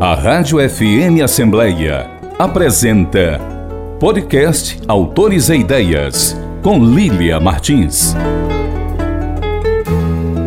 A 0.00 0.14
Rádio 0.14 0.58
FM 0.60 1.24
Assembleia 1.24 2.08
apresenta 2.38 3.40
Podcast 3.98 4.78
Autores 4.86 5.48
e 5.48 5.56
Ideias, 5.56 6.40
com 6.62 6.78
Lília 6.78 7.40
Martins. 7.40 8.14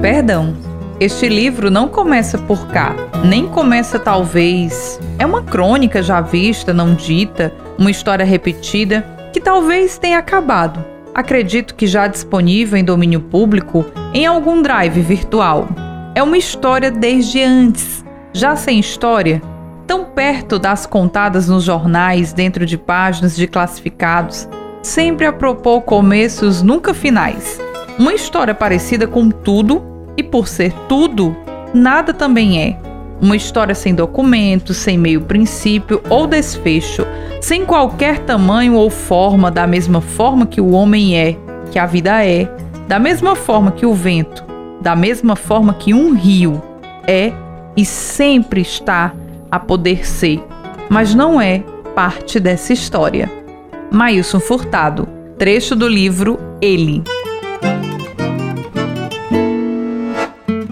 Perdão, 0.01 0.55
este 1.01 1.27
livro 1.27 1.69
não 1.69 1.89
começa 1.89 2.37
por 2.37 2.65
cá, 2.67 2.95
nem 3.25 3.45
começa 3.45 3.99
talvez. 3.99 4.97
É 5.19 5.25
uma 5.25 5.43
crônica 5.43 6.01
já 6.01 6.21
vista, 6.21 6.71
não 6.71 6.95
dita, 6.95 7.53
uma 7.77 7.91
história 7.91 8.23
repetida 8.23 9.05
que 9.33 9.41
talvez 9.41 9.97
tenha 9.97 10.19
acabado. 10.19 10.81
Acredito 11.13 11.75
que 11.75 11.87
já 11.87 12.07
disponível 12.07 12.79
em 12.79 12.85
domínio 12.85 13.19
público 13.19 13.85
em 14.13 14.25
algum 14.25 14.61
drive 14.61 15.01
virtual. 15.01 15.67
É 16.15 16.23
uma 16.23 16.37
história 16.37 16.89
desde 16.89 17.43
antes. 17.43 18.01
Já 18.33 18.55
sem 18.55 18.79
história, 18.79 19.41
tão 19.85 20.05
perto 20.05 20.57
das 20.57 20.85
contadas 20.85 21.49
nos 21.49 21.63
jornais, 21.63 22.31
dentro 22.31 22.65
de 22.65 22.77
páginas 22.77 23.35
de 23.35 23.45
classificados, 23.45 24.47
sempre 24.81 25.25
a 25.25 25.33
propor 25.33 25.81
começos 25.81 26.61
nunca 26.61 26.93
finais. 26.93 27.59
Uma 27.99 28.13
história 28.13 28.53
parecida 28.53 29.05
com 29.05 29.29
tudo, 29.29 29.83
e 30.15 30.23
por 30.23 30.47
ser 30.47 30.71
tudo, 30.87 31.35
nada 31.73 32.13
também 32.13 32.61
é. 32.61 32.79
Uma 33.21 33.35
história 33.35 33.75
sem 33.75 33.93
documentos, 33.93 34.77
sem 34.77 34.97
meio 34.97 35.21
princípio 35.21 36.01
ou 36.09 36.25
desfecho, 36.25 37.05
sem 37.41 37.65
qualquer 37.65 38.19
tamanho 38.19 38.75
ou 38.75 38.89
forma, 38.89 39.51
da 39.51 39.67
mesma 39.67 39.99
forma 39.99 40.45
que 40.45 40.61
o 40.61 40.71
homem 40.71 41.17
é, 41.19 41.37
que 41.69 41.77
a 41.77 41.85
vida 41.85 42.25
é, 42.25 42.49
da 42.87 42.97
mesma 42.97 43.35
forma 43.35 43.71
que 43.71 43.85
o 43.85 43.93
vento, 43.93 44.43
da 44.81 44.95
mesma 44.95 45.35
forma 45.35 45.73
que 45.73 45.93
um 45.93 46.13
rio 46.15 46.61
é 47.05 47.31
e 47.81 47.85
sempre 47.85 48.61
está 48.61 49.11
a 49.49 49.59
poder 49.59 50.07
ser, 50.07 50.39
mas 50.87 51.15
não 51.15 51.41
é 51.41 51.63
parte 51.95 52.39
dessa 52.39 52.71
história. 52.71 53.27
Maílson 53.89 54.39
Furtado, 54.39 55.09
trecho 55.35 55.75
do 55.75 55.87
livro 55.87 56.37
Ele. 56.61 57.03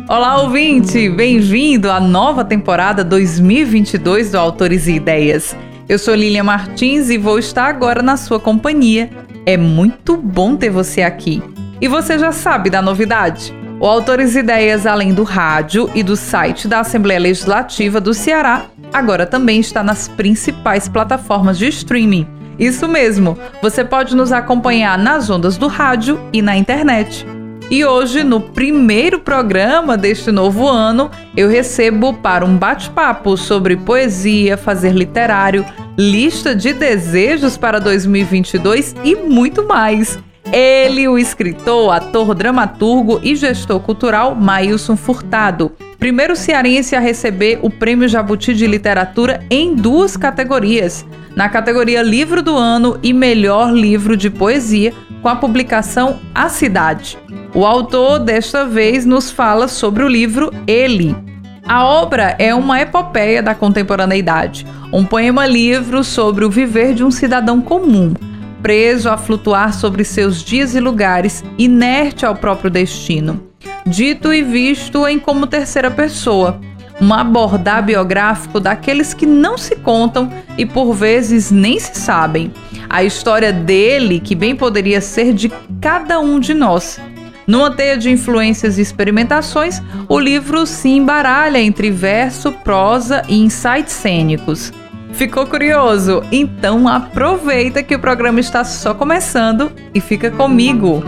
Olá, 0.07 0.39
ouvinte! 0.43 1.09
Bem-vindo 1.09 1.89
à 1.89 1.99
nova 1.99 2.45
temporada 2.45 3.03
2022 3.03 4.33
do 4.33 4.37
Autores 4.37 4.85
e 4.85 4.93
Ideias. 4.93 5.57
Eu 5.87 5.97
sou 5.97 6.13
Lilian 6.13 6.43
Martins 6.43 7.09
e 7.09 7.17
vou 7.17 7.39
estar 7.39 7.65
agora 7.65 8.03
na 8.03 8.17
sua 8.17 8.39
companhia. 8.39 9.09
É 9.47 9.57
muito 9.57 10.15
bom 10.15 10.55
ter 10.55 10.69
você 10.69 11.01
aqui. 11.01 11.41
E 11.81 11.87
você 11.87 12.19
já 12.19 12.31
sabe 12.31 12.69
da 12.69 12.83
novidade? 12.83 13.58
O 13.81 13.85
Autores 13.85 14.35
Ideias, 14.35 14.85
além 14.85 15.13
do 15.13 15.23
rádio 15.23 15.89
e 15.95 16.03
do 16.03 16.17
site 16.17 16.67
da 16.67 16.81
Assembleia 16.81 17.17
Legislativa 17.17 18.01
do 18.01 18.13
Ceará, 18.13 18.65
agora 18.91 19.25
também 19.25 19.61
está 19.61 19.81
nas 19.81 20.05
principais 20.05 20.89
plataformas 20.89 21.57
de 21.57 21.69
streaming. 21.69 22.27
Isso 22.59 22.89
mesmo, 22.89 23.37
você 23.61 23.85
pode 23.85 24.17
nos 24.17 24.33
acompanhar 24.33 24.97
nas 24.97 25.29
ondas 25.29 25.55
do 25.55 25.67
rádio 25.67 26.19
e 26.33 26.41
na 26.41 26.57
internet. 26.57 27.25
E 27.71 27.85
hoje, 27.85 28.21
no 28.21 28.41
primeiro 28.41 29.19
programa 29.19 29.95
deste 29.95 30.29
novo 30.29 30.67
ano, 30.67 31.09
eu 31.37 31.47
recebo 31.47 32.13
para 32.15 32.43
um 32.43 32.57
bate-papo 32.57 33.37
sobre 33.37 33.77
poesia, 33.77 34.57
fazer 34.57 34.91
literário, 34.91 35.65
lista 35.97 36.53
de 36.53 36.73
desejos 36.73 37.55
para 37.55 37.79
2022 37.79 38.93
e 39.05 39.15
muito 39.15 39.65
mais. 39.65 40.19
Ele, 40.51 41.07
o 41.07 41.17
escritor, 41.17 41.93
ator, 41.93 42.33
dramaturgo 42.33 43.19
e 43.21 43.35
gestor 43.35 43.79
cultural 43.79 44.33
Maílson 44.33 44.95
Furtado, 44.95 45.71
primeiro 45.99 46.35
cearense 46.35 46.95
a 46.95 46.99
receber 46.99 47.59
o 47.61 47.69
Prêmio 47.69 48.07
Jabuti 48.07 48.55
de 48.55 48.65
Literatura 48.65 49.43
em 49.49 49.75
duas 49.75 50.17
categorias, 50.17 51.05
na 51.35 51.47
categoria 51.49 52.01
Livro 52.01 52.41
do 52.41 52.57
Ano 52.57 52.97
e 53.03 53.13
Melhor 53.13 53.71
Livro 53.71 54.17
de 54.17 54.31
Poesia, 54.31 54.91
com 55.21 55.29
a 55.29 55.35
publicação 55.35 56.19
A 56.33 56.49
Cidade. 56.49 57.15
O 57.53 57.63
autor, 57.63 58.17
desta 58.17 58.65
vez, 58.65 59.05
nos 59.05 59.29
fala 59.29 59.67
sobre 59.67 60.03
o 60.03 60.07
livro 60.07 60.51
Ele. 60.65 61.15
A 61.63 61.85
obra 61.85 62.35
é 62.39 62.55
uma 62.55 62.81
epopeia 62.81 63.43
da 63.43 63.53
contemporaneidade, 63.53 64.65
um 64.91 65.05
poema-livro 65.05 66.03
sobre 66.03 66.43
o 66.43 66.49
viver 66.49 66.95
de 66.95 67.03
um 67.03 67.11
cidadão 67.11 67.61
comum 67.61 68.13
preso 68.61 69.09
a 69.09 69.17
flutuar 69.17 69.73
sobre 69.73 70.03
seus 70.03 70.43
dias 70.43 70.75
e 70.75 70.79
lugares, 70.79 71.43
inerte 71.57 72.25
ao 72.25 72.35
próprio 72.35 72.69
destino. 72.69 73.43
Dito 73.85 74.33
e 74.33 74.41
visto 74.41 75.07
em 75.07 75.17
como 75.17 75.47
terceira 75.47 75.89
pessoa, 75.89 76.59
um 77.01 77.13
abordar 77.13 77.83
biográfico 77.83 78.59
daqueles 78.59 79.13
que 79.13 79.25
não 79.25 79.57
se 79.57 79.75
contam 79.77 80.31
e 80.57 80.65
por 80.65 80.93
vezes 80.93 81.49
nem 81.49 81.79
se 81.79 81.99
sabem. 81.99 82.51
A 82.89 83.03
história 83.03 83.53
dele, 83.53 84.19
que 84.19 84.35
bem 84.35 84.55
poderia 84.55 84.99
ser 84.99 85.33
de 85.33 85.49
cada 85.79 86.19
um 86.19 86.39
de 86.39 86.53
nós. 86.53 86.99
Numa 87.47 87.71
teia 87.71 87.97
de 87.97 88.11
influências 88.11 88.77
e 88.77 88.81
experimentações, 88.81 89.81
o 90.07 90.19
livro 90.19 90.67
se 90.67 90.89
embaralha 90.89 91.59
entre 91.59 91.89
verso, 91.89 92.51
prosa 92.51 93.23
e 93.27 93.39
insights 93.39 93.93
cênicos. 93.93 94.71
Ficou 95.19 95.45
curioso? 95.45 96.23
Então 96.31 96.87
aproveita 96.87 97.83
que 97.83 97.93
o 97.93 97.99
programa 97.99 98.39
está 98.39 98.63
só 98.63 98.93
começando 98.93 99.69
e 99.93 99.99
fica 99.99 100.31
comigo. 100.31 101.03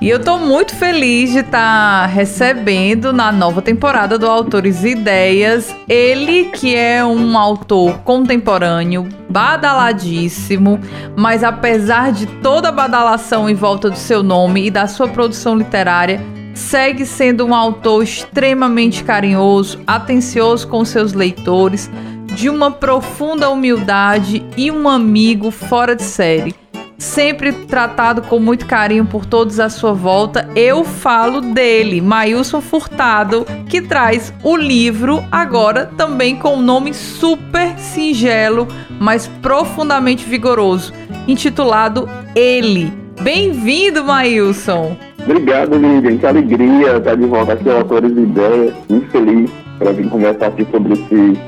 E 0.00 0.08
eu 0.08 0.18
tô 0.18 0.38
muito 0.38 0.74
feliz 0.74 1.30
de 1.30 1.40
estar 1.40 2.00
tá 2.00 2.06
recebendo 2.06 3.12
na 3.12 3.30
nova 3.30 3.60
temporada 3.60 4.18
do 4.18 4.26
Autores 4.26 4.82
e 4.82 4.92
Ideias 4.92 5.76
ele 5.86 6.46
que 6.46 6.74
é 6.74 7.04
um 7.04 7.36
autor 7.36 7.98
contemporâneo, 7.98 9.06
badaladíssimo, 9.28 10.80
mas 11.14 11.44
apesar 11.44 12.12
de 12.12 12.24
toda 12.24 12.70
a 12.70 12.72
badalação 12.72 13.48
em 13.48 13.54
volta 13.54 13.90
do 13.90 13.98
seu 13.98 14.22
nome 14.22 14.68
e 14.68 14.70
da 14.70 14.86
sua 14.86 15.06
produção 15.06 15.54
literária, 15.54 16.18
segue 16.54 17.06
sendo 17.06 17.46
um 17.46 17.54
autor 17.54 18.02
extremamente 18.02 19.04
carinhoso, 19.04 19.80
atencioso 19.86 20.68
com 20.68 20.84
seus 20.84 21.12
leitores, 21.12 21.90
de 22.34 22.48
uma 22.48 22.70
profunda 22.70 23.50
humildade 23.50 24.44
e 24.56 24.70
um 24.70 24.88
amigo 24.88 25.50
fora 25.50 25.94
de 25.94 26.02
série. 26.02 26.54
Sempre 26.98 27.52
tratado 27.52 28.22
com 28.22 28.38
muito 28.38 28.64
carinho 28.64 29.04
por 29.04 29.26
todos 29.26 29.58
à 29.58 29.68
sua 29.68 29.92
volta, 29.92 30.48
eu 30.54 30.84
falo 30.84 31.40
dele, 31.40 32.00
Mailson 32.00 32.60
Furtado, 32.60 33.44
que 33.68 33.82
traz 33.82 34.32
o 34.42 34.56
livro 34.56 35.22
agora 35.30 35.86
também 35.96 36.36
com 36.36 36.54
um 36.54 36.62
nome 36.62 36.94
super 36.94 37.76
singelo, 37.76 38.68
mas 39.00 39.26
profundamente 39.26 40.24
vigoroso, 40.24 40.92
intitulado 41.26 42.08
Ele. 42.36 42.92
Bem-vindo, 43.20 44.04
Mailson! 44.04 44.96
Obrigado, 45.24 45.76
Lívia. 45.76 46.16
Que 46.16 46.26
alegria 46.26 46.96
estar 46.96 47.16
de 47.16 47.26
volta 47.26 47.52
aqui 47.52 47.70
Autores 47.70 48.14
de 48.14 48.22
Ideias. 48.22 48.74
Muito 48.88 49.08
feliz 49.10 49.50
para 49.78 49.92
vir 49.92 50.08
conversar 50.08 50.46
aqui 50.46 50.66
sobre 50.70 50.94
esse 50.94 51.38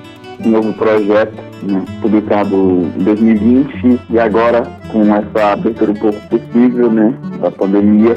novo 0.48 0.72
projeto, 0.74 1.42
né, 1.62 1.84
publicado 2.00 2.56
em 2.96 3.04
2020 3.04 4.00
e 4.10 4.18
agora 4.18 4.62
com 4.92 5.02
essa 5.14 5.52
abertura 5.52 5.92
um 5.92 5.94
pouco 5.94 6.20
possível, 6.28 6.90
né, 6.90 7.14
da 7.40 7.50
pandemia, 7.50 8.16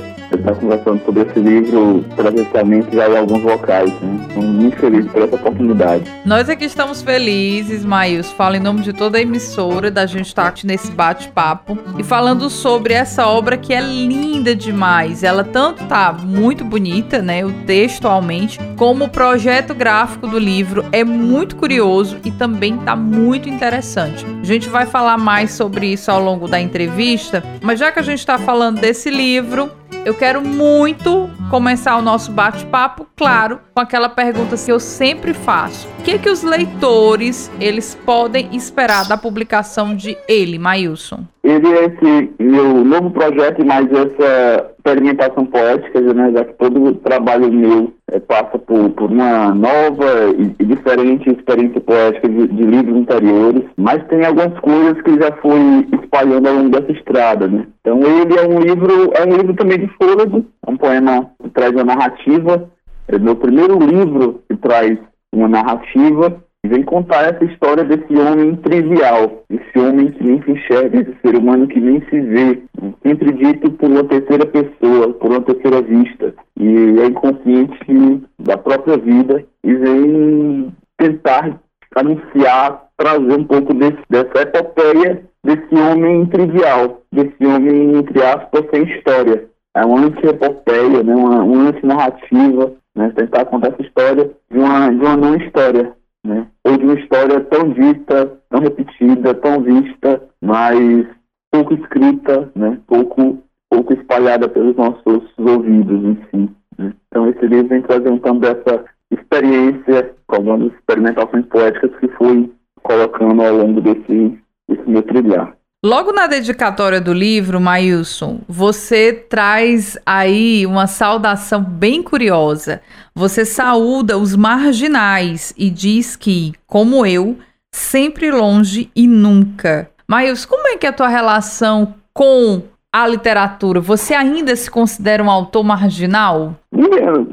estou 0.53 0.69
conversando 0.69 1.05
sobre 1.05 1.21
esse 1.23 1.39
livro 1.39 2.05
presencialmente 2.15 2.95
já 2.95 3.09
em 3.09 3.17
alguns 3.17 3.43
locais. 3.43 3.91
Né? 4.01 4.27
Muito 4.35 4.77
feliz 4.77 5.05
por 5.11 5.21
essa 5.21 5.35
oportunidade. 5.35 6.03
Nós 6.25 6.49
aqui 6.49 6.65
estamos 6.65 7.01
felizes, 7.01 7.83
Maíus. 7.83 8.31
Falo 8.31 8.55
em 8.55 8.59
nome 8.59 8.81
de 8.81 8.93
toda 8.93 9.17
a 9.17 9.21
emissora 9.21 9.89
da 9.91 10.05
gente 10.05 10.27
estar 10.27 10.51
tá 10.51 10.61
nesse 10.63 10.91
bate-papo 10.91 11.77
e 11.97 12.03
falando 12.03 12.49
sobre 12.49 12.93
essa 12.93 13.27
obra 13.27 13.57
que 13.57 13.73
é 13.73 13.81
linda 13.81 14.55
demais. 14.55 15.23
Ela 15.23 15.43
tanto 15.43 15.85
tá 15.85 16.13
muito 16.13 16.63
bonita, 16.63 17.21
né, 17.21 17.45
o 17.45 17.51
textualmente, 17.65 18.59
como 18.75 19.05
o 19.05 19.09
projeto 19.09 19.73
gráfico 19.73 20.27
do 20.27 20.39
livro 20.39 20.85
é 20.91 21.03
muito 21.03 21.55
curioso 21.55 22.17
e 22.23 22.31
também 22.31 22.77
tá 22.77 22.95
muito 22.95 23.49
interessante. 23.49 24.25
A 24.41 24.45
gente 24.45 24.69
vai 24.69 24.85
falar 24.85 25.17
mais 25.17 25.51
sobre 25.51 25.87
isso 25.87 26.11
ao 26.11 26.21
longo 26.21 26.47
da 26.47 26.59
entrevista, 26.59 27.43
mas 27.61 27.79
já 27.79 27.91
que 27.91 27.99
a 27.99 28.03
gente 28.03 28.19
está 28.19 28.37
falando 28.37 28.79
desse 28.79 29.09
livro, 29.09 29.69
eu 30.05 30.13
quero 30.13 30.41
muito 30.41 31.29
começar 31.49 31.97
o 31.97 32.01
nosso 32.01 32.31
bate-papo, 32.31 33.07
claro, 33.15 33.59
com 33.73 33.81
aquela 33.81 34.09
pergunta 34.09 34.55
que 34.55 34.71
eu 34.71 34.79
sempre 34.79 35.33
faço. 35.33 35.87
Que 36.07 36.17
que 36.17 36.29
os 36.29 36.41
leitores, 36.41 37.51
eles 37.59 37.93
podem 37.93 38.55
esperar 38.55 39.05
da 39.09 39.17
publicação 39.17 39.93
de 39.93 40.17
ele, 40.25 40.57
Mailson? 40.57 41.25
Ele 41.43 41.67
é 41.67 41.83
esse 41.83 42.31
meu 42.39 42.85
novo 42.85 43.11
projeto 43.11 43.61
e 43.61 43.65
mais 43.65 43.91
essa 43.91 44.71
experimentação 44.77 45.45
poética, 45.45 45.99
né, 45.99 46.31
já 46.31 46.45
que 46.45 46.53
todo 46.53 46.93
trabalho 47.03 47.51
meu 47.51 47.93
é, 48.09 48.21
passa 48.21 48.57
por, 48.57 48.89
por 48.91 49.11
uma 49.11 49.53
nova 49.53 50.33
e, 50.37 50.63
diferente 50.63 51.29
experiência 51.29 51.81
poética 51.81 52.29
de, 52.29 52.47
de, 52.47 52.63
livros 52.63 53.01
anteriores, 53.01 53.63
mas 53.75 54.01
tem 54.07 54.25
algumas 54.25 54.57
coisas 54.61 55.01
que 55.01 55.13
já 55.19 55.33
fui 55.41 55.89
espalhando 56.01 56.47
ao 56.47 56.55
longo 56.55 56.69
dessa 56.69 56.93
estrada, 56.93 57.49
né? 57.49 57.67
Então 57.81 57.99
ele 57.99 58.39
é 58.39 58.47
um 58.47 58.59
livro, 58.61 59.11
é 59.13 59.25
um 59.25 59.35
livro 59.35 59.53
também 59.55 59.79
de 59.79 59.87
fôlego, 60.01 60.45
é 60.65 60.71
um 60.71 60.77
poema 60.77 61.29
que 61.43 61.49
traz 61.49 61.73
uma 61.73 61.83
narrativa 61.83 62.69
É 63.09 63.19
meu 63.19 63.35
primeiro 63.35 63.77
livro 63.77 64.41
que 64.49 64.55
traz 64.55 64.97
uma 65.37 65.47
narrativa 65.47 66.41
e 66.65 66.67
vem 66.67 66.83
contar 66.83 67.23
essa 67.23 67.43
história 67.45 67.83
desse 67.83 68.13
homem 68.19 68.55
trivial, 68.57 69.43
esse 69.49 69.79
homem 69.79 70.11
que 70.11 70.23
nem 70.23 70.41
se 70.41 70.51
enxerga, 70.51 70.99
esse 70.99 71.15
ser 71.21 71.37
humano 71.37 71.67
que 71.67 71.79
nem 71.79 72.01
se 72.09 72.19
vê, 72.19 72.63
sempre 73.05 73.31
dito 73.31 73.71
por 73.71 73.89
uma 73.89 74.03
terceira 74.03 74.45
pessoa, 74.45 75.13
por 75.13 75.31
uma 75.31 75.41
terceira 75.41 75.81
vista, 75.81 76.33
e 76.59 76.99
é 76.99 77.05
inconsciente 77.05 78.23
da 78.39 78.57
própria 78.57 78.97
vida 78.97 79.45
e 79.63 79.73
vem 79.73 80.73
tentar 80.97 81.59
anunciar, 81.95 82.87
trazer 82.97 83.39
um 83.39 83.43
pouco 83.43 83.73
desse, 83.73 83.99
dessa 84.09 84.41
epopeia 84.41 85.23
desse 85.43 85.75
homem 85.75 86.25
trivial, 86.25 87.01
desse 87.11 87.45
homem, 87.45 87.97
entre 87.97 88.21
aspas, 88.21 88.65
sem 88.69 88.83
história. 88.83 89.47
É 89.75 89.85
uma 89.85 90.05
anti-epopeia, 90.05 91.03
né? 91.03 91.15
uma, 91.15 91.43
uma 91.43 91.69
anti-narrativa, 91.69 92.73
né? 92.97 93.13
tentar 93.15 93.45
contar 93.45 93.69
essa 93.69 93.81
história 93.83 94.31
de 94.49 94.57
uma, 94.57 94.89
de 94.89 94.99
uma 94.99 95.15
não 95.15 95.35
história, 95.35 95.93
né? 96.25 96.47
ou 96.65 96.77
de 96.77 96.83
uma 96.83 96.95
história 96.95 97.39
tão 97.41 97.69
dita, 97.69 98.39
tão 98.49 98.59
repetida, 98.59 99.33
tão 99.35 99.61
vista, 99.61 100.23
mas 100.41 101.07
pouco 101.51 101.75
escrita, 101.75 102.51
né? 102.55 102.79
pouco, 102.87 103.37
pouco 103.69 103.93
espalhada 103.93 104.49
pelos 104.49 104.75
nossos 104.75 105.23
ouvidos 105.37 106.17
si. 106.31 106.49
Né? 106.77 106.93
Então 107.07 107.29
esse 107.29 107.45
livro 107.45 107.69
vem 107.69 107.81
trazer 107.83 108.09
um 108.09 108.19
tanto 108.19 108.39
dessa 108.39 108.85
experiência, 109.11 110.15
algumas 110.27 110.73
experimentações 110.73 111.45
poéticas 111.45 111.91
que 111.99 112.07
fui 112.09 112.51
colocando 112.81 113.41
ao 113.41 113.55
longo 113.55 113.79
desse, 113.79 114.39
desse 114.67 114.89
meu 114.89 115.03
trilhar. 115.03 115.56
Logo 115.85 116.11
na 116.11 116.25
dedicatória 116.25 116.99
do 116.99 117.13
livro, 117.13 117.61
Mailson, 117.61 118.39
você 118.49 119.13
traz 119.13 119.95
aí 120.03 120.65
uma 120.65 120.87
saudação 120.87 121.63
bem 121.63 122.01
curiosa. 122.01 122.81
Você 123.13 123.45
saúda 123.45 124.17
os 124.17 124.35
marginais 124.35 125.53
e 125.55 125.69
diz 125.69 126.15
que, 126.15 126.53
como 126.65 127.05
eu, 127.05 127.37
sempre 127.71 128.31
longe 128.31 128.89
e 128.95 129.07
nunca. 129.07 129.87
Mailson, 130.07 130.47
como 130.47 130.67
é 130.67 130.77
que 130.77 130.87
é 130.87 130.89
a 130.89 130.93
tua 130.93 131.07
relação 131.07 131.93
com 132.11 132.63
a 132.91 133.05
literatura? 133.05 133.79
Você 133.79 134.15
ainda 134.15 134.55
se 134.55 134.71
considera 134.71 135.23
um 135.23 135.29
autor 135.29 135.63
marginal? 135.63 136.55
Meu, 136.71 137.27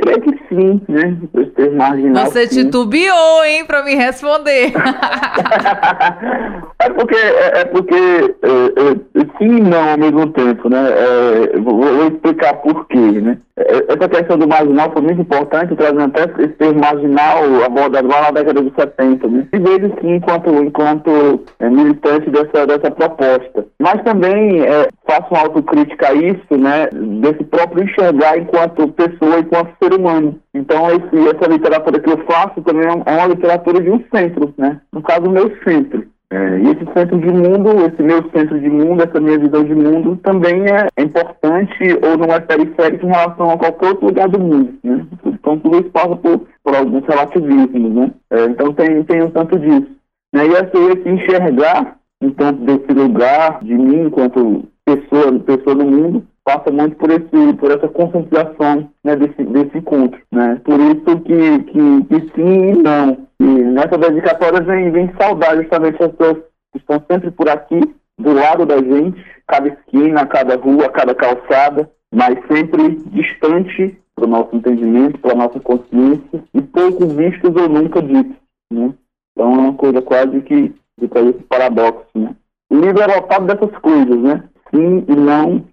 creio 0.00 0.20
que 0.22 0.30
sim, 0.48 0.80
né? 0.88 1.16
Ter 1.54 1.70
marginal. 1.72 2.24
Você 2.26 2.46
sim. 2.46 2.64
titubeou, 2.64 3.44
hein, 3.44 3.66
para 3.66 3.84
me 3.84 3.94
responder. 3.94 4.72
é 6.80 6.90
porque, 6.90 7.16
é, 7.16 7.60
é 7.60 7.64
porque 7.66 7.94
é, 7.94 9.20
é, 9.20 9.24
sim 9.38 9.56
e 9.56 9.60
não 9.60 9.90
ao 9.90 9.98
mesmo 9.98 10.26
tempo, 10.28 10.68
né? 10.68 10.90
É, 10.90 11.58
vou, 11.58 11.80
vou, 11.80 12.08
explicar 12.08 12.54
por 12.54 12.86
quê, 12.88 12.96
né? 12.96 13.38
É, 13.60 13.92
essa 13.92 14.08
questão 14.08 14.38
do 14.38 14.48
marginal 14.48 14.90
foi 14.92 15.02
muito 15.02 15.20
importante, 15.20 15.76
trazendo 15.76 16.04
até 16.04 16.24
esse 16.42 16.54
termo 16.54 16.80
marginal 16.80 17.44
abordado 17.64 18.08
lá 18.08 18.22
na 18.22 18.30
década 18.30 18.62
de 18.62 18.72
70, 18.74 19.28
né? 19.28 19.46
E 19.52 19.58
vejo 19.58 19.92
sim 20.00 20.14
enquanto, 20.14 20.50
enquanto 20.50 21.44
é, 21.58 21.68
militante 21.68 22.30
dessa, 22.30 22.66
dessa 22.66 22.90
proposta. 22.90 23.66
Mas 23.78 24.02
também 24.02 24.62
faço 25.06 25.26
uma 25.30 25.40
autocrítica 25.40 26.08
a 26.08 26.14
isso, 26.14 26.56
né? 26.56 26.88
Desse 27.20 27.44
próprio 27.44 27.84
enxergar 27.84 28.38
enquanto 28.38 28.88
pessoa, 28.88 29.40
enquanto 29.40 29.76
ser 29.82 29.92
humano. 29.92 30.38
Então, 30.54 30.88
esse, 30.90 31.28
essa 31.28 31.50
literatura 31.50 32.00
que 32.00 32.10
eu 32.10 32.18
faço 32.24 32.60
também 32.62 32.86
é 32.86 33.12
uma 33.12 33.26
literatura 33.26 33.80
de 33.80 33.90
um 33.90 34.02
centro, 34.14 34.54
né? 34.56 34.80
No 34.92 35.02
caso, 35.02 35.26
o 35.26 35.30
meu 35.30 35.52
centro. 35.64 36.04
É, 36.32 36.58
e 36.60 36.70
esse 36.70 36.84
centro 36.94 37.18
de 37.18 37.26
mundo, 37.26 37.70
esse 37.86 38.00
meu 38.02 38.22
centro 38.30 38.60
de 38.60 38.70
mundo, 38.70 39.02
essa 39.02 39.20
minha 39.20 39.36
visão 39.36 39.64
de 39.64 39.74
mundo 39.74 40.16
também 40.22 40.62
é 40.62 41.02
importante 41.02 41.98
ou 42.04 42.16
não 42.16 42.32
é 42.32 42.38
periférico 42.38 43.04
em 43.04 43.10
relação 43.10 43.50
a 43.50 43.58
qualquer 43.58 43.88
outro 43.88 44.06
lugar 44.06 44.28
do 44.28 44.38
mundo, 44.38 44.78
né? 44.84 45.04
Então 45.26 45.58
tudo 45.58 45.80
isso 45.80 45.90
passa 45.90 46.14
por, 46.14 46.46
por 46.62 46.76
alguns 46.76 47.04
relativismos, 47.04 47.92
né? 47.92 48.12
É, 48.30 48.44
então 48.44 48.72
tem, 48.72 49.02
tem 49.02 49.22
um 49.24 49.30
tanto 49.30 49.58
disso. 49.58 49.90
Né? 50.32 50.46
E 50.46 50.52
esse, 50.52 50.76
esse 50.92 51.08
enxergar 51.08 51.96
um 52.22 52.30
tanto 52.30 52.64
desse 52.64 52.92
lugar 52.92 53.58
de 53.64 53.74
mim 53.74 54.06
enquanto 54.06 54.68
pessoa, 54.84 55.36
pessoa 55.40 55.74
do 55.74 55.84
mundo, 55.84 56.24
passa 56.44 56.70
muito 56.70 56.96
por 56.96 57.10
esse 57.10 57.52
por 57.58 57.70
essa 57.70 57.88
concentração 57.88 58.90
né, 59.04 59.16
desse, 59.16 59.42
desse 59.44 59.78
encontro. 59.78 60.20
Né? 60.32 60.60
Por 60.64 60.80
isso 60.80 61.20
que, 61.20 61.58
que, 61.64 62.04
que 62.04 62.32
sim 62.34 62.70
e 62.70 62.82
não. 62.82 63.26
E 63.40 63.44
nessa 63.44 63.96
dedicatória 63.96 64.60
vem, 64.60 64.90
vem 64.90 65.12
saudar 65.18 65.56
justamente 65.56 66.02
as 66.02 66.12
pessoas 66.12 66.38
que 66.72 66.78
estão 66.78 67.02
sempre 67.10 67.30
por 67.30 67.48
aqui, 67.48 67.80
do 68.18 68.32
lado 68.34 68.66
da 68.66 68.76
gente, 68.78 69.24
cada 69.46 69.68
esquina, 69.68 70.26
cada 70.26 70.56
rua, 70.56 70.88
cada 70.90 71.14
calçada, 71.14 71.90
mas 72.14 72.38
sempre 72.46 72.96
distante 73.06 73.98
para 74.14 74.26
o 74.26 74.28
nosso 74.28 74.54
entendimento, 74.54 75.18
para 75.18 75.32
a 75.32 75.36
nossa 75.36 75.58
consciência, 75.60 76.44
e 76.52 76.60
pouco 76.60 77.06
vistos 77.06 77.56
ou 77.56 77.68
nunca 77.68 78.02
ditos. 78.02 78.36
Né? 78.70 78.92
Então 79.32 79.54
é 79.54 79.58
uma 79.58 79.74
coisa 79.74 80.02
quase 80.02 80.40
que 80.42 80.74
de 80.98 81.06
esse 81.30 81.42
paradoxo. 81.44 82.06
Né? 82.14 82.34
O 82.70 82.76
livro 82.76 83.02
é 83.02 83.40
dessas 83.40 83.78
coisas, 83.78 84.16
né? 84.18 84.44
Sim 84.72 85.04
e 85.08 85.16
não, 85.16 85.64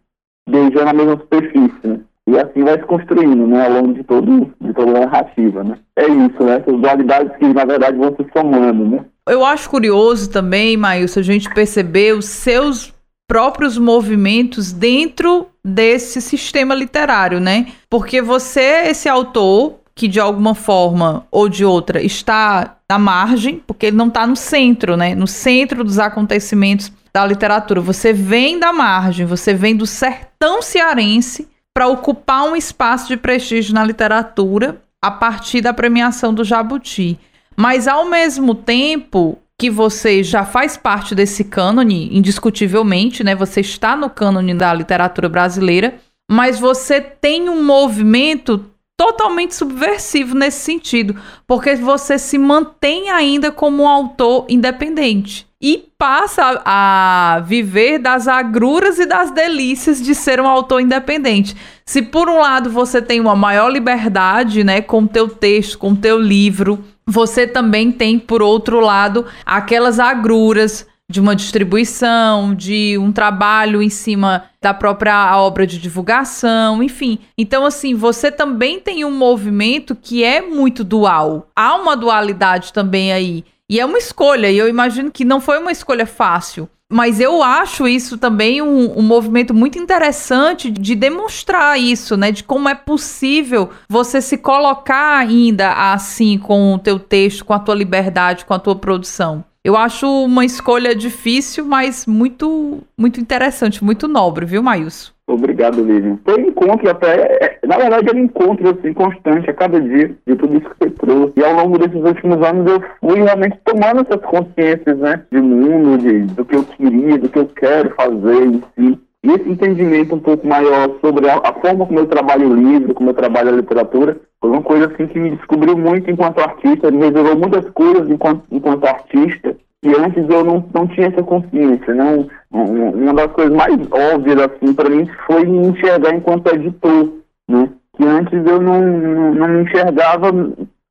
beijando 0.48 0.90
a 0.90 0.94
mesma 0.94 1.18
superfície, 1.18 1.88
né? 1.88 2.00
E 2.28 2.38
assim 2.38 2.64
vai 2.64 2.78
se 2.78 2.86
construindo, 2.86 3.48
né, 3.48 3.66
ao 3.66 3.72
longo 3.72 3.94
de, 3.94 4.04
todo, 4.04 4.54
de 4.60 4.74
toda 4.74 4.98
a 4.98 5.06
narrativa, 5.06 5.64
né? 5.64 5.78
É 5.96 6.08
isso, 6.08 6.44
né? 6.44 6.58
Essas 6.58 6.80
dualidades 6.80 7.38
que, 7.38 7.54
na 7.54 7.64
verdade, 7.64 7.98
vão 7.98 8.14
se 8.16 8.26
somando, 8.38 8.86
né? 8.86 9.06
Eu 9.30 9.46
acho 9.46 9.70
curioso 9.70 10.30
também, 10.30 10.76
Maílson, 10.76 11.22
a 11.22 11.24
gente 11.24 11.54
perceber 11.54 12.14
os 12.14 12.26
seus 12.26 12.94
próprios 13.28 13.78
movimentos 13.78 14.74
dentro 14.74 15.48
desse 15.64 16.22
sistema 16.22 16.74
literário, 16.74 17.40
né? 17.40 17.68
Porque 17.90 18.22
você 18.22 18.88
esse 18.88 19.08
autor 19.08 19.80
que 19.94 20.08
de 20.08 20.20
alguma 20.20 20.54
forma 20.54 21.26
ou 21.32 21.50
de 21.50 21.66
outra 21.66 22.02
está 22.02 22.78
na 22.90 23.00
margem, 23.00 23.62
porque 23.66 23.88
ele 23.88 23.98
não 23.98 24.08
está 24.08 24.28
no 24.28 24.36
centro, 24.36 24.96
né? 24.96 25.16
No 25.16 25.28
centro 25.28 25.84
dos 25.84 25.98
acontecimentos 25.98 26.92
da 27.18 27.26
literatura. 27.26 27.82
Você 27.82 28.14
vem 28.14 28.60
da 28.60 28.72
margem, 28.72 29.26
você 29.26 29.52
vem 29.52 29.76
do 29.76 29.88
sertão 29.88 30.62
cearense 30.62 31.48
para 31.74 31.88
ocupar 31.88 32.44
um 32.44 32.56
espaço 32.56 33.08
de 33.08 33.18
prestígio 33.18 33.74
na 33.74 33.84
literatura 33.84 34.80
a 35.02 35.10
partir 35.10 35.62
da 35.62 35.74
premiação 35.74 36.32
do 36.32 36.44
Jabuti. 36.44 37.20
Mas 37.56 37.88
ao 37.88 38.08
mesmo 38.08 38.54
tempo 38.54 39.40
que 39.60 39.68
você 39.68 40.22
já 40.22 40.46
faz 40.46 40.78
parte 40.78 41.16
desse 41.16 41.44
cânone, 41.44 42.16
indiscutivelmente, 42.16 43.24
né? 43.24 43.34
Você 43.34 43.62
está 43.62 43.96
no 43.96 44.12
cânone 44.12 44.54
da 44.54 44.72
literatura 44.72 45.28
brasileira, 45.28 45.96
mas 46.30 46.60
você 46.60 47.02
tem 47.02 47.50
um 47.50 47.64
movimento 47.64 48.64
totalmente 48.96 49.56
subversivo 49.56 50.36
nesse 50.36 50.60
sentido, 50.60 51.20
porque 51.48 51.76
você 51.78 52.20
se 52.20 52.38
mantém 52.38 53.10
ainda 53.10 53.52
como 53.52 53.84
um 53.84 53.88
autor 53.88 54.46
independente 54.48 55.47
e 55.62 55.90
passa 55.98 56.62
a 56.64 57.42
viver 57.46 57.98
das 57.98 58.28
agruras 58.28 59.00
e 59.00 59.06
das 59.06 59.32
delícias 59.32 60.02
de 60.02 60.14
ser 60.14 60.40
um 60.40 60.48
autor 60.48 60.82
independente. 60.82 61.56
Se 61.86 62.02
por 62.02 62.30
um 62.30 62.40
lado 62.40 62.70
você 62.70 63.02
tem 63.02 63.20
uma 63.20 63.36
maior 63.36 63.70
liberdade, 63.70 64.64
né, 64.64 64.82
com 64.82 65.08
teu 65.08 65.28
texto, 65.28 65.80
com 65.80 65.96
teu 65.96 66.20
livro, 66.20 66.84
você 67.06 67.48
também 67.48 67.92
tem 67.92 68.20
por 68.20 68.42
outro 68.42 68.80
lado 68.80 69.26
aquelas 69.46 70.00
agruras 70.00 70.86
de 71.10 71.22
uma 71.22 71.34
distribuição, 71.36 72.54
de 72.54 72.98
um 72.98 73.14
trabalho 73.14 73.82
em 73.82 73.90
cima 73.90 74.44
da 74.62 74.74
própria 74.74 75.38
obra 75.38 75.66
de 75.66 75.80
divulgação, 75.80 76.84
enfim. 76.84 77.20
Então, 77.38 77.66
assim, 77.66 77.96
você 77.96 78.30
também 78.30 78.78
tem 78.78 79.06
um 79.06 79.12
movimento 79.12 79.96
que 79.96 80.22
é 80.22 80.42
muito 80.42 80.84
dual. 80.84 81.48
Há 81.56 81.76
uma 81.76 81.96
dualidade 81.96 82.74
também 82.74 83.14
aí. 83.14 83.46
E 83.70 83.80
é 83.80 83.86
uma 83.86 83.98
escolha, 83.98 84.50
e 84.50 84.58
eu 84.58 84.68
imagino 84.68 85.12
que 85.12 85.26
não 85.26 85.42
foi 85.42 85.58
uma 85.58 85.72
escolha 85.72 86.06
fácil. 86.06 86.70
Mas 86.90 87.20
eu 87.20 87.44
acho 87.44 87.86
isso 87.86 88.18
também 88.18 88.62
um, 88.62 88.98
um, 88.98 89.02
movimento 89.02 89.54
muito 89.54 89.78
interessante 89.78 90.72
de 90.72 90.96
demonstrar 90.96 91.78
isso, 91.78 92.16
né? 92.16 92.32
De 92.32 92.46
como 92.46 92.70
é 92.70 92.76
possível 92.76 93.72
você 93.90 94.22
se 94.22 94.38
colocar 94.38 95.18
ainda 95.18 95.74
assim 95.74 96.38
com 96.38 96.76
o 96.76 96.80
teu 96.80 96.98
texto, 96.98 97.44
com 97.44 97.54
a 97.54 97.60
tua 97.60 97.76
liberdade, 97.76 98.46
com 98.46 98.54
a 98.54 98.60
tua 98.60 98.76
produção. 98.76 99.44
Eu 99.66 99.76
acho 99.76 100.08
uma 100.08 100.46
escolha 100.46 100.96
difícil, 100.96 101.66
mas 101.66 102.06
muito, 102.06 102.82
muito 102.98 103.20
interessante, 103.20 103.84
muito 103.84 104.08
nobre, 104.08 104.46
viu, 104.46 104.64
Maílson? 104.64 105.12
Obrigado, 105.28 105.84
Lívia. 105.84 106.18
Foi 106.24 106.40
encontro 106.40 106.90
até, 106.90 107.60
na 107.68 107.78
verdade 107.78 108.10
era 108.10 108.18
encontro 108.18 108.70
assim, 108.70 108.94
constante 108.94 109.50
a 109.50 109.54
cada 109.54 109.80
dia 109.80 110.16
de 110.26 110.36
tudo 110.38 110.58
isso 110.58 110.70
que 110.70 110.86
você 110.86 110.90
trouxe. 110.92 111.34
E 111.36 111.44
ao 111.44 111.54
longo 111.54 111.78
desses 111.78 112.02
últimos 112.02 112.42
anos 112.42 112.72
eu 112.72 112.82
fui 113.02 113.22
realmente 113.22 113.60
tomando 113.66 114.02
essas 114.02 114.22
consciências, 114.22 114.98
né, 114.98 115.22
de 115.30 115.42
mundo, 115.42 115.98
de, 115.98 116.22
do 116.34 116.46
que 116.46 116.56
eu 116.56 116.64
queria, 116.64 117.18
do 117.18 117.28
que 117.28 117.40
eu 117.40 117.48
quero 117.48 117.94
fazer 117.96 118.46
em 118.46 118.64
si. 118.74 119.00
E 119.22 119.32
esse 119.32 119.50
entendimento 119.50 120.16
um 120.16 120.20
pouco 120.20 120.48
maior 120.48 120.96
sobre 121.02 121.30
a, 121.30 121.42
a 121.44 121.54
forma 121.56 121.86
como 121.86 122.00
eu 122.00 122.08
trabalho 122.08 122.50
o 122.50 122.56
livro, 122.56 122.94
como 122.94 123.10
eu 123.10 123.14
trabalho 123.14 123.50
a 123.50 123.58
literatura, 123.58 124.18
foi 124.40 124.50
uma 124.50 124.62
coisa 124.62 124.86
assim 124.86 125.08
que 125.08 125.20
me 125.20 125.32
descobriu 125.32 125.78
muito 125.78 126.10
enquanto 126.10 126.40
artista, 126.40 126.90
me 126.90 127.00
revelou 127.00 127.36
muitas 127.36 127.70
coisas 127.72 128.10
enquanto, 128.10 128.46
enquanto 128.50 128.86
artista, 128.86 129.58
e 129.84 129.90
antes 129.90 130.28
eu 130.30 130.44
não, 130.44 130.66
não 130.74 130.88
tinha 130.88 131.08
essa 131.08 131.24
consciência. 131.24 131.94
Não, 131.94 132.28
uma 132.52 133.14
das 133.14 133.32
coisas 133.32 133.56
mais 133.56 133.78
óbvias 133.92 134.40
assim 134.40 134.74
para 134.74 134.90
mim 134.90 135.08
foi 135.26 135.46
me 135.46 135.68
enxergar 135.68 136.16
enquanto 136.16 136.54
editor, 136.54 137.14
né? 137.48 137.70
que 137.96 138.04
antes 138.04 138.34
eu 138.34 138.62
não, 138.62 138.82
não, 138.82 139.34
não 139.34 139.48
me 139.48 139.64
enxergava 139.64 140.30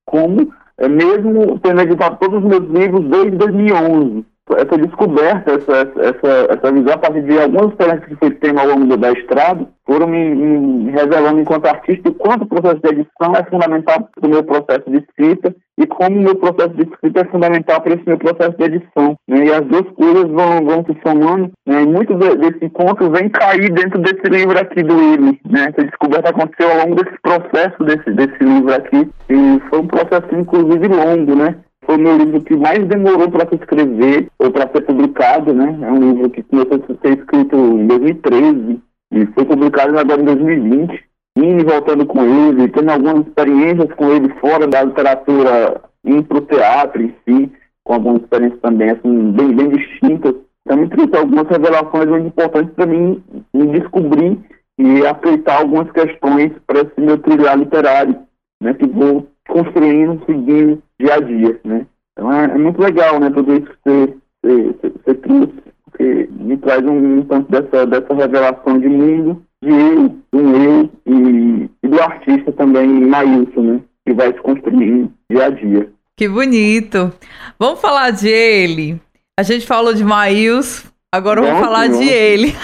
como, 0.05 0.52
é, 0.78 0.88
mesmo 0.88 1.59
tendo 1.61 1.81
editado 1.83 2.16
todos 2.21 2.43
os 2.43 2.49
meus 2.49 2.69
livros 2.71 3.05
desde 3.11 3.37
2011 3.37 4.25
essa 4.55 4.79
descoberta, 4.79 5.53
essa, 5.53 5.93
essa, 5.99 6.53
essa 6.53 6.73
visão 6.73 6.95
a 6.95 6.99
partir 6.99 7.23
de 7.23 7.41
algumas 7.41 7.71
experiências 7.71 8.07
que 8.07 8.17
fui 8.17 8.31
tendo 8.31 8.61
ao 8.61 8.69
longo 8.69 8.97
da 8.97 9.11
estrada, 9.11 9.67
foram 9.85 10.07
me, 10.07 10.35
me 10.35 10.91
revelando 10.91 11.41
enquanto 11.41 11.67
artista 11.67 12.09
o 12.09 12.15
quanto 12.15 12.43
o 12.43 12.47
processo 12.47 12.81
de 12.81 12.88
edição 12.88 13.35
é 13.37 13.45
fundamental 13.45 14.09
para 14.15 14.26
o 14.26 14.31
meu 14.31 14.45
processo 14.45 14.88
de 14.88 14.99
escrita 14.99 15.55
e 15.79 15.87
como 15.87 16.17
o 16.17 16.23
meu 16.23 16.35
processo 16.37 16.75
de 16.75 16.83
escrita 16.83 17.21
é 17.21 17.25
fundamental 17.25 17.81
para 17.81 17.95
esse 17.95 18.05
meu 18.07 18.19
processo 18.19 18.57
de 18.57 18.65
edição. 18.65 19.17
Né? 19.29 19.47
E 19.47 19.53
as 19.53 19.65
duas 19.67 19.88
coisas 19.95 20.29
vão, 20.31 20.65
vão 20.65 20.85
se 20.85 20.97
somando, 21.07 21.53
né? 21.67 21.83
e 21.83 21.87
muito 21.87 22.15
desse 22.15 22.65
encontro 22.65 23.11
vem 23.11 23.29
cair 23.29 23.73
dentro 23.73 23.99
desse 24.00 24.29
livro 24.29 24.59
aqui 24.59 24.83
do 24.83 24.97
Willi. 24.97 25.41
Né? 25.49 25.69
Essa 25.69 25.87
descoberta 25.87 26.31
aconteceu 26.31 26.71
ao 26.71 26.87
longo 26.87 27.03
desse 27.03 27.17
processo 27.21 27.85
desse, 27.85 28.11
desse 28.12 28.43
livro 28.43 28.75
aqui, 28.75 29.09
e 29.29 29.61
foi 29.69 29.81
um 29.81 29.87
processo, 29.87 30.35
inclusive, 30.35 30.88
longo, 30.88 31.35
né? 31.35 31.57
Foi 31.87 31.97
o 31.97 32.00
meu 32.00 32.16
livro 32.19 32.40
que 32.43 32.57
mais 32.57 32.85
demorou 32.87 33.31
para 33.31 33.49
se 33.49 33.55
escrever 33.55 34.28
ou 34.40 34.50
para 34.50 34.69
ser 34.69 34.83
publicado, 34.83 35.55
né? 35.55 35.78
É 35.83 35.90
um 35.90 36.00
livro 36.00 36.31
que 36.31 36.43
começou 36.43 36.83
a 36.83 37.09
ser 37.09 37.19
escrito 37.19 37.57
em 37.57 37.87
2013 37.87 38.81
e 39.12 39.26
foi 39.26 39.45
publicado 39.45 39.97
agora 39.97 40.21
em 40.21 40.25
2020. 40.25 41.05
Indo 41.38 41.61
e 41.61 41.64
voltando 41.64 42.07
com 42.07 42.23
ele, 42.25 42.69
tendo 42.69 42.90
algumas 42.90 43.26
experiências 43.26 43.93
com 43.95 44.11
ele 44.11 44.28
fora 44.40 44.66
da 44.66 44.83
literatura, 44.83 45.83
indo 46.05 46.25
para 46.25 46.38
o 46.38 46.40
teatro 46.40 47.02
em 47.02 47.14
si, 47.25 47.52
com 47.85 47.95
algumas 47.95 48.23
experiências 48.23 48.61
também 48.61 48.90
assim, 48.90 49.33
bem, 49.33 49.55
bem 49.55 49.69
distintas. 49.69 50.35
Também 50.66 50.88
trouxe 50.88 51.14
algumas 51.14 51.47
revelações 51.47 52.07
muito 52.07 52.26
importantes 52.26 52.75
para 52.75 52.87
mim 52.87 53.23
me 53.55 53.66
descobrir 53.78 54.38
e 54.78 55.07
aceitar 55.07 55.61
algumas 55.61 55.90
questões 55.93 56.52
para 56.66 56.81
esse 56.81 57.00
meu 57.00 57.19
trilhar 57.19 57.57
literário, 57.57 58.19
né? 58.61 58.75
Que 58.75 58.87
vou 58.87 59.26
construindo, 59.49 60.23
seguindo 60.26 60.83
dia 61.00 61.15
a 61.15 61.21
dia, 61.21 61.61
né? 61.65 61.87
Então 62.12 62.33
é, 62.33 62.45
é 62.45 62.59
muito 62.59 62.81
legal, 62.81 63.21
né, 63.21 63.31
tudo 63.31 63.55
isso 63.55 63.67
que 63.85 64.17
você, 64.43 65.15
trouxe, 65.15 65.53
porque 65.85 66.29
me 66.33 66.57
traz 66.57 66.85
um, 66.85 67.19
um 67.19 67.23
tanto 67.25 67.50
dessa, 67.50 67.87
dessa 67.87 68.15
revelação 68.15 68.79
de 68.79 68.88
mundo, 68.88 69.43
de 69.62 69.71
eu, 69.71 70.09
do 70.33 70.57
eu 70.57 70.91
e, 71.07 71.71
e 71.83 71.88
do 71.88 72.00
artista 72.00 72.53
também, 72.53 72.87
Maílson, 72.88 73.61
né? 73.61 73.81
Que 74.07 74.15
vai 74.15 74.33
se 74.33 74.41
construindo 74.41 75.11
dia 75.31 75.47
a 75.47 75.50
dia. 75.50 75.91
Que 76.17 76.29
bonito! 76.29 77.12
Vamos 77.59 77.81
falar 77.81 78.11
de 78.11 78.29
ele. 78.29 79.00
A 79.38 79.43
gente 79.43 79.67
falou 79.67 79.93
de 79.93 80.05
Maílson, 80.05 80.88
Agora 81.17 81.41
vamos 81.41 81.61
falar 81.61 81.88
de 81.88 82.05
ele. 82.05 82.55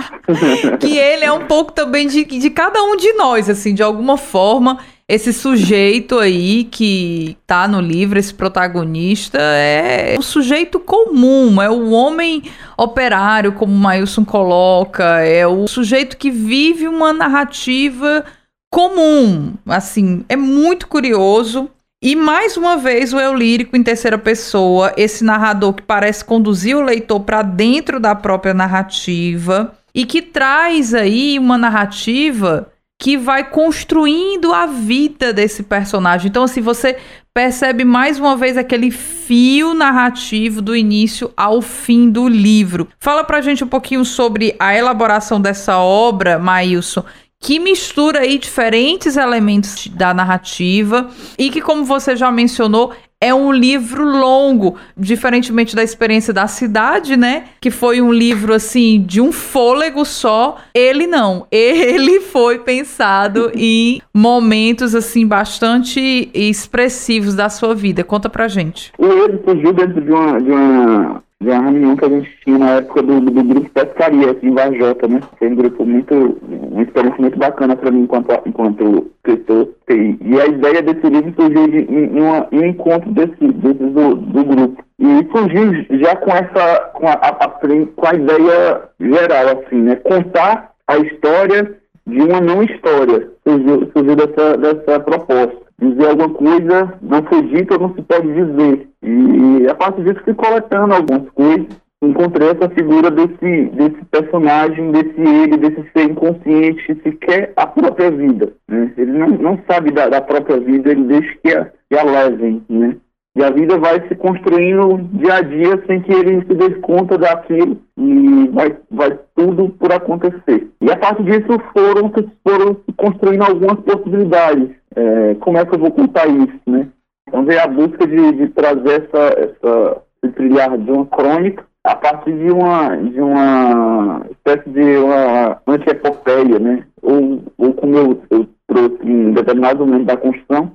que 0.80 0.96
ele 0.96 1.24
é 1.24 1.30
um 1.30 1.46
pouco 1.46 1.72
também 1.72 2.06
de, 2.06 2.24
de 2.24 2.50
cada 2.50 2.82
um 2.82 2.96
de 2.96 3.12
nós, 3.12 3.50
assim, 3.50 3.74
de 3.74 3.82
alguma 3.82 4.16
forma 4.16 4.78
esse 5.10 5.32
sujeito 5.32 6.20
aí 6.20 6.62
que 6.62 7.36
tá 7.44 7.66
no 7.66 7.80
livro, 7.80 8.16
esse 8.16 8.32
protagonista, 8.32 9.40
é 9.40 10.14
um 10.16 10.22
sujeito 10.22 10.78
comum, 10.78 11.60
é 11.60 11.68
o 11.68 11.90
homem 11.90 12.44
operário, 12.78 13.50
como 13.50 13.74
o 13.74 13.76
Mailson 13.76 14.24
coloca, 14.24 15.18
é 15.18 15.44
o 15.44 15.66
sujeito 15.66 16.16
que 16.16 16.30
vive 16.30 16.86
uma 16.86 17.12
narrativa 17.12 18.24
comum. 18.72 19.54
Assim, 19.66 20.24
é 20.28 20.36
muito 20.36 20.86
curioso. 20.86 21.68
E 22.00 22.14
mais 22.14 22.56
uma 22.56 22.76
vez 22.76 23.12
o 23.12 23.18
eu 23.18 23.34
lírico 23.34 23.76
em 23.76 23.82
terceira 23.82 24.16
pessoa, 24.16 24.92
esse 24.96 25.24
narrador 25.24 25.74
que 25.74 25.82
parece 25.82 26.24
conduzir 26.24 26.76
o 26.76 26.84
leitor 26.84 27.18
para 27.18 27.42
dentro 27.42 27.98
da 27.98 28.14
própria 28.14 28.54
narrativa 28.54 29.74
e 29.92 30.06
que 30.06 30.22
traz 30.22 30.94
aí 30.94 31.36
uma 31.36 31.58
narrativa 31.58 32.69
que 33.00 33.16
vai 33.16 33.42
construindo 33.48 34.52
a 34.52 34.66
vida 34.66 35.32
desse 35.32 35.62
personagem. 35.62 36.28
Então, 36.28 36.44
assim, 36.44 36.60
você 36.60 36.98
percebe 37.32 37.82
mais 37.82 38.20
uma 38.20 38.36
vez 38.36 38.58
aquele 38.58 38.90
fio 38.90 39.72
narrativo 39.72 40.60
do 40.60 40.76
início 40.76 41.32
ao 41.34 41.62
fim 41.62 42.10
do 42.10 42.28
livro. 42.28 42.86
Fala 43.00 43.24
pra 43.24 43.40
gente 43.40 43.64
um 43.64 43.68
pouquinho 43.68 44.04
sobre 44.04 44.54
a 44.58 44.76
elaboração 44.76 45.40
dessa 45.40 45.78
obra, 45.78 46.38
Maílson, 46.38 47.02
que 47.40 47.58
mistura 47.58 48.20
aí 48.20 48.36
diferentes 48.36 49.16
elementos 49.16 49.86
da 49.86 50.12
narrativa 50.12 51.08
e 51.38 51.48
que, 51.48 51.62
como 51.62 51.86
você 51.86 52.14
já 52.14 52.30
mencionou, 52.30 52.92
é 53.22 53.34
um 53.34 53.52
livro 53.52 54.02
longo, 54.02 54.76
diferentemente 54.96 55.76
da 55.76 55.82
experiência 55.82 56.32
da 56.32 56.46
cidade, 56.46 57.16
né? 57.16 57.44
Que 57.60 57.70
foi 57.70 58.00
um 58.00 58.10
livro 58.10 58.54
assim 58.54 59.02
de 59.02 59.20
um 59.20 59.30
fôlego 59.30 60.04
só. 60.06 60.56
Ele 60.74 61.06
não, 61.06 61.46
ele 61.52 62.20
foi 62.20 62.60
pensado 62.60 63.52
em 63.54 64.00
momentos 64.14 64.94
assim 64.94 65.26
bastante 65.26 66.30
expressivos 66.32 67.34
da 67.34 67.50
sua 67.50 67.74
vida. 67.74 68.02
Conta 68.02 68.30
pra 68.30 68.48
gente. 68.48 68.90
O 68.96 69.06
ele 69.06 69.40
surgiu 69.44 69.72
dentro 69.72 70.00
de 70.00 70.10
uma, 70.10 70.40
de 70.40 70.50
uma 70.50 71.22
de 71.42 71.48
uma 71.48 71.62
reunião 71.62 71.96
que 71.96 72.04
a 72.04 72.08
gente 72.08 72.30
tinha 72.44 72.58
na 72.58 72.70
época 72.72 73.02
do, 73.02 73.18
do, 73.18 73.42
grupo 73.42 73.70
Pescaria, 73.70 74.30
aqui 74.30 74.46
em 74.46 74.54
Vajota, 74.54 75.08
né? 75.08 75.20
Foi 75.38 75.48
um 75.48 75.54
grupo 75.54 75.86
muito, 75.86 76.38
uma 76.42 76.82
experiência 76.82 77.18
muito 77.18 77.38
bacana 77.38 77.74
para 77.74 77.90
mim 77.90 78.02
enquanto, 78.02 78.28
enquanto 78.44 79.10
escritor. 79.16 79.68
E, 79.88 80.18
e, 80.20 80.40
a 80.40 80.46
ideia 80.46 80.82
desse 80.82 81.08
livro 81.08 81.32
surgiu 81.34 81.66
de, 81.68 81.78
em, 81.78 82.20
uma, 82.20 82.46
em 82.52 82.58
um 82.58 82.66
encontro 82.66 83.10
desse, 83.12 83.52
desse 83.54 83.84
do, 83.84 84.16
do 84.16 84.44
grupo. 84.44 84.84
E 84.98 85.28
surgiu 85.32 85.72
já 85.98 86.14
com 86.16 86.30
essa, 86.30 86.80
com 86.92 87.08
a, 87.08 87.12
a, 87.12 87.48
com 87.48 88.06
a 88.06 88.14
ideia 88.14 88.82
geral, 89.00 89.62
assim, 89.64 89.76
né? 89.76 89.96
Contar 89.96 90.72
a 90.86 90.98
história 90.98 91.74
de 92.06 92.20
uma 92.20 92.40
não 92.42 92.62
história. 92.62 93.30
Surgiu, 93.48 93.90
surgiu 93.94 94.16
dessa, 94.16 94.58
dessa 94.58 95.00
proposta 95.00 95.69
dizer 95.80 96.08
alguma 96.08 96.30
coisa 96.30 96.94
não 97.02 97.22
foi 97.24 97.42
dita 97.42 97.74
ou 97.74 97.80
não 97.80 97.94
se 97.94 98.02
pode 98.02 98.28
dizer. 98.32 98.88
E 99.02 99.66
a 99.68 99.74
partir 99.74 100.04
disso 100.04 100.24
fui 100.24 100.34
coletando 100.34 100.94
algumas 100.94 101.28
coisas. 101.30 101.66
Encontrei 102.02 102.48
essa 102.48 102.68
figura 102.70 103.10
desse, 103.10 103.64
desse 103.74 104.04
personagem, 104.10 104.90
desse 104.90 105.20
ele, 105.20 105.58
desse 105.58 105.84
ser 105.92 106.10
inconsciente 106.10 106.94
que 106.94 107.12
quer 107.12 107.52
a 107.56 107.66
própria 107.66 108.10
vida. 108.10 108.52
Né? 108.66 108.90
Ele 108.96 109.12
não, 109.12 109.28
não 109.28 109.58
sabe 109.70 109.90
da, 109.90 110.08
da 110.08 110.20
própria 110.22 110.58
vida, 110.58 110.90
ele 110.90 111.04
deixa 111.04 111.36
que 111.44 111.54
a, 111.54 111.70
que 111.90 111.98
a 111.98 112.02
levem. 112.02 112.62
Né? 112.70 112.96
E 113.36 113.44
a 113.44 113.50
vida 113.50 113.78
vai 113.78 114.06
se 114.08 114.14
construindo 114.16 114.98
dia 115.12 115.34
a 115.34 115.40
dia 115.42 115.84
sem 115.86 116.00
que 116.00 116.12
ele 116.12 116.44
se 116.46 116.54
dê 116.54 116.70
conta 116.80 117.16
daquilo 117.16 117.78
e 117.96 118.48
vai, 118.48 118.76
vai 118.90 119.18
tudo 119.36 119.68
por 119.78 119.92
acontecer. 119.92 120.68
E 120.80 120.90
a 120.90 120.96
partir 120.96 121.22
disso 121.24 121.60
foram, 121.72 122.12
foram 122.46 122.76
se 122.84 122.92
construindo 122.96 123.42
algumas 123.42 123.78
possibilidades. 123.80 124.70
É, 124.96 125.34
como 125.36 125.58
é 125.58 125.64
que 125.64 125.74
eu 125.74 125.78
vou 125.78 125.90
contar 125.90 126.26
isso, 126.28 126.60
né? 126.66 126.88
Então 127.28 127.44
veio 127.44 127.62
a 127.62 127.66
busca 127.66 128.06
de, 128.06 128.32
de 128.32 128.48
trazer 128.48 129.04
essa, 129.04 129.22
essa, 129.38 130.02
esse 130.22 130.32
trilhar 130.34 130.76
de 130.76 130.90
uma 130.90 131.06
crônica 131.06 131.64
a 131.84 131.96
partir 131.96 132.32
de 132.32 132.50
uma, 132.50 132.96
de 132.96 133.20
uma 133.20 134.26
espécie 134.30 134.68
de 134.68 134.96
uma 134.98 135.62
antiepopeia, 135.66 136.58
né? 136.58 136.84
Ou, 137.02 137.42
ou 137.56 137.72
como 137.74 137.96
eu, 137.96 138.22
eu 138.30 138.46
trouxe 138.66 139.02
em 139.04 139.32
determinado 139.32 139.86
momento 139.86 140.06
da 140.06 140.16
construção, 140.16 140.72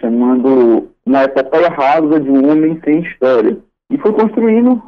chamando 0.00 0.88
uma 1.04 1.24
epopeia 1.24 1.68
rasa 1.68 2.20
de 2.20 2.30
um 2.30 2.50
homem 2.50 2.80
sem 2.84 3.00
história. 3.00 3.58
E 3.90 3.98
foi 3.98 4.12
construindo 4.12 4.82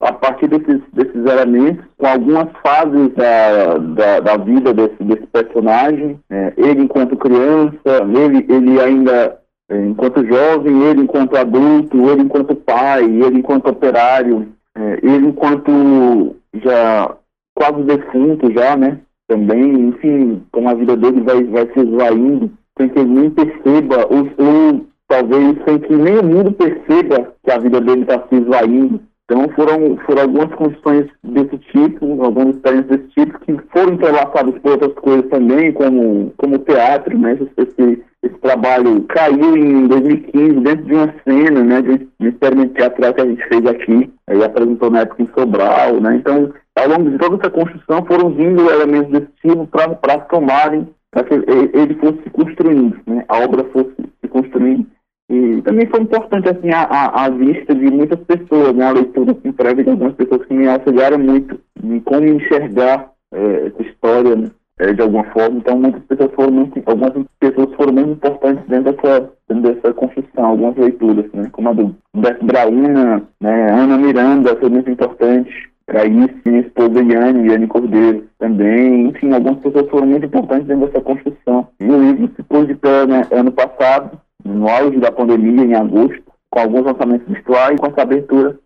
a 0.00 0.12
partir 0.12 0.48
desses, 0.48 0.80
desses 0.92 1.26
elementos, 1.26 1.84
com 1.96 2.06
algumas 2.06 2.48
fases 2.62 3.12
da, 3.14 3.78
da, 3.78 4.20
da 4.20 4.36
vida 4.36 4.72
desse, 4.72 5.02
desse 5.02 5.26
personagem, 5.26 6.18
é, 6.30 6.52
ele 6.56 6.82
enquanto 6.82 7.16
criança, 7.16 8.06
ele, 8.14 8.46
ele 8.48 8.80
ainda 8.80 9.38
é, 9.70 9.86
enquanto 9.86 10.24
jovem, 10.24 10.82
ele 10.84 11.02
enquanto 11.02 11.36
adulto, 11.36 12.10
ele 12.10 12.22
enquanto 12.22 12.54
pai, 12.54 13.04
ele 13.04 13.38
enquanto 13.40 13.68
operário, 13.68 14.48
é, 14.76 14.98
ele 15.02 15.26
enquanto 15.26 16.36
já 16.54 17.14
quase 17.54 17.82
defunto 17.82 18.52
já, 18.52 18.76
né? 18.76 18.98
Também, 19.26 19.88
enfim, 19.88 20.42
como 20.52 20.70
a 20.70 20.74
vida 20.74 20.96
dele 20.96 21.20
vai, 21.20 21.44
vai 21.44 21.66
se 21.72 21.80
esvaindo, 21.80 22.50
sem 22.78 22.88
que 22.88 22.98
ele 22.98 23.10
nem 23.10 23.30
perceba, 23.30 24.06
ou, 24.08 24.30
ou 24.38 24.86
talvez 25.08 25.58
sem 25.64 25.78
que 25.80 25.94
nem 25.94 26.18
o 26.18 26.24
mundo 26.24 26.52
perceba 26.52 27.34
que 27.44 27.50
a 27.50 27.58
vida 27.58 27.80
dele 27.80 28.02
está 28.02 28.22
se 28.28 28.36
esvaindo. 28.36 29.00
Então 29.30 29.46
foram, 29.50 29.98
foram 30.06 30.22
algumas 30.22 30.54
condições 30.54 31.06
desse 31.22 31.58
tipo, 31.70 32.24
algumas 32.24 32.56
experiências 32.56 32.98
desse 32.98 33.08
tipo, 33.10 33.38
que 33.40 33.58
foram 33.70 33.92
entrelaçadas 33.92 34.58
por 34.58 34.72
outras 34.72 34.94
coisas 34.94 35.28
também, 35.28 35.70
como, 35.74 36.32
como 36.38 36.58
teatro, 36.60 37.16
né? 37.18 37.38
Esse, 37.58 38.02
esse 38.22 38.34
trabalho 38.38 39.02
caiu 39.02 39.54
em 39.54 39.86
2015 39.86 40.60
dentro 40.60 40.84
de 40.86 40.94
uma 40.94 41.14
cena, 41.26 41.62
né? 41.62 41.82
De, 41.82 42.08
de 42.18 42.28
experimento 42.28 42.72
teatral 42.72 43.12
que 43.12 43.20
a 43.20 43.26
gente 43.26 43.48
fez 43.48 43.66
aqui, 43.66 44.10
aí 44.28 44.42
apresentou 44.42 44.90
na 44.90 45.00
época 45.00 45.22
em 45.22 45.28
Sobral, 45.38 46.00
né? 46.00 46.16
Então, 46.16 46.50
ao 46.74 46.88
longo 46.88 47.10
de 47.10 47.18
toda 47.18 47.36
essa 47.36 47.50
construção 47.50 48.06
foram 48.06 48.30
vindo 48.30 48.70
elementos 48.70 49.12
desse 49.12 49.28
tipo 49.42 49.66
para 49.66 50.20
tomarem, 50.20 50.88
para 51.10 51.24
que 51.24 51.34
ele 51.34 51.94
fosse 51.96 52.22
se 52.22 52.30
construindo, 52.30 52.98
né? 53.06 53.26
A 53.28 53.40
obra 53.40 53.62
fosse 53.74 53.92
se 54.22 54.28
construindo 54.28 54.86
e 55.30 55.60
também 55.62 55.86
foi 55.86 56.00
importante, 56.00 56.48
assim, 56.48 56.70
a, 56.70 56.82
a, 56.82 57.24
a 57.26 57.28
vista 57.28 57.74
de 57.74 57.90
muitas 57.90 58.18
pessoas, 58.20 58.74
né? 58.74 58.86
A 58.86 58.92
leitura, 58.92 59.32
assim, 59.32 59.52
prévia 59.52 59.84
de 59.84 59.90
algumas 59.90 60.14
pessoas 60.14 60.46
que 60.46 60.54
me 60.54 60.68
auxiliaram 60.68 61.18
muito 61.18 61.60
em 61.82 62.00
como 62.00 62.26
enxergar 62.26 63.10
é, 63.32 63.66
essa 63.66 63.82
história, 63.82 64.34
né? 64.36 64.48
é, 64.78 64.92
de 64.92 65.02
alguma 65.02 65.24
forma. 65.24 65.58
Então, 65.58 65.78
muitas 65.78 66.02
pessoas 66.04 66.32
foram 66.34 66.52
muito, 66.52 66.82
algumas 66.86 67.12
pessoas 67.40 67.74
foram 67.74 67.92
muito 67.92 68.12
importantes 68.12 68.64
dentro 68.68 68.92
dessa, 68.92 69.30
dentro 69.48 69.74
dessa 69.74 69.92
construção, 69.94 70.44
algumas 70.44 70.76
leituras, 70.76 71.26
né? 71.32 71.48
Como 71.52 71.68
a 71.68 71.72
do 71.72 71.94
Beto 72.14 72.44
Brauna, 72.44 73.22
né? 73.40 73.72
Ana 73.72 73.98
Miranda 73.98 74.56
foi 74.56 74.70
muito 74.70 74.90
importante. 74.90 75.68
Raíssa, 75.90 76.34
minha 76.44 76.60
esposa 76.60 77.02
Yane, 77.02 77.48
Yane 77.48 77.66
Cordeiro 77.66 78.26
também, 78.38 79.08
enfim, 79.08 79.32
algumas 79.32 79.58
pessoas 79.60 79.88
foram 79.88 80.06
muito 80.06 80.26
importantes 80.26 80.66
dentro 80.66 80.86
dessa 80.86 81.00
construção. 81.00 81.68
E 81.80 81.84
o 81.84 82.02
livro 82.02 82.30
pôs 82.46 82.66
de 82.66 82.74
pé 82.74 83.06
né, 83.06 83.22
ano 83.32 83.50
passado, 83.50 84.20
no 84.44 84.68
auge 84.68 84.98
da 84.98 85.12
pandemia, 85.12 85.64
em 85.64 85.74
agosto, 85.74 86.22
com 86.50 86.60
alguns 86.60 86.84
lançamentos 86.84 87.28
virtuais 87.28 87.74
e 87.74 87.78
com 87.78 87.86
essa 87.86 88.02
abertura, 88.02 88.58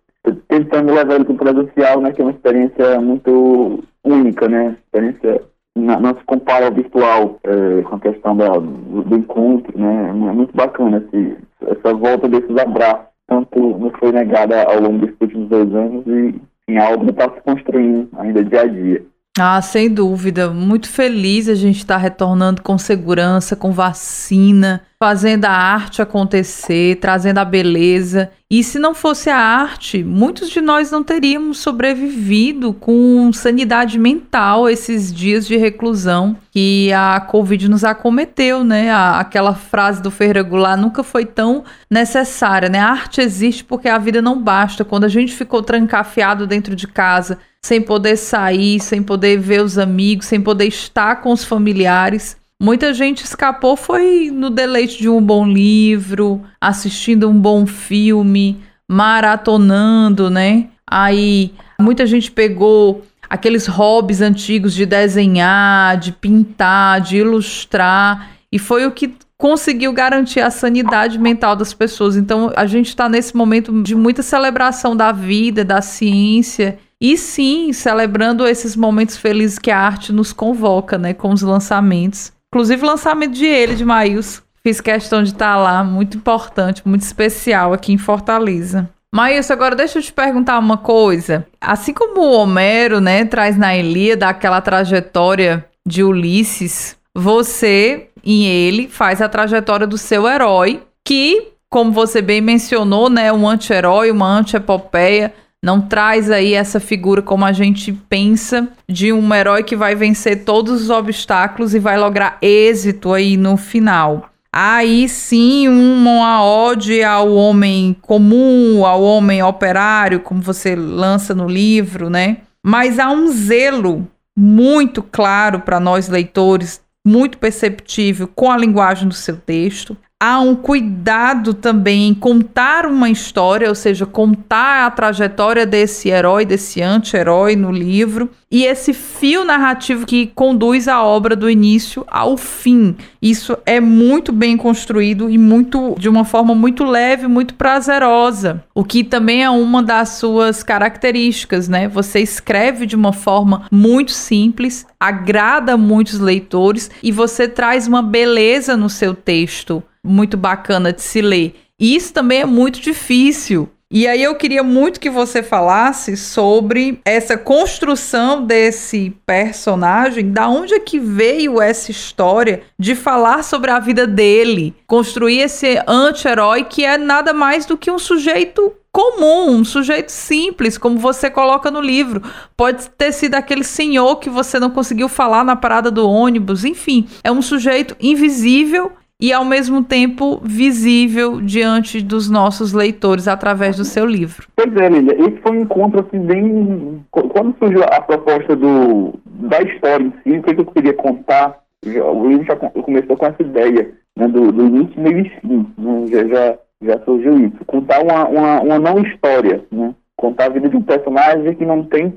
tentando 0.48 0.92
levar 0.92 1.14
ele 1.14 1.24
para 1.24 1.34
o 1.34 1.36
presencial, 1.36 2.00
né, 2.00 2.12
que 2.12 2.20
é 2.20 2.24
uma 2.24 2.32
experiência 2.32 3.00
muito 3.00 3.82
única, 4.04 4.48
né, 4.48 4.76
experiência 4.84 5.42
não 5.74 6.14
se 6.14 6.24
compara 6.24 6.66
ao 6.66 6.72
virtual 6.72 7.38
é, 7.44 7.82
com 7.82 7.96
a 7.96 8.00
questão 8.00 8.36
da, 8.36 8.48
do, 8.48 9.02
do, 9.02 9.16
encontro, 9.16 9.72
né? 9.78 10.08
É 10.10 10.12
muito 10.12 10.54
bacana 10.54 10.98
esse, 10.98 11.36
essa 11.62 11.94
volta 11.94 12.28
desses 12.28 12.56
abraços. 12.58 13.06
Tanto 13.26 13.58
não 13.78 13.90
foi 13.98 14.12
negada 14.12 14.64
ao 14.64 14.80
longo 14.80 14.98
desses 14.98 15.16
últimos 15.20 15.48
dois 15.48 15.74
anos 15.74 16.06
e 16.06 16.34
em 16.68 16.78
algo 16.78 17.08
está 17.08 17.30
se 17.30 17.40
construindo 17.40 18.08
ainda 18.18 18.44
dia 18.44 18.60
a 18.60 18.66
dia. 18.66 19.02
Ah, 19.38 19.62
sem 19.62 19.88
dúvida. 19.88 20.50
Muito 20.50 20.90
feliz 20.90 21.48
a 21.48 21.54
gente 21.54 21.78
estar 21.78 21.94
tá 21.94 22.00
retornando 22.00 22.60
com 22.60 22.76
segurança, 22.76 23.56
com 23.56 23.72
vacina, 23.72 24.82
fazendo 24.98 25.46
a 25.46 25.50
arte 25.50 26.02
acontecer, 26.02 26.96
trazendo 26.96 27.38
a 27.38 27.44
beleza. 27.44 28.30
E 28.50 28.62
se 28.62 28.78
não 28.78 28.94
fosse 28.94 29.30
a 29.30 29.38
arte, 29.38 30.04
muitos 30.04 30.50
de 30.50 30.60
nós 30.60 30.90
não 30.90 31.02
teríamos 31.02 31.60
sobrevivido 31.60 32.74
com 32.74 33.32
sanidade 33.32 33.98
mental 33.98 34.68
esses 34.68 35.10
dias 35.10 35.46
de 35.46 35.56
reclusão 35.56 36.36
que 36.50 36.92
a 36.92 37.18
Covid 37.18 37.70
nos 37.70 37.84
acometeu, 37.84 38.62
né? 38.62 38.92
aquela 38.92 39.54
frase 39.54 40.02
do 40.02 40.10
Ferreira 40.10 40.46
nunca 40.76 41.02
foi 41.02 41.24
tão 41.24 41.64
necessária, 41.90 42.68
né? 42.68 42.80
A 42.80 42.90
arte 42.90 43.22
existe 43.22 43.64
porque 43.64 43.88
a 43.88 43.96
vida 43.96 44.20
não 44.20 44.38
basta. 44.38 44.84
Quando 44.84 45.04
a 45.04 45.08
gente 45.08 45.32
ficou 45.32 45.62
trancafiado 45.62 46.46
dentro 46.46 46.76
de 46.76 46.86
casa, 46.86 47.38
sem 47.64 47.80
poder 47.80 48.16
sair, 48.16 48.80
sem 48.80 49.02
poder 49.02 49.38
ver 49.38 49.62
os 49.62 49.78
amigos, 49.78 50.26
sem 50.26 50.40
poder 50.40 50.66
estar 50.66 51.16
com 51.16 51.32
os 51.32 51.44
familiares. 51.44 52.36
Muita 52.60 52.92
gente 52.92 53.24
escapou 53.24 53.76
foi 53.76 54.30
no 54.32 54.50
deleite 54.50 54.98
de 54.98 55.08
um 55.08 55.20
bom 55.20 55.46
livro, 55.46 56.42
assistindo 56.60 57.28
um 57.28 57.38
bom 57.38 57.64
filme, 57.64 58.60
maratonando, 58.88 60.28
né? 60.28 60.68
Aí 60.86 61.52
muita 61.80 62.04
gente 62.04 62.30
pegou 62.30 63.04
aqueles 63.30 63.66
hobbies 63.66 64.20
antigos 64.20 64.74
de 64.74 64.84
desenhar, 64.84 65.96
de 65.96 66.12
pintar, 66.12 67.00
de 67.00 67.18
ilustrar, 67.18 68.30
e 68.50 68.58
foi 68.58 68.86
o 68.86 68.90
que 68.90 69.14
conseguiu 69.38 69.92
garantir 69.92 70.40
a 70.40 70.50
sanidade 70.50 71.18
mental 71.18 71.56
das 71.56 71.72
pessoas. 71.72 72.16
Então 72.16 72.52
a 72.54 72.66
gente 72.66 72.88
está 72.88 73.08
nesse 73.08 73.36
momento 73.36 73.82
de 73.82 73.94
muita 73.94 74.22
celebração 74.22 74.96
da 74.96 75.10
vida, 75.10 75.64
da 75.64 75.80
ciência 75.80 76.78
e 77.02 77.18
sim, 77.18 77.72
celebrando 77.72 78.46
esses 78.46 78.76
momentos 78.76 79.16
felizes 79.16 79.58
que 79.58 79.72
a 79.72 79.78
arte 79.78 80.12
nos 80.12 80.32
convoca, 80.32 80.96
né? 80.96 81.12
Com 81.12 81.32
os 81.32 81.42
lançamentos. 81.42 82.32
Inclusive 82.54 82.84
o 82.84 82.86
lançamento 82.86 83.32
de 83.32 83.44
ele, 83.44 83.74
de 83.74 83.84
Maíus. 83.84 84.40
Fiz 84.62 84.80
questão 84.80 85.20
de 85.20 85.30
estar 85.30 85.56
lá, 85.56 85.82
muito 85.82 86.16
importante, 86.16 86.86
muito 86.86 87.02
especial 87.02 87.72
aqui 87.72 87.92
em 87.92 87.98
Fortaleza. 87.98 88.88
Maíus, 89.12 89.50
agora 89.50 89.74
deixa 89.74 89.98
eu 89.98 90.02
te 90.02 90.12
perguntar 90.12 90.56
uma 90.60 90.76
coisa. 90.76 91.44
Assim 91.60 91.92
como 91.92 92.20
o 92.20 92.32
Homero, 92.34 93.00
né, 93.00 93.24
traz 93.24 93.58
na 93.58 93.76
Ilíada 93.76 94.28
aquela 94.28 94.60
trajetória 94.60 95.64
de 95.84 96.04
Ulisses, 96.04 96.96
você, 97.12 98.10
em 98.24 98.46
ele, 98.46 98.86
faz 98.86 99.20
a 99.20 99.28
trajetória 99.28 99.88
do 99.88 99.98
seu 99.98 100.28
herói, 100.28 100.80
que, 101.04 101.48
como 101.68 101.90
você 101.90 102.22
bem 102.22 102.40
mencionou, 102.40 103.10
né, 103.10 103.32
um 103.32 103.48
anti-herói, 103.48 104.12
uma 104.12 104.28
anti-epopeia, 104.28 105.34
não 105.64 105.80
traz 105.80 106.28
aí 106.28 106.54
essa 106.54 106.80
figura 106.80 107.22
como 107.22 107.44
a 107.44 107.52
gente 107.52 107.92
pensa 107.92 108.68
de 108.88 109.12
um 109.12 109.32
herói 109.32 109.62
que 109.62 109.76
vai 109.76 109.94
vencer 109.94 110.44
todos 110.44 110.82
os 110.82 110.90
obstáculos 110.90 111.72
e 111.72 111.78
vai 111.78 111.96
lograr 111.96 112.36
êxito 112.42 113.12
aí 113.12 113.36
no 113.36 113.56
final. 113.56 114.28
Aí 114.52 115.08
sim, 115.08 115.68
uma 115.68 116.44
ode 116.44 117.02
ao 117.02 117.32
homem 117.32 117.96
comum, 118.02 118.84
ao 118.84 119.02
homem 119.02 119.42
operário, 119.42 120.20
como 120.20 120.42
você 120.42 120.74
lança 120.74 121.34
no 121.34 121.48
livro, 121.48 122.10
né? 122.10 122.38
Mas 122.62 122.98
há 122.98 123.10
um 123.10 123.28
zelo 123.28 124.06
muito 124.36 125.02
claro 125.02 125.60
para 125.60 125.78
nós 125.78 126.08
leitores, 126.08 126.82
muito 127.06 127.38
perceptível 127.38 128.28
com 128.28 128.50
a 128.50 128.56
linguagem 128.56 129.08
do 129.08 129.14
seu 129.14 129.36
texto 129.36 129.96
há 130.22 130.38
um 130.38 130.54
cuidado 130.54 131.52
também 131.52 132.06
em 132.06 132.14
contar 132.14 132.86
uma 132.86 133.10
história, 133.10 133.68
ou 133.68 133.74
seja, 133.74 134.06
contar 134.06 134.86
a 134.86 134.90
trajetória 134.92 135.66
desse 135.66 136.10
herói, 136.10 136.44
desse 136.44 136.80
anti-herói 136.80 137.56
no 137.56 137.72
livro, 137.72 138.30
e 138.48 138.64
esse 138.64 138.92
fio 138.92 139.44
narrativo 139.44 140.06
que 140.06 140.28
conduz 140.28 140.86
a 140.86 141.02
obra 141.02 141.34
do 141.34 141.50
início 141.50 142.04
ao 142.06 142.36
fim. 142.36 142.94
Isso 143.20 143.58
é 143.66 143.80
muito 143.80 144.30
bem 144.30 144.56
construído 144.56 145.28
e 145.28 145.36
muito 145.36 145.96
de 145.98 146.08
uma 146.08 146.24
forma 146.24 146.54
muito 146.54 146.84
leve, 146.84 147.26
muito 147.26 147.54
prazerosa, 147.54 148.62
o 148.72 148.84
que 148.84 149.02
também 149.02 149.42
é 149.42 149.50
uma 149.50 149.82
das 149.82 150.10
suas 150.10 150.62
características, 150.62 151.68
né? 151.68 151.88
Você 151.88 152.20
escreve 152.20 152.86
de 152.86 152.94
uma 152.94 153.12
forma 153.12 153.66
muito 153.72 154.12
simples, 154.12 154.86
agrada 155.00 155.76
muitos 155.76 156.20
leitores 156.20 156.92
e 157.02 157.10
você 157.10 157.48
traz 157.48 157.88
uma 157.88 158.02
beleza 158.02 158.76
no 158.76 158.88
seu 158.88 159.14
texto 159.14 159.82
muito 160.04 160.36
bacana 160.36 160.92
de 160.92 161.02
se 161.02 161.20
ler. 161.20 161.54
E 161.78 161.94
isso 161.94 162.12
também 162.12 162.40
é 162.40 162.46
muito 162.46 162.80
difícil. 162.80 163.68
E 163.94 164.06
aí 164.06 164.22
eu 164.22 164.34
queria 164.36 164.62
muito 164.62 164.98
que 164.98 165.10
você 165.10 165.42
falasse 165.42 166.16
sobre 166.16 166.98
essa 167.04 167.36
construção 167.36 168.42
desse 168.42 169.14
personagem, 169.26 170.32
da 170.32 170.48
onde 170.48 170.72
é 170.72 170.80
que 170.80 170.98
veio 170.98 171.60
essa 171.60 171.90
história 171.90 172.62
de 172.78 172.94
falar 172.94 173.44
sobre 173.44 173.70
a 173.70 173.78
vida 173.78 174.06
dele, 174.06 174.74
construir 174.86 175.40
esse 175.40 175.78
anti-herói 175.86 176.64
que 176.64 176.86
é 176.86 176.96
nada 176.96 177.34
mais 177.34 177.66
do 177.66 177.76
que 177.76 177.90
um 177.90 177.98
sujeito 177.98 178.72
comum, 178.90 179.50
um 179.50 179.64
sujeito 179.64 180.10
simples, 180.10 180.78
como 180.78 180.98
você 180.98 181.30
coloca 181.30 181.70
no 181.70 181.80
livro. 181.80 182.22
Pode 182.56 182.88
ter 182.90 183.12
sido 183.12 183.34
aquele 183.34 183.64
senhor 183.64 184.16
que 184.16 184.30
você 184.30 184.58
não 184.58 184.70
conseguiu 184.70 185.08
falar 185.08 185.44
na 185.44 185.56
parada 185.56 185.90
do 185.90 186.08
ônibus, 186.08 186.64
enfim, 186.64 187.06
é 187.22 187.30
um 187.30 187.42
sujeito 187.42 187.94
invisível 188.00 188.92
e 189.20 189.32
ao 189.32 189.44
mesmo 189.44 189.84
tempo 189.84 190.40
visível 190.42 191.40
diante 191.40 192.02
dos 192.02 192.28
nossos 192.28 192.72
leitores 192.72 193.28
através 193.28 193.76
do 193.76 193.84
seu 193.84 194.04
livro. 194.04 194.48
Pois 194.56 194.74
é, 194.76 194.88
Lília, 194.88 195.14
esse 195.14 195.40
foi 195.42 195.58
um 195.58 195.60
encontro 195.62 196.00
assim 196.00 196.18
bem. 196.18 197.04
Quando 197.10 197.56
surgiu 197.58 197.84
a 197.84 198.00
proposta 198.00 198.56
do, 198.56 199.14
da 199.24 199.60
história 199.62 200.04
em 200.04 200.12
si, 200.22 200.38
o 200.38 200.42
que 200.42 200.60
eu 200.60 200.66
queria 200.66 200.94
contar, 200.94 201.60
o 201.84 202.28
livro 202.28 202.44
já 202.44 202.56
começou 202.56 203.16
com 203.16 203.26
essa 203.26 203.42
ideia 203.42 203.92
né, 204.16 204.28
do, 204.28 204.52
do 204.52 204.66
início, 204.66 205.00
meio 205.00 205.20
e 205.20 205.28
fim, 205.40 205.66
né, 205.78 206.06
já, 206.08 206.26
já, 206.26 206.58
já, 206.82 207.04
surgiu 207.04 207.38
isso. 207.38 207.64
Contar 207.66 208.02
uma, 208.02 208.28
uma, 208.28 208.60
uma 208.60 208.78
não 208.78 208.98
história, 209.00 209.64
né? 209.70 209.94
contar 210.16 210.46
a 210.46 210.50
vida 210.50 210.68
de 210.68 210.76
um 210.76 210.82
personagem 210.82 211.54
que 211.54 211.64
não 211.64 211.84
tem 211.84 212.12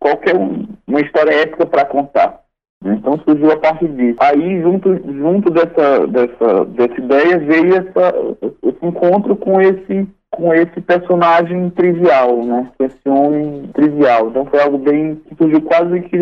qualquer 0.00 0.34
uma 0.36 1.00
história 1.00 1.32
épica 1.32 1.66
para 1.66 1.84
contar. 1.84 2.40
Então 2.84 3.18
surgiu 3.24 3.50
a 3.50 3.56
partir 3.56 3.88
disso. 3.88 4.18
Aí, 4.20 4.62
junto, 4.62 4.94
junto 5.12 5.50
dessa, 5.50 6.06
dessa, 6.06 6.64
dessa 6.66 7.00
ideia, 7.00 7.38
veio 7.38 7.74
essa, 7.74 8.14
esse 8.62 8.86
encontro 8.86 9.34
com 9.34 9.60
esse, 9.60 10.06
com 10.30 10.54
esse 10.54 10.80
personagem 10.82 11.70
trivial, 11.70 12.44
né? 12.44 12.70
Com 12.78 12.84
esse 12.84 13.08
homem 13.08 13.68
trivial. 13.74 14.28
Então 14.28 14.46
foi 14.46 14.62
algo 14.62 14.78
bem 14.78 15.16
que 15.16 15.34
surgiu 15.34 15.60
quase 15.62 16.00
que 16.02 16.18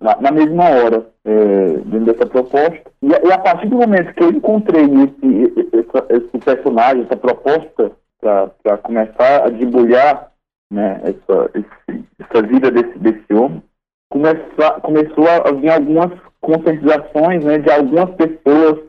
na, 0.00 0.16
na 0.20 0.30
mesma 0.30 0.64
hora, 0.64 1.06
é, 1.24 1.66
dentro 1.84 2.06
dessa 2.06 2.26
proposta. 2.26 2.90
E, 3.02 3.08
e, 3.08 3.32
a 3.32 3.38
partir 3.38 3.68
do 3.68 3.76
momento 3.76 4.14
que 4.14 4.24
eu 4.24 4.30
encontrei 4.30 4.84
esse, 4.84 5.52
esse, 5.72 6.24
esse 6.24 6.38
personagem, 6.38 7.02
essa 7.02 7.16
proposta, 7.16 7.92
para 8.20 8.78
começar 8.78 9.44
a 9.44 9.48
debulhar 9.48 10.32
né, 10.72 11.00
essa, 11.02 11.50
esse, 11.54 12.04
essa 12.18 12.42
vida 12.42 12.70
desse, 12.70 12.98
desse 12.98 13.32
homem, 13.32 13.62
começou, 14.10 14.80
começou 14.82 15.28
a 15.28 15.52
vir 15.52 15.70
algumas 15.70 16.12
conscientizações 16.40 17.44
né, 17.44 17.58
de 17.58 17.70
algumas 17.70 18.10
pessoas, 18.16 18.84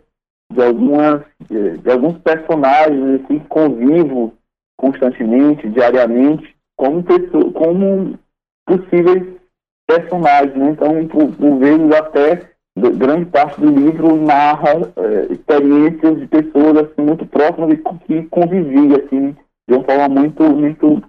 de, 0.51 0.63
algumas, 0.63 1.21
de, 1.47 1.77
de 1.77 1.91
alguns 1.91 2.17
personagens 2.19 3.21
assim, 3.21 3.39
que 3.39 3.47
convivo 3.47 4.33
constantemente, 4.77 5.67
diariamente, 5.69 6.55
como, 6.77 7.03
pessoa, 7.03 7.51
como 7.51 8.17
possíveis 8.65 9.39
personagens. 9.87 10.55
Né? 10.55 10.69
Então, 10.71 11.07
por, 11.07 11.35
por 11.35 11.57
vezes, 11.57 11.91
até 11.91 12.49
grande 12.77 13.25
parte 13.25 13.59
do 13.59 13.69
livro 13.69 14.15
narra 14.15 14.69
é, 14.95 15.33
experiências 15.33 16.19
de 16.19 16.27
pessoas 16.27 16.77
assim, 16.77 17.01
muito 17.01 17.25
próximas 17.25 17.71
e 17.71 17.77
que 17.77 18.23
conviviam 18.29 18.95
assim, 18.95 19.35
de 19.67 19.75
uma 19.75 19.83
forma 19.83 20.07
muito, 20.07 20.43
muito, 20.43 21.03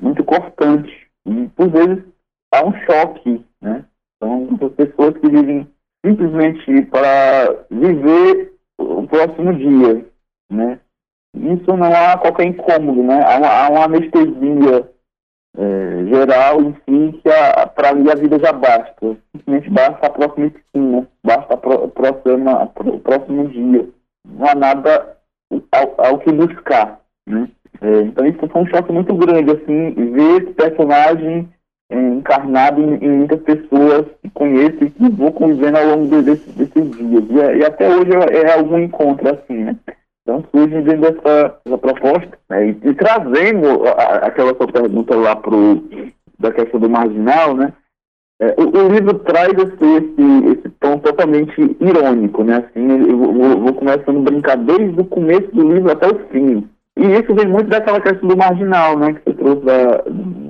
muito 0.00 0.24
cortante. 0.24 1.08
E, 1.26 1.48
por 1.48 1.68
vezes, 1.68 2.04
há 2.54 2.64
um 2.64 2.72
choque, 2.84 3.44
né? 3.62 3.84
São 4.22 4.46
pessoas 4.76 5.16
que 5.18 5.28
vivem 5.28 5.68
simplesmente 6.04 6.82
para 6.86 7.66
viver 7.70 8.54
o 8.78 9.06
próximo 9.06 9.54
dia, 9.54 10.06
né? 10.50 10.80
Isso 11.34 11.76
não 11.76 11.92
há 11.92 12.16
qualquer 12.18 12.46
incômodo, 12.46 13.02
né? 13.02 13.22
Há 13.22 13.38
uma, 13.38 13.48
há 13.48 13.68
uma 13.68 13.84
anestesia 13.84 14.90
é, 15.56 16.04
geral 16.06 16.60
em 16.62 16.72
si 16.72 17.20
que 17.20 17.30
para 17.74 17.94
mim 17.94 18.10
a 18.10 18.14
vida 18.14 18.38
já 18.38 18.52
basta. 18.52 19.16
Simplesmente 19.36 19.70
basta 19.70 20.06
a 20.06 20.10
próxima 20.10 20.46
esquina, 20.46 21.08
basta 21.24 21.54
o 21.54 21.88
próximo 21.88 23.48
dia. 23.48 23.88
Não 24.26 24.46
há 24.46 24.54
nada 24.54 25.16
ao, 25.72 26.06
ao 26.06 26.18
que 26.18 26.32
buscar, 26.32 27.00
né? 27.26 27.48
É, 27.80 28.00
então 28.02 28.26
isso 28.26 28.48
foi 28.48 28.62
um 28.62 28.66
choque 28.66 28.92
muito 28.92 29.14
grande, 29.14 29.52
assim, 29.52 29.92
ver 30.12 30.42
esse 30.42 30.52
personagem 30.54 31.48
é, 31.90 31.98
encarnado 31.98 32.80
em, 32.80 32.94
em, 33.02 33.10
muitas 33.18 33.40
pessoas 33.40 34.06
que 34.22 34.30
conheço 34.30 34.84
e 34.84 34.90
que 34.90 35.08
vou 35.10 35.32
convivendo 35.32 35.78
ao 35.78 35.86
longo 35.86 36.22
desse, 36.22 36.50
desses 36.50 36.90
dias. 36.96 37.24
E, 37.30 37.58
e, 37.58 37.64
até 37.64 37.88
hoje 37.88 38.10
é, 38.12 38.42
é 38.42 38.54
algum 38.54 38.78
encontro 38.78 39.28
assim, 39.30 39.64
né? 39.64 39.76
Então 40.22 40.44
surge 40.50 40.82
dentro 40.82 41.00
dessa, 41.00 41.58
dessa 41.64 41.78
proposta 41.78 42.38
né? 42.50 42.68
e, 42.68 42.70
e, 42.82 42.94
trazendo 42.94 43.86
a, 43.86 44.26
aquela 44.26 44.54
sua 44.54 44.66
pergunta 44.66 45.16
lá 45.16 45.34
pro, 45.34 45.82
da 46.38 46.52
questão 46.52 46.78
do 46.78 46.90
marginal, 46.90 47.54
né? 47.54 47.72
É, 48.40 48.54
o, 48.56 48.68
o, 48.68 48.88
livro 48.88 49.18
traz 49.20 49.52
esse, 49.52 50.52
esse, 50.52 50.68
tom 50.78 50.98
totalmente 50.98 51.76
irônico, 51.80 52.44
né? 52.44 52.58
Assim, 52.58 53.08
eu 53.08 53.18
vou 53.18 53.72
começando 53.74 54.18
a 54.18 54.30
brincar 54.30 54.56
desde 54.58 55.00
o 55.00 55.04
começo 55.04 55.50
do 55.52 55.72
livro 55.72 55.90
até 55.90 56.06
o 56.06 56.18
fim. 56.28 56.68
E 56.98 57.12
isso 57.12 57.32
vem 57.32 57.46
muito 57.46 57.68
daquela 57.68 58.00
questão 58.00 58.28
do 58.28 58.36
marginal, 58.36 58.98
né, 58.98 59.12
que 59.12 59.20
você 59.24 59.36
trouxe 59.36 59.64
da, 59.64 60.02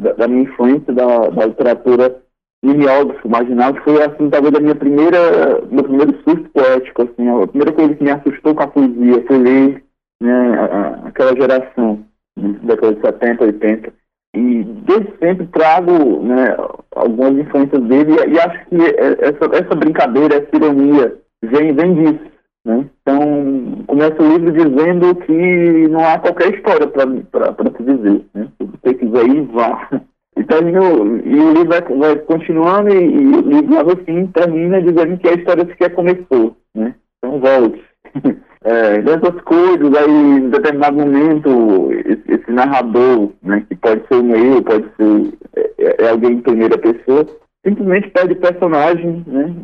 da, 0.02 0.12
da 0.14 0.28
minha 0.28 0.44
influência 0.44 0.90
da, 0.94 1.28
da 1.28 1.44
literatura 1.44 2.22
mimeógrafo, 2.64 3.28
marginal, 3.28 3.74
que 3.74 3.80
foi, 3.82 4.02
assim, 4.02 4.30
talvez 4.30 4.54
a 4.54 4.60
minha 4.60 4.74
primeira, 4.74 5.60
meu 5.70 5.84
primeiro 5.84 6.14
susto 6.24 6.48
poético, 6.54 7.02
assim, 7.02 7.28
a 7.28 7.46
primeira 7.46 7.72
coisa 7.72 7.94
que 7.94 8.02
me 8.02 8.10
assustou 8.10 8.54
com 8.54 8.62
a 8.62 8.66
poesia 8.66 9.24
foi 9.26 9.38
ler, 9.38 9.84
né, 10.22 11.00
aquela 11.04 11.36
geração, 11.36 12.02
né, 12.34 12.58
década 12.62 12.94
de 12.94 13.00
70, 13.02 13.44
80. 13.44 13.92
E 14.34 14.64
desde 14.64 15.12
sempre 15.18 15.46
trago, 15.48 16.22
né, 16.22 16.56
algumas 16.96 17.38
influências 17.38 17.82
dele 17.82 18.12
e, 18.12 18.30
e 18.30 18.40
acho 18.40 18.66
que 18.70 18.76
essa, 19.20 19.54
essa 19.54 19.74
brincadeira, 19.74 20.36
essa 20.36 20.56
ironia 20.56 21.14
vem, 21.42 21.74
vem 21.74 21.94
disso, 21.94 22.37
né? 22.64 22.86
Então, 23.02 23.84
começa 23.86 24.22
o 24.22 24.28
livro 24.28 24.52
dizendo 24.52 25.14
que 25.14 25.88
não 25.88 26.00
há 26.00 26.18
qualquer 26.18 26.54
história 26.54 26.86
para 26.86 27.70
se 27.76 27.82
dizer. 27.82 28.24
Né? 28.34 28.48
Se 28.60 28.66
você 28.66 28.94
quiser 28.94 29.26
ir, 29.26 29.42
vá. 29.46 29.88
E, 30.36 30.44
termina, 30.44 30.78
e 30.78 31.34
o 31.34 31.52
livro 31.52 31.68
vai, 31.68 31.80
vai 31.80 32.16
continuando 32.20 32.90
e, 32.90 32.94
e, 32.94 33.26
o 33.26 33.40
livro, 33.40 33.84
no 33.84 33.96
fim, 34.04 34.24
termina 34.28 34.80
dizendo 34.80 35.18
que 35.18 35.26
a 35.26 35.32
história 35.32 35.66
sequer 35.66 35.92
começou. 35.96 36.56
Né? 36.76 36.94
Então, 37.18 37.40
volte. 37.40 37.82
É, 38.64 39.00
dessas 39.00 39.40
coisas, 39.42 39.94
aí, 39.94 40.10
em 40.10 40.50
determinado 40.50 40.96
momento, 40.96 41.92
esse, 41.92 42.22
esse 42.26 42.50
narrador, 42.50 43.30
né, 43.40 43.64
que 43.68 43.76
pode 43.76 44.04
ser 44.08 44.16
um 44.16 44.34
eu, 44.34 44.62
pode 44.62 44.84
ser 44.96 45.32
é, 45.78 46.04
é 46.04 46.10
alguém 46.10 46.32
em 46.32 46.40
primeira 46.40 46.76
pessoa, 46.76 47.24
simplesmente 47.64 48.10
perde 48.10 48.34
personagem, 48.34 49.24
né, 49.28 49.54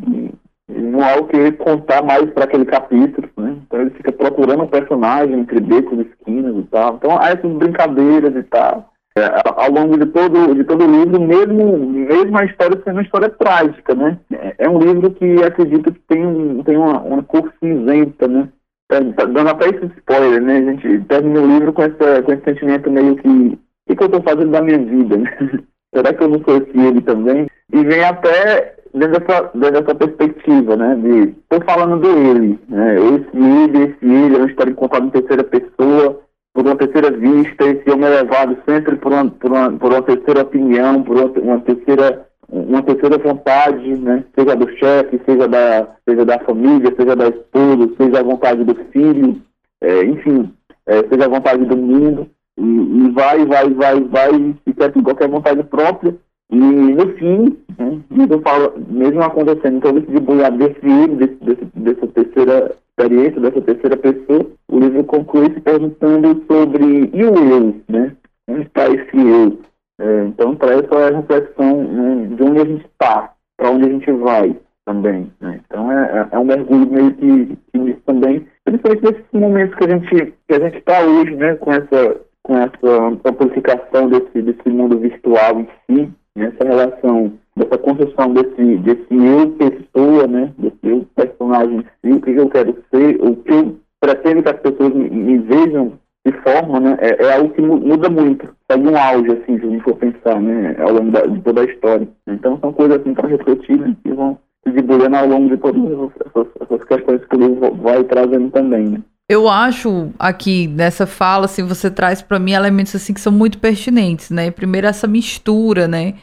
não 0.67 1.01
há 1.01 1.15
o 1.15 1.27
que 1.27 1.51
contar 1.53 2.03
mais 2.03 2.29
para 2.31 2.45
aquele 2.45 2.65
capítulo, 2.65 3.29
né? 3.37 3.55
Então 3.65 3.81
ele 3.81 3.91
fica 3.91 4.11
procurando 4.11 4.63
um 4.63 4.67
personagem 4.67 5.39
entre 5.39 5.59
becos 5.59 5.99
esquinas 5.99 6.55
e 6.57 6.63
tal. 6.63 6.95
Então 6.95 7.17
há 7.19 7.29
essas 7.29 7.51
brincadeiras 7.51 8.35
e 8.35 8.43
tal. 8.43 8.91
É, 9.17 9.23
ao 9.45 9.71
longo 9.71 9.97
de 9.97 10.07
todo, 10.07 10.53
de 10.53 10.63
todo 10.65 10.83
o 10.83 10.91
livro, 10.91 11.21
mesmo, 11.21 11.77
mesmo 11.77 12.37
a 12.37 12.43
história 12.43 12.81
sendo 12.83 12.97
uma 12.97 13.03
história 13.03 13.29
trágica, 13.29 13.95
né? 13.95 14.19
É, 14.33 14.55
é 14.65 14.69
um 14.69 14.77
livro 14.79 15.11
que 15.11 15.41
acredito 15.43 15.93
que 15.93 15.99
tem, 16.07 16.25
um, 16.25 16.61
tem 16.63 16.75
uma, 16.75 16.99
uma 17.01 17.23
cor 17.23 17.53
cinzenta, 17.63 18.27
né? 18.27 18.49
Tá, 18.89 18.97
tá 19.15 19.25
dando 19.25 19.49
até 19.49 19.69
esse 19.69 19.85
spoiler, 19.97 20.41
né? 20.41 20.57
A 20.57 20.61
gente 20.63 20.99
termina 21.05 21.41
o 21.41 21.47
livro 21.47 21.71
com, 21.71 21.83
essa, 21.83 22.23
com 22.23 22.33
esse 22.33 22.43
sentimento 22.43 22.91
meio 22.91 23.15
que 23.15 23.27
o 23.27 23.57
que, 23.87 23.95
que 23.95 24.03
eu 24.03 24.07
estou 24.07 24.23
fazendo 24.23 24.51
da 24.51 24.61
minha 24.61 24.79
vida, 24.79 25.15
né? 25.15 25.31
Será 25.95 26.11
que 26.13 26.21
eu 26.21 26.27
não 26.27 26.37
esse 26.39 26.77
ele 26.77 27.01
também? 27.01 27.47
E 27.71 27.83
vem 27.85 28.03
até 28.03 28.75
dentro 28.95 29.19
dessa, 29.19 29.51
dentro 29.53 29.81
dessa 29.81 29.95
perspectiva, 29.95 30.75
né? 30.75 30.95
De 30.95 31.35
estou 31.41 31.61
falando 31.65 31.99
dele, 32.01 32.59
né? 32.69 32.95
Esse 32.95 33.37
ele, 33.37 33.83
esse 33.83 34.05
ele, 34.05 34.35
é 34.35 34.37
uma 34.37 34.47
história 34.47 34.73
contada 34.73 35.05
em 35.05 35.09
terceira 35.09 35.43
pessoa, 35.43 36.21
por 36.53 36.65
uma 36.65 36.75
terceira 36.75 37.11
vista, 37.11 37.65
esse 37.65 37.91
homem 37.91 38.05
é 38.05 38.21
levado 38.21 38.57
sempre 38.67 38.95
por 38.95 39.11
uma, 39.11 39.29
por 39.29 39.51
uma, 39.51 39.71
por 39.73 39.91
uma 39.91 40.01
terceira 40.01 40.41
opinião, 40.41 41.03
por 41.03 41.17
uma, 41.17 41.25
uma 41.25 41.59
terceira 41.59 42.25
uma 42.47 42.83
terceira 42.83 43.17
vontade, 43.17 43.97
né? 43.97 44.23
Seja 44.37 44.55
do 44.55 44.69
chefe, 44.77 45.19
seja 45.25 45.47
da, 45.47 45.87
seja 46.07 46.23
da 46.23 46.39
família, 46.39 46.93
seja 46.95 47.15
da 47.15 47.27
esposa, 47.27 47.91
seja 47.97 48.19
a 48.19 48.23
vontade 48.23 48.63
do 48.63 48.75
filho, 48.91 49.41
é, 49.81 50.03
enfim, 50.05 50.53
é, 50.85 51.03
seja 51.07 51.25
a 51.25 51.29
vontade 51.29 51.65
do 51.65 51.75
mundo, 51.75 52.29
e, 52.57 52.63
e 52.63 53.11
vai, 53.11 53.45
vai, 53.45 53.69
vai, 53.71 53.99
vai, 54.03 54.55
se 54.63 54.73
quer 54.73 54.91
ter 54.91 55.01
qualquer 55.01 55.27
vontade 55.27 55.63
própria, 55.63 56.15
e 56.51 56.57
no 56.57 57.07
fim, 57.17 57.57
né, 57.77 57.99
mesmo, 58.09 58.41
falo, 58.41 58.73
mesmo 58.87 59.21
acontecendo 59.21 59.81
todo 59.81 59.99
esse 59.99 60.11
debulhar 60.11 60.51
desse 60.51 60.79
livro, 60.83 61.15
desse, 61.15 61.35
desse, 61.43 61.65
dessa 61.75 62.07
terceira 62.07 62.75
experiência, 62.89 63.41
dessa 63.41 63.61
terceira 63.61 63.97
pessoa, 63.97 64.45
o 64.69 64.79
livro 64.79 65.03
conclui 65.03 65.51
se 65.53 65.59
perguntando 65.59 66.43
sobre 66.49 67.09
e 67.13 67.23
o 67.23 67.35
eu, 67.35 67.75
né? 67.89 68.15
Onde 68.47 68.61
está 68.61 68.87
esse 68.87 69.17
eu? 69.17 69.59
É, 69.99 70.25
então 70.25 70.55
traz 70.55 70.83
essa 70.83 71.15
reflexão 71.15 71.83
né, 71.83 72.27
de 72.35 72.43
onde 72.43 72.59
a 72.59 72.65
gente 72.65 72.85
está, 72.85 73.33
para 73.57 73.71
onde 73.71 73.85
a 73.85 73.89
gente 73.89 74.11
vai 74.11 74.55
também. 74.85 75.31
Né? 75.41 75.59
Então 75.65 75.91
é, 75.91 76.27
é, 76.31 76.35
é 76.35 76.39
um 76.39 76.45
mergulho 76.45 76.87
meio 76.91 77.13
que, 77.13 77.57
que 77.73 77.93
também, 78.05 78.45
principalmente 78.63 79.03
nesses 79.03 79.25
momentos 79.33 79.75
que 79.75 79.83
a 79.85 79.89
gente 79.89 80.33
que 80.47 80.53
a 80.53 80.59
gente 80.59 80.77
está 80.77 81.01
hoje, 81.01 81.35
né, 81.35 81.55
com 81.55 81.71
essa 81.71 82.21
com 82.43 82.55
essa 82.57 83.29
amplificação 83.29 84.07
desse, 84.09 84.41
desse 84.41 84.69
mundo 84.69 84.99
virtual 84.99 85.59
em 85.59 85.67
si, 85.89 86.11
essa 86.43 86.63
relação 86.63 87.33
dessa 87.55 87.77
construção 87.77 88.33
desse, 88.33 88.77
desse 88.77 89.07
eu 89.11 89.51
pessoa, 89.51 90.27
né, 90.27 90.53
desse 90.57 90.77
eu 90.83 91.05
personagem 91.15 91.77
em 91.77 92.11
si, 92.11 92.17
o 92.17 92.21
que 92.21 92.31
eu 92.31 92.49
quero 92.49 92.77
ser, 92.93 93.21
o 93.21 93.35
que 93.37 93.53
eu 93.53 93.75
pretendo 94.01 94.43
que 94.43 94.49
as 94.49 94.59
pessoas 94.59 94.93
me, 94.93 95.09
me 95.09 95.37
vejam 95.39 95.93
de 96.25 96.33
forma, 96.41 96.79
né, 96.79 96.97
é, 96.99 97.23
é, 97.23 97.33
algo 97.35 97.53
que 97.53 97.61
muda 97.61 98.09
muito, 98.09 98.49
segue 98.69 98.87
um 98.87 98.97
auge, 98.97 99.31
assim, 99.31 99.59
se 99.59 99.65
a 99.65 99.69
gente 99.69 99.83
for 99.83 99.95
pensar, 99.95 100.41
né, 100.41 100.75
ao 100.79 100.91
longo 100.91 101.11
da, 101.11 101.25
de 101.25 101.39
toda 101.41 101.61
a 101.61 101.65
história. 101.65 102.07
Então 102.27 102.59
são 102.59 102.73
coisas 102.73 102.99
assim 102.99 103.13
para 103.13 103.29
refletir, 103.29 103.79
né, 103.79 103.95
que 104.03 104.11
vão 104.11 104.37
se 104.67 104.73
debulhando 104.73 105.15
ao 105.15 105.27
longo 105.27 105.49
de 105.49 105.57
todas 105.57 106.11
essas, 106.25 106.47
essas 106.59 106.83
questões 106.83 107.25
que 107.25 107.35
o 107.35 107.39
livro 107.39 107.75
vai 107.75 108.03
trazendo 108.03 108.49
também, 108.49 108.89
né. 108.89 109.01
Eu 109.27 109.49
acho 109.49 110.13
aqui 110.19 110.67
nessa 110.67 111.07
fala, 111.07 111.45
assim, 111.45 111.63
você 111.63 111.89
traz 111.89 112.21
para 112.21 112.37
mim 112.37 112.51
elementos 112.53 112.95
assim 112.95 113.13
que 113.13 113.21
são 113.21 113.31
muito 113.31 113.57
pertinentes, 113.57 114.29
né? 114.29 114.51
Primeiro 114.51 114.85
essa 114.85 115.07
mistura, 115.07 115.87
né, 115.87 116.13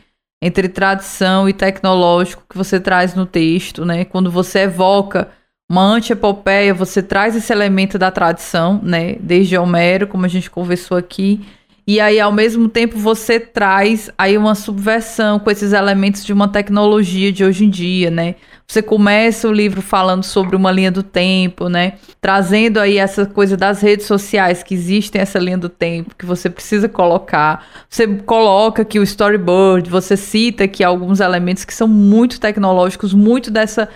entre 0.40 0.68
tradição 0.68 1.48
e 1.48 1.52
tecnológico 1.52 2.44
que 2.48 2.56
você 2.56 2.78
traz 2.78 3.14
no 3.14 3.26
texto, 3.26 3.84
né? 3.84 4.04
Quando 4.04 4.30
você 4.30 4.60
evoca 4.60 5.28
uma 5.70 5.82
anti-epopeia, 5.82 6.72
você 6.72 7.02
traz 7.02 7.34
esse 7.34 7.52
elemento 7.52 7.98
da 7.98 8.10
tradição, 8.10 8.80
né? 8.82 9.16
Desde 9.20 9.58
Homero, 9.58 10.06
como 10.06 10.24
a 10.24 10.28
gente 10.28 10.50
conversou 10.50 10.96
aqui, 10.96 11.44
e 11.86 12.00
aí 12.00 12.20
ao 12.20 12.30
mesmo 12.30 12.68
tempo 12.68 12.96
você 12.96 13.40
traz 13.40 14.10
aí 14.16 14.38
uma 14.38 14.54
subversão 14.54 15.38
com 15.38 15.50
esses 15.50 15.72
elementos 15.72 16.24
de 16.24 16.32
uma 16.32 16.46
tecnologia 16.46 17.32
de 17.32 17.44
hoje 17.44 17.64
em 17.64 17.70
dia, 17.70 18.10
né? 18.10 18.36
Você 18.66 18.80
começa 18.80 19.48
o 19.48 19.52
livro 19.52 19.82
falando 19.82 20.22
sobre 20.22 20.54
uma 20.54 20.70
linha 20.70 20.90
do 20.90 21.02
tempo, 21.02 21.68
né? 21.68 21.94
Trazendo 22.20 22.78
aí 22.78 22.98
essa 22.98 23.26
coisa 23.26 23.56
das 23.56 23.82
redes 23.82 24.06
sociais 24.06 24.62
que 24.62 24.74
existem 24.74 25.20
essa 25.20 25.38
linha 25.38 25.58
do 25.58 25.68
tempo 25.68 26.14
que 26.16 26.24
você 26.24 26.48
precisa 26.48 26.88
colocar. 26.88 27.66
Você 27.90 28.06
coloca 28.06 28.82
aqui 28.82 28.98
o 28.98 29.02
storyboard, 29.02 29.90
você 29.90 30.16
cita 30.16 30.64
aqui 30.64 30.84
alguns 30.84 31.20
elementos 31.20 31.64
que 31.64 31.74
são 31.74 31.88
muito 31.88 32.40
tecnológicos, 32.40 33.12
muito 33.12 33.50
dessa 33.50 33.88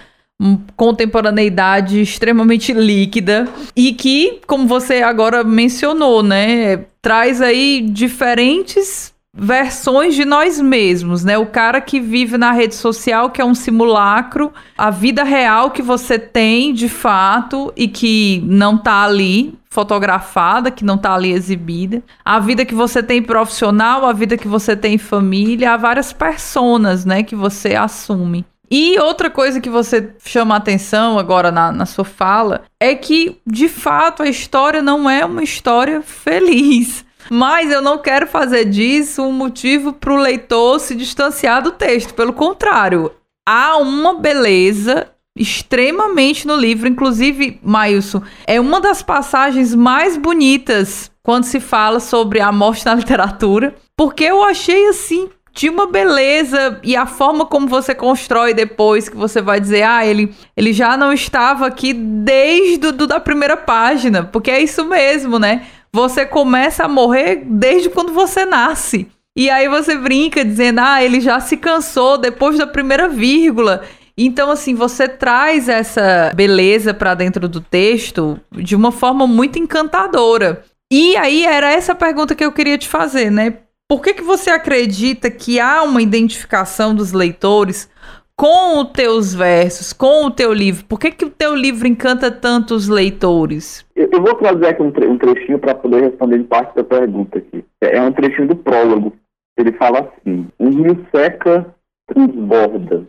contemporaneidade 0.77 2.01
extremamente 2.01 2.73
líquida 2.73 3.49
e 3.75 3.95
que, 3.95 4.41
como 4.47 4.67
você 4.67 4.97
agora 4.97 5.43
mencionou, 5.43 6.23
né, 6.23 6.85
traz 7.07 7.41
aí 7.41 7.83
diferentes 7.83 9.15
versões 9.33 10.17
de 10.17 10.25
nós 10.25 10.61
mesmos, 10.61 11.23
né? 11.23 11.39
O 11.39 11.47
cara 11.47 11.81
que 11.81 12.01
vive 12.01 12.37
na 12.37 12.51
rede 12.51 12.75
social, 12.75 13.31
que 13.31 13.41
é 13.41 13.45
um 13.45 13.55
simulacro, 13.55 14.53
a 14.77 14.91
vida 14.91 15.23
real 15.23 15.71
que 15.71 15.83
você 15.83 16.19
tem 16.19 16.75
de 16.75 16.89
fato 16.89 17.73
e 17.77 17.87
que 17.87 18.43
não 18.45 18.77
tá 18.77 19.05
ali 19.05 19.57
fotografada, 19.71 20.69
que 20.69 20.85
não 20.85 20.99
tá 20.99 21.15
ali 21.15 21.31
exibida, 21.31 22.03
a 22.25 22.41
vida 22.41 22.65
que 22.65 22.75
você 22.75 23.01
tem 23.01 23.23
profissional, 23.23 24.05
a 24.05 24.13
vida 24.13 24.37
que 24.37 24.49
você 24.49 24.75
tem 24.75 24.99
família, 24.99 25.75
há 25.75 25.77
várias 25.77 26.13
personas, 26.13 27.05
né, 27.05 27.23
que 27.23 27.37
você 27.37 27.77
assume. 27.77 28.45
E 28.71 28.99
outra 28.99 29.31
coisa 29.31 29.61
que 29.61 29.71
você 29.71 30.11
chama 30.25 30.57
atenção 30.57 31.19
agora 31.19 31.53
na, 31.53 31.71
na 31.71 31.87
sua 31.87 32.05
fala 32.05 32.65
é 32.81 32.95
que, 32.95 33.41
de 33.47 33.69
fato, 33.69 34.23
a 34.23 34.29
história 34.29 34.83
não 34.83 35.09
é 35.09 35.25
uma 35.25 35.43
história 35.43 36.03
feliz. 36.03 37.05
Mas 37.31 37.71
eu 37.71 37.83
não 37.83 37.99
quero 37.99 38.27
fazer 38.27 38.65
disso 38.67 39.23
um 39.23 39.33
motivo 39.33 39.93
para 39.93 40.13
o 40.13 40.17
leitor 40.17 40.79
se 40.81 40.95
distanciar 40.95 41.63
do 41.63 41.73
texto. 41.73 42.15
Pelo 42.15 42.33
contrário, 42.33 43.11
há 43.47 43.77
uma 43.79 44.15
beleza 44.15 45.09
extremamente 45.37 46.47
no 46.47 46.57
livro. 46.57 46.89
Inclusive, 46.89 47.61
Mailson, 47.63 48.23
é 48.47 48.61
uma 48.61 48.81
das 48.81 49.03
passagens 49.03 49.75
mais 49.75 50.17
bonitas 50.17 51.11
quando 51.23 51.45
se 51.45 51.61
fala 51.61 52.01
sobre 52.01 52.41
a 52.41 52.53
morte 52.53 52.87
na 52.87 52.95
literatura, 52.95 53.75
porque 53.97 54.25
eu 54.25 54.45
achei 54.45 54.87
assim 54.89 55.29
de 55.57 55.71
uma 55.71 55.87
beleza 55.87 56.79
e 56.85 56.95
a 56.95 57.07
forma 57.07 57.47
como 57.47 57.67
você 57.67 57.95
constrói 57.95 58.53
depois 58.53 59.09
que 59.09 59.17
você 59.17 59.41
vai 59.41 59.59
dizer, 59.59 59.85
ah, 59.85 60.05
ele, 60.05 60.33
ele 60.55 60.71
já 60.71 60.99
não 60.99 61.15
estava 61.15 61.67
aqui 61.67 61.95
desde 61.95 62.93
do, 62.93 63.07
da 63.07 63.19
primeira 63.19 63.57
página, 63.57 64.23
porque 64.23 64.51
é 64.51 64.63
isso 64.63 64.85
mesmo, 64.85 65.39
né? 65.39 65.67
Você 65.91 66.27
começa 66.27 66.85
a 66.85 66.89
morrer 66.89 67.43
desde 67.47 67.89
quando 67.89 68.13
você 68.13 68.45
nasce. 68.45 69.09
E 69.35 69.49
aí 69.49 69.67
você 69.67 69.97
brinca 69.97 70.45
dizendo, 70.45 70.81
ah, 70.81 71.03
ele 71.03 71.23
já 71.23 71.41
se 71.41 71.57
cansou 71.57 72.19
depois 72.19 72.59
da 72.59 72.67
primeira 72.67 73.09
vírgula. 73.09 73.83
Então, 74.17 74.51
assim, 74.51 74.75
você 74.75 75.09
traz 75.09 75.71
essa 75.71 76.33
beleza 76.35 76.93
para 76.93 77.15
dentro 77.15 77.49
do 77.49 77.63
texto 77.63 78.39
de 78.53 78.77
uma 78.77 78.93
forma 78.93 79.27
muito 79.27 79.59
encantadora. 79.59 80.63
E 80.93 81.17
aí 81.17 81.45
era 81.45 81.73
essa 81.73 81.95
pergunta 81.95 82.35
que 82.35 82.45
eu 82.45 82.53
queria 82.53 82.77
te 82.77 82.89
fazer, 82.89 83.31
né? 83.31 83.55
Por 83.89 84.03
que, 84.03 84.15
que 84.15 84.23
você 84.23 84.51
acredita 84.51 85.31
que 85.31 85.61
há 85.61 85.85
uma 85.85 86.03
identificação 86.03 86.93
dos 86.93 87.13
leitores 87.13 87.89
com 88.35 88.81
os 88.81 88.91
teus 88.91 89.33
versos, 89.33 89.93
com 89.93 90.27
o 90.27 90.31
teu 90.31 90.53
livro? 90.53 90.85
Por 90.87 90.99
que, 90.99 91.13
que 91.13 91.25
o 91.25 91.31
teu 91.31 91.55
livro 91.55 91.87
encanta 91.87 92.29
tanto 92.29 92.75
os 92.75 92.89
leitores? 92.89 93.87
Eu, 93.95 94.21
vou 94.21 94.35
trazer 94.35 94.67
aqui 94.67 94.83
um, 94.83 94.91
tre 94.91 95.07
um 95.07 95.17
trechinho 95.17 95.61
para 95.61 95.73
poder 95.77 96.03
responder 96.03 96.43
parte 96.45 96.75
da 96.75 96.83
pergunta 96.83 97.39
aqui. 97.39 97.65
É, 97.81 97.97
é 97.97 98.03
um 98.03 98.11
trechinho 98.11 98.49
do 98.49 98.57
prólogo. 98.57 99.17
Ele 99.57 99.71
fala 99.71 100.01
assim: 100.01 100.49
Um 100.59 100.71
rio 100.71 101.07
seca, 101.15 101.73
transborda. 102.09 103.07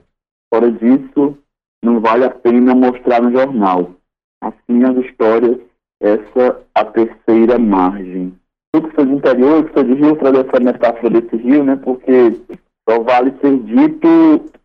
Fora 0.53 0.71
disso, 0.71 1.35
não 1.83 1.99
vale 1.99 2.23
a 2.23 2.29
pena 2.29 2.75
mostrar 2.75 3.19
no 3.19 3.31
jornal. 3.31 3.95
Assim 4.43 4.83
as 4.83 4.95
histórias, 5.03 5.57
essa 5.99 6.61
a 6.75 6.85
terceira 6.85 7.57
margem 7.57 8.37
eu 8.73 8.81
que 8.81 8.95
sou 8.95 9.05
de 9.05 9.13
interior, 9.13 9.63
que 9.63 9.73
sou 9.73 9.83
de 9.83 9.93
Rio, 9.93 10.15
trazer 10.15 10.45
essa 10.47 10.63
metáfora 10.63 11.09
desse 11.09 11.35
rio, 11.37 11.63
né? 11.63 11.79
Porque 11.83 12.33
só 12.87 13.01
vale 13.01 13.33
ser 13.41 13.57
dito 13.59 14.07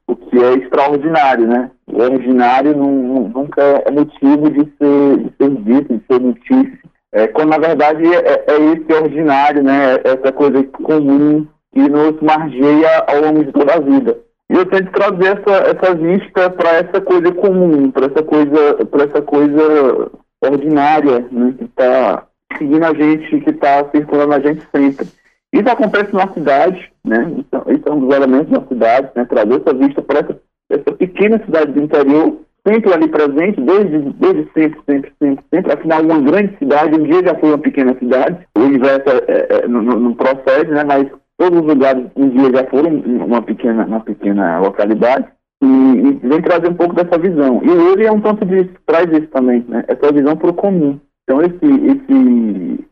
o 0.07 0.17
que 0.17 0.39
é 0.43 0.55
extraordinário, 0.55 1.47
né? 1.47 1.71
O 1.87 2.03
ordinário 2.03 2.77
não, 2.77 3.29
nunca 3.29 3.63
é 3.63 3.91
motivo 3.91 4.51
de 4.51 4.71
ser, 4.79 5.19
de 5.19 5.33
ser 5.37 5.51
dito, 5.63 5.97
de 5.97 6.05
ser 6.07 6.21
notícia. 6.21 6.79
É, 7.13 7.27
quando 7.29 7.51
na 7.51 7.59
verdade 7.59 8.03
é, 8.07 8.45
é 8.49 8.57
esse 8.73 8.93
ordinário, 8.93 9.63
né? 9.63 10.01
Essa 10.05 10.33
coisa 10.33 10.63
comum 10.65 11.47
que 11.73 11.89
nos 11.89 12.21
margeia 12.21 13.05
ao 13.07 13.21
longo 13.21 13.45
de 13.45 13.53
toda 13.53 13.75
a 13.75 13.81
vida. 13.81 14.19
E 14.51 14.55
eu 14.55 14.67
tento 14.67 14.93
trazer 14.93 15.39
essa, 15.39 15.57
essa 15.71 15.95
vista 15.95 16.51
para 16.51 16.71
essa 16.75 17.01
coisa 17.01 17.33
comum, 17.33 17.91
para 17.91 18.07
essa 18.07 18.23
coisa, 18.23 18.85
para 18.91 19.05
essa 19.05 19.23
coisa 19.23 20.11
ordinária, 20.43 21.27
né? 21.31 21.55
Que 21.57 21.65
está 21.65 22.27
seguindo 22.59 22.85
a 22.85 22.95
gente, 22.95 23.41
que 23.41 23.51
está 23.51 23.85
circulando 23.91 24.35
a 24.35 24.41
gente 24.41 24.63
sempre. 24.75 25.07
Isso 25.53 25.69
acontece 25.69 26.15
na 26.15 26.33
cidade, 26.33 26.91
né? 27.05 27.31
Então, 27.37 27.65
isso 27.69 27.83
é 27.87 27.93
um 27.93 28.01
dos 28.01 28.17
elementos 28.17 28.51
da 28.51 28.67
cidade, 28.67 29.11
né? 29.15 29.25
Trazer 29.27 29.61
essa 29.61 29.75
vista 29.75 30.03
para 30.03 30.21
essa, 30.21 30.41
essa 30.71 30.93
pequena 30.93 31.39
cidade 31.45 31.73
do 31.73 31.83
interior, 31.83 32.39
sempre 32.67 32.95
ali 32.95 33.09
presente, 33.09 33.61
desde, 33.61 33.99
desde 34.15 34.51
sempre, 34.55 34.81
sempre, 34.89 35.13
sempre, 35.21 35.45
sempre. 35.53 35.73
Afinal, 35.73 36.03
uma 36.03 36.21
grande 36.21 36.57
cidade, 36.59 36.99
um 36.99 37.05
dia 37.05 37.23
já 37.23 37.35
foi 37.35 37.51
uma 37.51 37.59
pequena 37.59 37.95
cidade, 37.99 38.39
o 38.57 38.63
inverso 38.63 39.09
é, 39.09 39.25
é, 39.29 39.65
é 39.65 39.69
não, 39.69 39.83
não 39.83 40.15
procede, 40.15 40.71
né? 40.71 40.85
Mas 40.85 41.07
todos 41.37 41.61
os 41.61 41.67
lugares 41.67 42.07
um 42.17 42.29
dia 42.31 42.51
já 42.51 42.65
foram 42.71 42.91
uma 42.91 43.43
pequena, 43.43 43.85
uma 43.85 44.01
pequena 44.01 44.59
localidade. 44.61 45.27
E, 45.63 45.67
e 45.67 46.13
vem 46.27 46.43
trazer 46.43 46.69
um 46.71 46.75
pouco 46.75 46.95
dessa 46.95 47.17
visão. 47.19 47.61
E 47.63 47.71
ele 47.93 48.05
é 48.05 48.11
um 48.11 48.21
tanto 48.21 48.45
de 48.45 48.65
traz 48.85 49.07
isso 49.13 49.29
também, 49.29 49.65
né? 49.69 49.85
Essa 49.87 50.13
visão 50.13 50.37
para 50.37 50.51
o 50.51 50.55
comum. 50.55 50.99
Então 51.25 51.41
esse, 51.41 51.65
esse, 51.65 52.85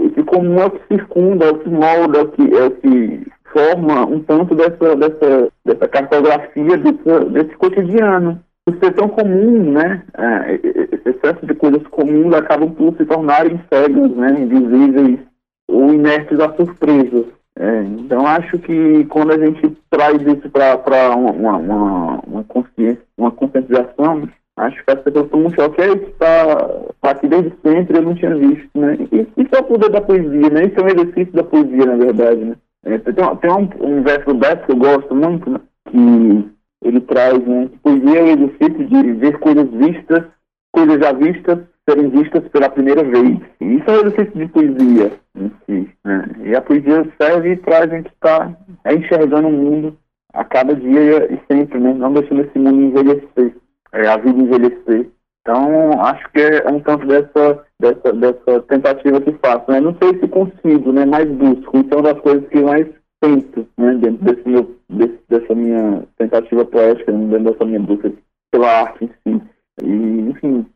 esse 0.00 0.22
comum 0.24 0.58
é 0.58 0.66
o 0.66 0.70
que 0.70 0.86
circunda, 0.88 1.46
é 1.46 1.50
o 1.50 1.58
que 1.58 1.68
molda, 1.68 2.18
é 2.18 2.22
o 2.22 2.28
que, 2.28 2.54
é 2.54 2.64
o 2.64 2.70
que 2.70 3.26
forma 3.52 4.04
um 4.06 4.20
tanto 4.20 4.54
dessa, 4.54 4.96
dessa, 4.96 5.52
dessa 5.64 5.88
cartografia 5.88 6.76
desse, 6.76 7.30
desse 7.30 7.56
cotidiano. 7.56 8.40
Por 8.66 8.78
ser 8.78 8.94
tão 8.94 9.08
comum, 9.08 9.72
né, 9.72 10.02
é, 10.16 10.54
esse 10.54 11.10
excesso 11.10 11.46
de 11.46 11.54
coisas 11.54 11.86
comuns 11.88 12.34
acabam 12.34 12.70
por 12.72 12.96
se 12.96 13.04
tornarem 13.04 13.60
cegas, 13.70 14.10
né, 14.12 14.40
invisíveis 14.40 15.20
ou 15.68 15.92
inertes 15.92 16.40
a 16.40 16.54
surpresas. 16.54 17.26
É, 17.56 17.82
então 17.82 18.26
acho 18.26 18.58
que 18.58 19.04
quando 19.04 19.32
a 19.32 19.38
gente 19.38 19.76
traz 19.88 20.20
isso 20.22 20.50
para 20.50 21.14
uma, 21.14 21.56
uma, 21.56 22.20
uma 22.26 22.44
consciência, 22.44 23.02
uma 23.16 23.30
conscientização, 23.30 24.28
Acho 24.56 24.84
que 24.84 24.92
as 24.92 25.00
pessoas 25.00 25.24
estão 25.24 25.40
muito 25.40 25.56
choque. 25.56 25.80
É 25.80 25.86
isso, 25.88 26.06
está 26.10 26.56
tá 27.00 27.10
aqui 27.10 27.26
desde 27.26 27.52
sempre, 27.64 27.98
eu 27.98 28.02
não 28.02 28.14
tinha 28.14 28.34
visto, 28.36 28.70
né? 28.74 28.96
E, 29.10 29.26
isso 29.36 29.54
é 29.54 29.58
o 29.58 29.64
poder 29.64 29.90
da 29.90 30.00
poesia, 30.00 30.50
né? 30.50 30.66
Isso 30.66 30.78
é 30.78 30.82
um 30.82 30.88
exercício 30.88 31.32
da 31.32 31.42
poesia, 31.42 31.86
na 31.86 31.96
verdade, 31.96 32.44
né? 32.44 32.56
É, 32.84 32.98
tem 32.98 33.14
tem 33.14 33.50
um, 33.50 33.68
um 33.80 34.02
verso 34.02 34.26
do 34.26 34.34
Beto 34.34 34.66
que 34.66 34.72
eu 34.72 34.76
gosto 34.76 35.14
muito, 35.14 35.50
né? 35.50 35.60
Que 35.90 36.48
ele 36.84 37.00
traz, 37.00 37.44
né? 37.44 37.68
Que 37.68 37.78
poesia 37.78 38.20
é 38.20 38.22
o 38.22 38.28
exercício 38.28 38.86
de 38.86 39.12
ver 39.14 39.38
coisas 39.38 39.68
vistas, 39.70 40.24
coisas 40.72 41.00
já 41.00 41.12
vistas, 41.12 41.58
serem 41.88 42.10
vistas 42.10 42.46
pela 42.48 42.68
primeira 42.68 43.02
vez. 43.02 43.38
E 43.60 43.64
isso 43.76 43.90
é 43.90 43.92
um 43.92 44.06
exercício 44.06 44.38
de 44.38 44.48
poesia 44.48 45.12
em 45.36 45.50
si, 45.66 45.90
né? 46.04 46.28
E 46.44 46.54
a 46.54 46.60
poesia 46.60 47.06
serve 47.20 47.56
para 47.56 47.78
a 47.80 47.86
gente 47.88 48.06
estar 48.06 48.56
tá 48.84 48.94
enxergando 48.94 49.48
o 49.48 49.52
mundo 49.52 49.96
a 50.32 50.44
cada 50.44 50.76
dia 50.76 51.32
e 51.32 51.40
sempre, 51.52 51.80
né? 51.80 51.92
Não 51.92 52.12
deixando 52.12 52.42
esse 52.42 52.58
mundo 52.58 52.80
envelhecer 52.82 53.54
é, 53.94 54.06
a 54.08 54.16
vida 54.16 54.38
envelhecer. 54.38 55.10
Então, 55.40 56.00
acho 56.00 56.30
que 56.32 56.40
é 56.40 56.70
um 56.70 56.80
tanto 56.80 57.06
dessa, 57.06 57.64
dessa, 57.78 58.12
dessa 58.12 58.60
tentativa 58.62 59.20
que 59.20 59.32
faço. 59.34 59.70
Né? 59.70 59.80
Não 59.80 59.94
sei 60.02 60.18
se 60.18 60.28
consigo, 60.28 60.92
né? 60.92 61.04
mas 61.04 61.30
busco. 61.30 61.76
Então, 61.76 62.02
das 62.02 62.18
coisas 62.20 62.48
que 62.48 62.60
mais 62.60 62.86
tento 63.20 63.66
né? 63.76 63.94
dentro 63.94 64.24
desse 64.24 64.48
meu, 64.48 64.74
desse, 64.88 65.18
dessa 65.28 65.54
minha 65.54 66.02
tentativa 66.18 66.64
poética, 66.64 67.12
né? 67.12 67.26
dentro 67.26 67.52
dessa 67.52 67.64
minha 67.64 67.80
busca 67.80 68.12
pela 68.50 68.80
arte 68.82 69.04
em 69.26 69.38
si. 69.38 69.42
E, 69.82 70.30
enfim, 70.30 70.66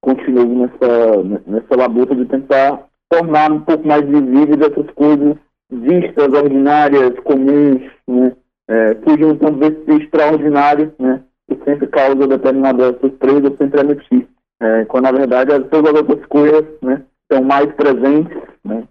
continuo 0.00 0.54
nessa, 0.54 1.22
nessa 1.46 1.76
labuta 1.76 2.14
de 2.14 2.24
tentar 2.24 2.86
tornar 3.10 3.52
um 3.52 3.60
pouco 3.60 3.86
mais 3.86 4.04
visível 4.06 4.58
essas 4.60 4.90
coisas 4.94 5.36
vistas, 5.70 6.32
ordinárias, 6.32 7.18
comuns, 7.20 7.82
né? 8.06 8.32
É, 8.70 8.94
fugir 8.96 9.24
um 9.24 9.36
tanto 9.36 9.58
desse 9.58 10.02
extraordinário, 10.02 10.92
né? 10.98 11.22
Que 11.48 11.58
sempre 11.64 11.86
causa 11.88 12.26
determinada 12.26 12.98
surpresa, 12.98 13.54
sempre 13.56 13.80
é 13.80 13.82
notícia. 13.82 14.28
É, 14.60 14.84
quando 14.86 15.04
na 15.04 15.12
verdade 15.12 15.52
as 15.52 15.66
todas 15.68 15.94
as 15.94 16.00
outras 16.00 16.26
coisas 16.26 16.64
né, 16.82 17.02
são 17.32 17.42
mais 17.42 17.72
presentes, 17.74 18.36
né, 18.64 18.84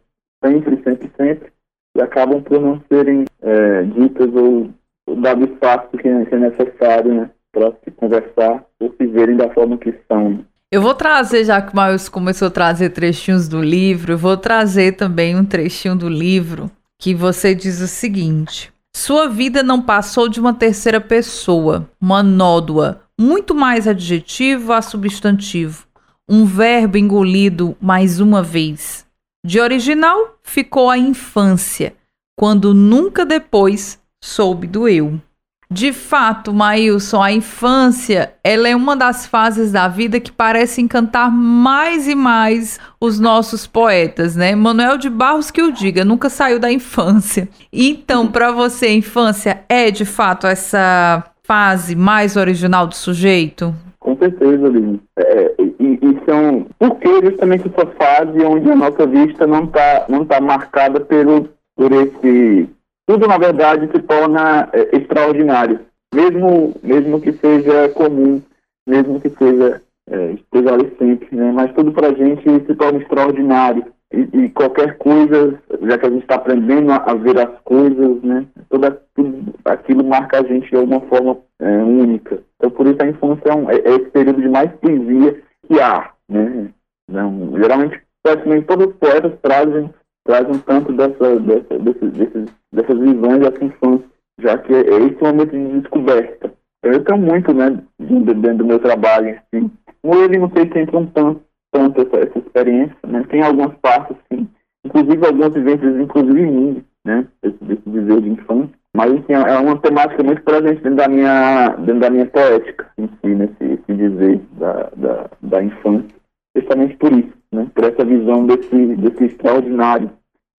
sempre, 0.43 0.82
sempre, 0.84 1.12
sempre, 1.17 1.52
e 1.96 2.02
acabam 2.02 2.41
por 2.41 2.60
não 2.62 2.82
serem 2.91 3.26
é, 3.41 3.84
ditas 3.84 4.34
ou, 4.34 4.70
ou 5.08 5.15
dado 5.17 5.43
espaço 5.43 5.89
que 5.91 5.98
que 5.98 6.08
é 6.08 6.39
necessário 6.39 7.13
né, 7.13 7.30
para 7.52 7.72
se 7.84 7.91
conversar 7.91 8.63
ou 8.80 8.93
se 8.96 9.08
verem 9.08 9.36
da 9.36 9.50
forma 9.50 9.78
que 9.78 9.93
são. 10.08 10.39
Eu 10.72 10.82
vou 10.82 10.93
trazer, 10.93 11.46
já 11.46 11.62
que 11.62 11.74
o 11.74 11.82
Miles 11.82 12.10
começou 12.10 12.50
a 12.50 12.52
trazer 12.52 12.89
trechinhos 12.89 13.48
do 13.48 13.62
livro, 13.62 14.13
eu 14.13 14.17
vou 14.17 14.36
trazer 14.36 14.93
também 14.93 15.36
um 15.36 15.46
trechinho 15.46 15.96
do 15.96 16.10
livro 16.10 16.70
que 17.00 17.13
você 17.13 17.56
diz 17.56 17.82
o 17.82 17.88
seguinte: 17.88 18.72
sua 18.97 19.29
vida 19.29 19.62
não 19.62 19.79
passou 19.79 20.27
de 20.27 20.39
uma 20.39 20.55
terceira 20.55 20.99
pessoa, 20.99 21.88
uma 22.01 22.23
nódoa, 22.23 23.03
muito 23.15 23.53
mais 23.53 23.88
adjetivo 23.88 24.73
a 24.73 24.81
substantivo, 24.81 25.86
um 26.27 26.45
verbo 26.45 26.97
engolido 26.97 27.77
mais 27.79 28.19
uma 28.19 28.41
vez. 28.41 29.05
De 29.45 29.60
original 29.60 30.39
ficou 30.41 30.89
a 30.89 30.97
infância, 30.97 31.95
quando 32.36 32.73
nunca 32.73 33.23
depois 33.23 33.99
soube 34.19 34.65
do 34.65 34.89
eu. 34.89 35.21
De 35.69 35.91
fato, 35.91 36.53
Maílson, 36.53 37.21
a 37.21 37.32
infância 37.32 38.34
ela 38.41 38.69
é 38.69 38.75
uma 38.75 38.95
das 38.95 39.25
fases 39.25 39.71
da 39.71 39.89
vida 39.89 40.17
que 40.19 40.32
parece 40.32 40.82
encantar 40.82 41.30
mais 41.30 42.08
e 42.08 42.15
mais 42.15 42.80
os 43.01 43.19
nossos 43.19 43.67
poetas, 43.67 44.36
né? 44.36 44.56
Manuel 44.56 44.97
de 44.97 45.10
Barros 45.10 45.51
que 45.51 45.62
o 45.62 45.71
diga, 45.71 46.06
nunca 46.06 46.30
saiu 46.30 46.58
da 46.58 46.71
infância. 46.71 47.49
Então, 47.71 48.27
para 48.27 48.51
você, 48.51 48.86
a 48.86 48.93
infância 48.93 49.63
é 49.67 49.91
de 49.91 50.06
fato 50.06 50.47
essa 50.47 51.23
fase 51.43 51.95
mais 51.95 52.38
original 52.38 52.88
do 52.88 52.95
sujeito? 52.95 53.75
Com 53.99 54.15
certeza, 54.17 54.69
Lili. 54.69 55.01
É, 55.17 55.56
e, 55.60 55.99
e 56.01 56.25
são 56.25 56.65
porque 56.80 57.10
justamente 57.25 57.67
essa 57.67 57.86
fase 57.88 58.39
onde 58.45 58.71
a 58.71 58.75
nossa 58.75 59.06
vista 59.06 59.45
não 59.45 59.65
está 59.65 60.06
não 60.08 60.23
tá 60.23 60.39
marcada 60.39 61.01
pelo, 61.01 61.49
por 61.75 61.91
esse 61.91 62.69
tudo 63.08 63.28
na 63.28 63.38
verdade 63.38 63.89
se 63.91 64.00
torna 64.04 64.70
é, 64.74 64.98
extraordinário, 64.98 65.80
mesmo 66.13 66.76
mesmo 66.84 67.20
que 67.22 67.32
seja 67.34 67.89
comum, 67.89 68.41
mesmo 68.88 69.20
que 69.20 69.30
seja 69.30 69.82
é, 70.10 70.32
esteja 70.32 70.74
ali 70.74 70.96
sempre, 71.00 71.36
né? 71.36 71.52
Mas 71.52 71.74
tudo 71.74 71.91
para 71.91 72.10
a 72.10 72.13
gente 72.13 72.43
se 72.43 72.76
torna 72.76 73.00
extraordinário 73.00 73.86
e, 74.13 74.20
e, 74.34 74.50
qualquer 74.50 74.98
coisa, 74.98 75.60
já 75.82 75.98
que 75.98 76.06
a 76.06 76.10
gente 76.10 76.22
está 76.22 76.36
aprendendo 76.36 76.91
a, 76.91 76.96
a, 76.96 77.13
ver 77.13 77.38
as 77.39 77.60
coisas, 77.63 78.22
né? 78.22 78.46
Toda 78.70 79.02
tudo 79.13 79.54
aquilo 79.65 80.04
marca 80.06 80.39
a 80.39 80.43
gente 80.43 80.70
de 80.70 80.78
alguma 80.78 81.02
forma 81.02 81.38
é, 81.60 81.78
única. 81.84 82.39
Então, 82.56 82.72
por 82.72 82.88
isso 82.88 83.02
a 83.02 83.08
infância 83.08 83.50
é, 83.50 83.56
um, 83.56 83.70
é, 83.70 83.76
é 83.76 83.96
esse 83.96 84.10
período 84.12 84.41
de 84.41 84.48
mais 84.48 84.72
poesia 84.74 85.41
que 85.67 85.80
há, 85.82 86.12
né? 86.30 86.70
Não, 87.10 87.54
geralmente, 87.58 88.02
praticamente 88.24 88.67
todos 88.67 88.88
os 88.88 88.96
poetas 88.96 89.34
trazem, 89.41 89.89
trazem 90.28 90.60
tanto 90.60 90.94
dessa, 90.94 91.40
dessa, 91.40 91.80
desses, 91.80 92.54
dessas 92.72 93.00
visões 93.00 93.40
dessa 93.40 93.66
infância, 93.66 94.06
já 94.40 94.58
que 94.60 94.74
é 94.74 94.82
esse 94.82 95.24
momento 95.24 95.52
de 95.52 95.80
descoberta. 95.80 96.54
Eu 96.84 97.04
tenho 97.04 97.20
muito, 97.20 97.54
né, 97.54 97.82
dentro 98.00 98.58
do 98.58 98.66
meu 98.66 98.80
trabalho, 98.80 99.40
assim. 99.54 99.72
Com 100.04 100.13
ele 100.16 100.38
não 100.38 100.52
sei 100.52 100.70
se 100.72 100.80
entram 100.80 101.08
tanto, 101.08 101.42
tanto 101.72 102.02
essa, 102.02 102.18
essa 102.18 102.40
experiência, 102.40 102.96
né? 103.08 103.26
Tem 103.30 103.42
algumas 103.42 103.74
partes, 103.78 104.16
sim, 104.32 104.48
inclusive 104.86 105.26
algumas 105.26 105.54
vivências, 105.54 106.00
inclusive 106.00 106.42
em 106.42 106.52
mim, 106.52 106.84
né, 107.06 107.28
esse, 107.42 107.58
dizer 107.88 108.22
de 108.22 108.30
infância. 108.30 108.78
Mas, 108.96 109.12
enfim, 109.12 109.34
é 109.34 109.58
uma 109.60 109.78
temática 109.80 110.24
muito 110.24 110.42
presente 110.44 110.82
dentro 110.82 110.96
da 110.96 111.08
minha, 111.08 111.70
dentro 111.78 112.00
da 112.00 112.10
minha 112.10 112.26
poética, 112.26 112.90
em 112.98 113.08
si, 113.08 113.28
nesse 113.28 113.63
esse 113.63 113.94
dizer 113.94 114.42
da, 114.54 114.90
da, 114.96 115.30
da 115.42 115.63
infância. 115.63 116.16
Justamente 116.56 116.96
por 116.98 117.12
isso, 117.12 117.37
né? 117.51 117.67
Por 117.73 117.83
essa 117.83 118.03
visão 118.05 118.45
desse, 118.45 118.95
desse 118.95 119.25
extraordinário. 119.25 120.10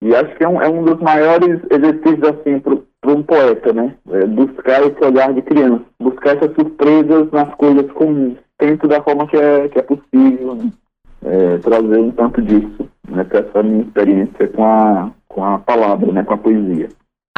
E 0.01 0.15
acho 0.15 0.35
que 0.35 0.43
é 0.43 0.47
um, 0.47 0.61
é 0.61 0.69
um 0.69 0.83
dos 0.83 0.99
maiores 0.99 1.59
exercícios, 1.69 2.23
assim, 2.23 2.59
para 2.59 3.11
um 3.11 3.23
poeta, 3.23 3.73
né? 3.73 3.95
É 4.11 4.25
buscar 4.25 4.81
esse 4.83 5.03
olhar 5.03 5.33
de 5.33 5.41
criança, 5.41 5.83
buscar 5.99 6.37
essas 6.37 6.53
surpresas 6.53 7.29
nas 7.31 7.53
coisas 7.55 7.91
comuns, 7.91 8.37
dentro 8.57 8.87
da 8.87 9.01
forma 9.01 9.27
que 9.27 9.37
é, 9.37 9.67
que 9.67 9.79
é 9.79 9.81
possível, 9.81 10.55
né? 10.55 10.71
é, 11.25 11.57
trazer 11.57 11.97
um 11.97 12.11
tanto 12.11 12.41
disso, 12.41 12.89
né? 13.07 13.23
Para 13.23 13.39
essa 13.39 13.63
minha 13.63 13.83
experiência 13.83 14.47
com 14.47 14.63
a, 14.63 15.11
com 15.27 15.43
a 15.43 15.59
palavra, 15.59 16.11
né? 16.11 16.23
Com 16.23 16.33
a 16.33 16.37
poesia 16.37 16.89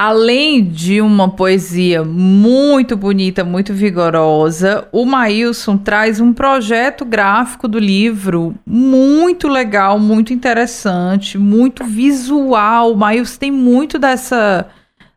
além 0.01 0.63
de 0.63 0.99
uma 0.99 1.29
poesia 1.29 2.03
muito 2.03 2.97
bonita, 2.97 3.43
muito 3.43 3.71
vigorosa, 3.71 4.87
o 4.91 5.05
Maílson 5.05 5.77
traz 5.77 6.19
um 6.19 6.33
projeto 6.33 7.05
gráfico 7.05 7.67
do 7.67 7.77
livro 7.77 8.55
muito 8.65 9.47
legal, 9.47 9.99
muito 9.99 10.33
interessante, 10.33 11.37
muito 11.37 11.83
visual. 11.83 12.93
O 12.93 12.97
Maílson 12.97 13.37
tem 13.37 13.51
muito 13.51 13.99
dessa 13.99 14.67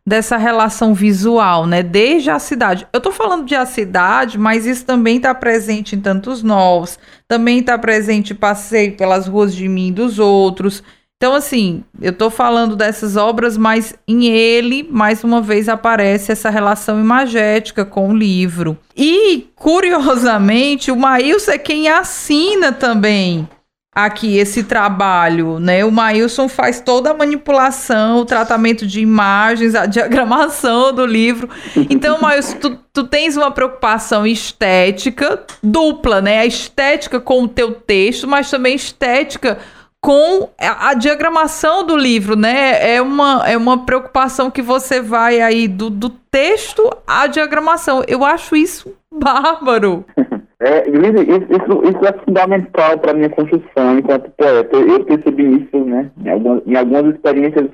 dessa 0.05 0.37
relação 0.37 0.93
visual, 0.93 1.65
né? 1.65 1.81
Desde 1.81 2.29
a 2.29 2.37
cidade. 2.37 2.85
Eu 2.93 3.01
tô 3.01 3.11
falando 3.11 3.43
de 3.43 3.55
a 3.55 3.65
cidade, 3.65 4.37
mas 4.37 4.67
isso 4.67 4.85
também 4.85 5.17
está 5.17 5.33
presente 5.33 5.95
em 5.95 5.99
tantos 5.99 6.43
novos. 6.43 6.99
Também 7.27 7.57
está 7.57 7.75
presente 7.75 8.35
passeio 8.35 8.95
pelas 8.95 9.27
ruas 9.27 9.55
de 9.55 9.67
mim 9.67 9.87
e 9.87 9.93
dos 9.93 10.19
outros. 10.19 10.83
Então, 11.17 11.33
assim, 11.33 11.83
eu 12.01 12.11
estou 12.11 12.29
falando 12.29 12.75
dessas 12.75 13.15
obras, 13.15 13.57
mas 13.57 13.95
em 14.05 14.25
ele, 14.25 14.85
mais 14.91 15.23
uma 15.23 15.41
vez, 15.41 15.69
aparece 15.69 16.31
essa 16.31 16.49
relação 16.49 16.99
imagética 16.99 17.85
com 17.85 18.09
o 18.09 18.15
livro. 18.15 18.77
E, 18.95 19.47
curiosamente, 19.55 20.91
o 20.91 20.95
Maílson 20.95 21.51
é 21.51 21.57
quem 21.57 21.87
assina 21.87 22.73
também 22.73 23.47
aqui 23.95 24.37
esse 24.37 24.61
trabalho, 24.63 25.57
né? 25.57 25.85
O 25.85 25.91
Maílson 25.91 26.49
faz 26.49 26.81
toda 26.81 27.11
a 27.11 27.13
manipulação, 27.13 28.17
o 28.17 28.25
tratamento 28.25 28.85
de 28.85 28.99
imagens, 28.99 29.73
a 29.73 29.85
diagramação 29.85 30.91
do 30.91 31.05
livro. 31.05 31.49
Então, 31.89 32.19
Maílson, 32.19 32.57
tu, 32.57 32.77
tu 32.91 33.05
tens 33.05 33.37
uma 33.37 33.51
preocupação 33.51 34.27
estética 34.27 35.41
dupla, 35.63 36.21
né? 36.21 36.39
A 36.39 36.45
estética 36.45 37.21
com 37.21 37.43
o 37.43 37.47
teu 37.47 37.71
texto, 37.71 38.27
mas 38.27 38.51
também 38.51 38.75
estética 38.75 39.59
com 40.05 40.47
a, 40.61 40.89
a, 40.89 40.93
diagramação 40.93 41.83
do 41.83 41.97
livro, 41.97 42.35
né? 42.35 42.95
É 42.95 43.01
uma, 43.01 43.43
é 43.49 43.57
uma 43.57 43.87
preocupação 43.87 44.51
que 44.51 44.61
você 44.61 45.01
vai 45.01 45.41
aí 45.41 45.67
do, 45.67 45.89
do 45.89 46.11
texto 46.11 46.87
à 47.07 47.25
diagramação. 47.25 48.03
Eu 48.07 48.23
acho 48.23 48.55
isso 48.55 48.95
bárbaro. 49.11 50.05
É, 50.57 50.89
isso, 50.89 51.83
isso 51.83 52.05
é 52.07 52.25
fundamental 52.25 52.97
para 52.97 53.11
a 53.11 53.13
minha 53.13 53.29
construção 53.29 53.99
enquanto 53.99 54.31
poeta. 54.31 54.77
Eu 54.77 55.03
percebi 55.03 55.57
isso, 55.57 55.83
né? 55.83 56.09
Em 56.17 56.29
algumas, 56.29 56.65
em 56.65 56.75
algumas 56.75 57.13
experiências 57.13 57.69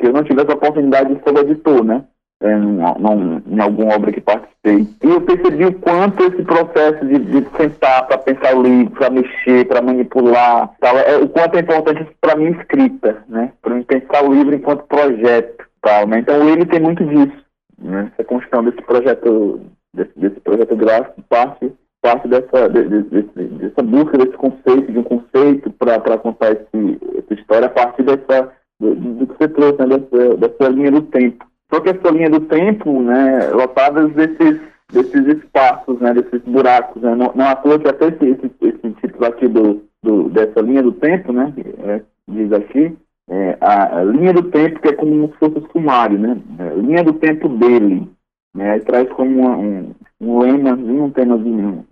que 0.00 0.06
eu 0.06 0.12
não 0.12 0.22
tive 0.22 0.40
essa 0.40 0.54
oportunidade 0.54 1.12
de 1.12 1.22
ser 1.22 1.36
editor, 1.36 1.84
né? 1.84 2.04
É, 2.40 2.52
em 2.52 3.60
alguma 3.60 3.94
obra 3.94 4.12
que 4.12 4.20
participei. 4.20 4.86
E 5.02 5.08
eu 5.08 5.20
percebi 5.20 5.66
o 5.66 5.78
quanto 5.80 6.22
esse 6.24 6.42
processo 6.44 7.04
de, 7.04 7.18
de 7.18 7.56
sentar 7.56 8.06
para 8.06 8.18
pensar 8.18 8.56
o 8.56 8.62
livro, 8.62 8.92
para 8.92 9.10
mexer, 9.10 9.66
para 9.66 9.82
manipular, 9.82 10.70
tal, 10.80 10.96
é, 10.98 11.16
o 11.16 11.28
quanto 11.28 11.56
é 11.56 11.60
importante 11.60 12.06
para 12.20 12.36
mim 12.36 12.52
escrita, 12.52 13.24
né? 13.28 13.52
Para 13.60 13.74
mim 13.74 13.82
pensar 13.82 14.24
o 14.24 14.32
livro 14.32 14.54
enquanto 14.54 14.86
projeto, 14.86 15.64
tal, 15.82 16.06
né? 16.06 16.20
Então 16.20 16.48
ele 16.48 16.64
tem 16.66 16.80
muito 16.80 17.04
disso, 17.04 17.44
né? 17.78 18.10
Essa 18.12 18.24
construção 18.24 18.62
desse 18.62 18.82
projeto, 18.82 19.60
desse, 19.92 20.12
desse 20.16 20.40
projeto 20.40 20.76
gráfico 20.76 21.22
parte 21.28 21.72
parte 22.00 22.28
dessa, 22.28 22.68
de, 22.68 22.88
de, 22.88 23.02
de, 23.02 23.44
dessa 23.58 23.82
busca 23.82 24.16
desse 24.18 24.36
conceito, 24.36 24.92
de 24.92 24.98
um 24.98 25.02
conceito 25.02 25.70
para 25.72 26.18
contar 26.18 26.52
esse, 26.52 26.98
essa 27.18 27.34
história 27.34 27.66
a 27.66 27.70
partir 27.70 28.04
dessa, 28.04 28.52
do, 28.80 28.94
do 28.94 29.26
que 29.26 29.34
você 29.36 29.48
trouxe, 29.48 29.84
né, 29.84 29.98
dessa, 29.98 30.36
dessa 30.36 30.68
linha 30.68 30.92
do 30.92 31.02
tempo. 31.02 31.44
Só 31.70 31.80
que 31.80 31.90
essa 31.90 32.10
linha 32.10 32.30
do 32.30 32.40
tempo, 32.40 33.02
né, 33.02 33.50
lotadas 33.50 34.10
desses, 34.12 34.60
desses 34.90 35.26
espaços, 35.26 36.00
né, 36.00 36.14
desses 36.14 36.40
buracos, 36.42 37.02
né, 37.02 37.14
não, 37.14 37.32
não 37.34 37.46
à 37.46 37.54
toa 37.56 37.78
que 37.78 37.88
até 37.88 38.06
esse, 38.08 38.24
esse, 38.24 38.50
esse 38.62 38.90
título 39.02 39.26
aqui 39.26 39.46
do, 39.48 39.82
do, 40.02 40.30
dessa 40.30 40.60
linha 40.60 40.82
do 40.82 40.92
tempo, 40.92 41.32
né, 41.32 41.52
é, 41.84 42.02
diz 42.26 42.52
aqui, 42.52 42.96
é, 43.28 43.58
a, 43.60 43.98
a, 43.98 44.04
linha 44.04 44.32
do 44.32 44.44
tempo 44.44 44.80
que 44.80 44.88
é 44.88 44.92
como 44.94 45.28
se 45.28 45.38
fosse 45.38 45.72
sumário, 45.72 46.18
né, 46.18 46.40
é, 46.58 46.74
linha 46.80 47.04
do 47.04 47.12
tempo 47.12 47.48
dele, 47.50 48.08
né, 48.54 48.78
traz 48.80 49.08
como 49.10 49.42
uma, 49.42 49.56
um, 49.56 49.94
um 50.20 50.38
lemazinho, 50.38 51.04
um 51.04 51.10
temazinho 51.10 51.86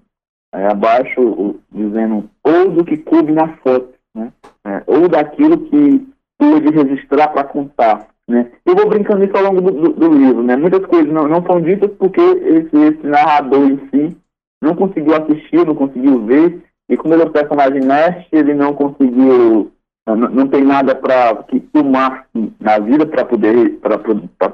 aí 0.54 0.64
abaixo, 0.64 1.20
o, 1.20 1.60
dizendo 1.70 2.30
ou 2.42 2.70
do 2.70 2.82
que 2.82 2.96
coube 2.96 3.32
na 3.32 3.48
foto, 3.58 3.92
né, 4.14 4.32
é, 4.64 4.82
ou 4.86 5.06
daquilo 5.06 5.58
que 5.58 6.08
pude 6.38 6.70
registrar 6.70 7.28
para 7.28 7.44
contar, 7.44 8.08
né? 8.28 8.50
Eu 8.64 8.74
vou 8.74 8.88
brincando 8.88 9.24
isso 9.24 9.36
ao 9.36 9.44
longo 9.44 9.60
do, 9.60 9.70
do, 9.70 9.92
do 9.92 10.12
livro. 10.12 10.42
Né? 10.42 10.56
Muitas 10.56 10.84
coisas 10.86 11.12
não, 11.12 11.28
não 11.28 11.44
são 11.46 11.60
ditas 11.60 11.90
porque 11.98 12.20
esse, 12.20 12.76
esse, 12.76 13.06
narrador 13.06 13.70
em 13.70 13.80
si 13.88 14.16
não 14.60 14.74
conseguiu 14.74 15.14
assistir, 15.14 15.64
não 15.64 15.74
conseguiu 15.74 16.24
ver, 16.24 16.62
e 16.88 16.96
como 16.96 17.14
ele 17.14 17.22
é 17.22 17.26
um 17.26 17.30
personagem 17.30 17.84
mestre, 17.84 18.26
ele 18.32 18.54
não 18.54 18.74
conseguiu, 18.74 19.70
não, 20.06 20.16
não 20.16 20.48
tem 20.48 20.64
nada 20.64 20.94
para 20.94 21.36
que 21.44 21.60
filmar 21.72 22.26
na 22.60 22.78
vida 22.78 23.06
para 23.06 23.24
poder, 23.24 23.78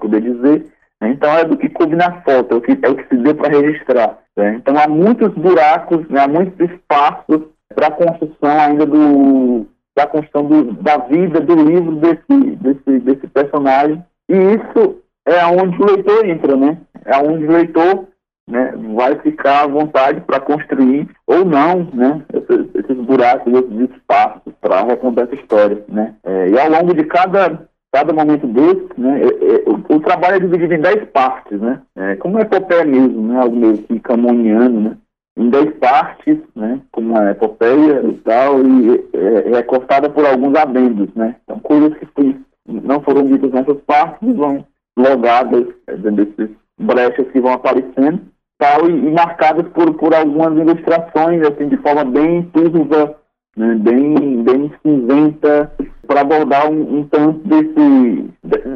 poder 0.01 0.21
dizer. 0.21 0.67
Né? 1.01 1.11
Então 1.11 1.31
é 1.31 1.45
do 1.45 1.57
que 1.57 1.69
coube 1.71 1.97
na 1.97 2.21
foto, 2.23 2.53
é 2.53 2.57
o 2.57 2.61
que, 2.61 2.79
é 2.83 2.89
o 2.89 2.97
que 2.97 3.09
se 3.09 3.17
deu 3.23 3.35
para 3.35 3.59
registrar. 3.59 4.19
Né? 4.37 4.57
Então 4.57 4.77
há 4.77 4.87
muitos 4.87 5.33
buracos, 5.33 6.07
né? 6.09 6.21
há 6.21 6.29
muitos 6.29 6.59
espaços 6.71 7.43
para 7.75 7.87
a 7.87 7.91
construção 7.91 8.61
ainda 8.61 8.85
do, 8.85 9.67
da 9.97 10.07
construção 10.07 10.45
do, 10.45 10.73
da 10.75 10.99
vida, 10.99 11.41
do 11.41 11.55
livro 11.55 11.97
desse, 11.97 12.57
desse, 12.57 12.99
desse 13.01 13.27
personagem. 13.29 14.03
E 14.29 14.35
isso 14.35 15.03
é 15.27 15.45
onde 15.47 15.81
o 15.81 15.87
leitor 15.87 16.25
entra, 16.27 16.57
né? 16.57 16.79
É 17.05 17.17
onde 17.19 17.45
o 17.45 17.53
leitor 17.53 18.09
né, 18.49 18.75
vai 18.95 19.17
ficar 19.21 19.65
à 19.65 19.67
vontade 19.67 20.21
para 20.23 20.41
construir 20.41 21.09
ou 21.27 21.45
não, 21.45 21.89
né? 21.93 22.23
Esses, 22.33 22.75
esses 22.75 22.97
buracos, 23.05 23.53
esses 23.53 23.91
espaços 23.91 24.53
para 24.61 24.85
recontar 24.85 25.25
essa 25.25 25.35
história, 25.35 25.85
né? 25.89 26.15
É, 26.25 26.49
e 26.49 26.59
ao 26.59 26.71
longo 26.71 26.95
de 26.95 27.05
cada 27.05 27.69
cada 27.95 28.11
momento 28.11 28.47
desse, 28.47 28.89
né, 28.97 29.21
é, 29.21 29.27
é, 29.27 29.65
o, 29.69 29.97
o, 29.97 30.01
trabalho 30.01 30.37
é 30.37 30.41
dividido 30.41 30.73
em 30.73 30.81
dez 30.81 31.05
partes, 31.11 31.61
né? 31.61 31.83
É, 31.95 32.17
como 32.17 32.39
é 32.39 32.43
epopeia 32.43 32.87
mesmo, 32.87 33.29
né? 33.29 33.39
Algo 33.39 33.55
meio 33.55 33.79
que 33.79 33.95
né? 33.95 34.97
Em 35.37 35.49
dez 35.49 35.75
partes, 35.79 36.39
né, 36.55 36.81
como 36.93 37.17
a 37.17 37.31
epopeia 37.31 38.03
e 38.05 38.13
tal, 38.19 38.61
e 38.61 39.09
é, 39.15 39.59
é 39.59 39.63
cortada 39.63 40.11
por 40.11 40.27
alguns 40.27 40.55
adendos, 40.55 41.09
né? 41.15 41.37
Então, 41.45 41.59
coisas 41.61 41.97
que 42.15 42.37
não 42.67 43.01
foram 43.01 43.25
ditas 43.25 43.51
nessas 43.51 43.81
partes 43.83 44.37
vão 44.37 44.65
logadas 44.97 45.67
é, 45.87 45.97
desses 45.97 46.51
brechas 46.79 47.31
que 47.31 47.41
vão 47.41 47.53
aparecendo, 47.53 48.21
tal, 48.59 48.89
e, 48.89 48.93
e, 48.93 49.11
marcadas 49.11 49.67
por, 49.69 49.95
por 49.95 50.15
algumas 50.15 50.57
ilustrações, 50.59 51.43
assim, 51.43 51.69
de 51.69 51.77
forma 51.79 52.05
bem 52.05 52.43
turva, 52.53 53.17
né, 53.57 53.75
bem, 53.77 54.43
bem 54.43 54.73
cinzenta, 54.83 55.73
para 56.07 56.21
abordar 56.21 56.71
um, 56.71 56.99
um, 56.99 57.05
tanto 57.05 57.39
desse, 57.49 58.31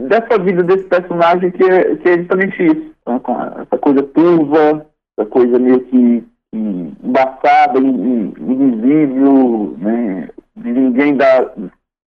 dessa 0.08 0.38
vida 0.42 0.62
desse 0.62 0.84
personagem 0.84 1.50
que 1.50 1.64
é, 1.64 1.96
que 1.96 2.08
é 2.08 2.18
justamente 2.18 2.64
isso, 2.64 2.92
né, 3.06 3.20
essa 3.60 3.78
coisa 3.78 4.02
turva, 4.02 4.86
essa 5.18 5.28
coisa 5.28 5.58
meio 5.58 5.80
que 5.80 6.24
embaçada, 6.56 7.78
invisível, 7.78 9.76
né? 9.78 10.28
ninguém 10.56 11.16
dá, 11.16 11.50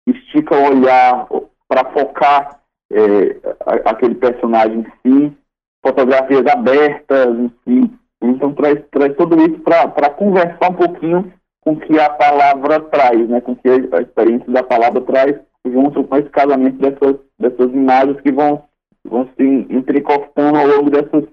estica 0.07 0.55
o 0.57 0.69
olhar 0.69 1.27
para 1.69 1.85
focar 1.93 2.61
é, 2.93 3.37
aquele 3.85 4.15
personagem 4.15 4.81
em 4.81 4.87
si, 5.03 5.37
fotografias 5.85 6.47
abertas 6.47 7.39
em 7.39 7.53
si. 7.65 7.91
Então 8.23 8.55
traz, 8.55 8.81
traz 8.91 9.15
tudo 9.17 9.37
isso 9.41 9.61
para 9.61 10.11
conversar 10.11 10.71
um 10.71 10.75
pouquinho 10.75 11.33
com 11.61 11.73
o 11.73 11.81
que 11.81 11.99
a 11.99 12.11
palavra 12.11 12.81
traz, 12.81 13.29
né? 13.29 13.41
com 13.41 13.53
o 13.53 13.57
que 13.57 13.69
a 13.69 14.01
experiência 14.01 14.51
da 14.53 14.63
palavra 14.63 15.01
traz, 15.01 15.37
junto 15.67 16.05
com 16.05 16.17
esse 16.17 16.29
casamento 16.31 16.79
dessas, 16.79 17.17
dessas 17.39 17.73
imagens 17.73 18.21
que 18.21 18.31
vão, 18.31 18.63
vão 19.05 19.29
se 19.37 19.67
entrecortando 19.69 20.59
ao 20.59 20.67
longo 20.67 20.91
dessas 20.91 21.25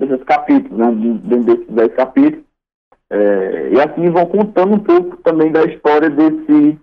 desses 0.00 0.24
capítulos, 0.24 0.78
né, 0.78 0.90
dentro 1.24 1.44
desses 1.44 1.74
dez 1.74 1.94
capítulos. 1.94 2.44
É, 3.12 3.70
e 3.72 3.80
assim 3.80 4.08
vão 4.10 4.24
contando 4.26 4.74
um 4.74 4.78
pouco 4.78 5.16
também 5.18 5.50
da 5.50 5.64
história 5.64 6.08
desse, 6.08 6.78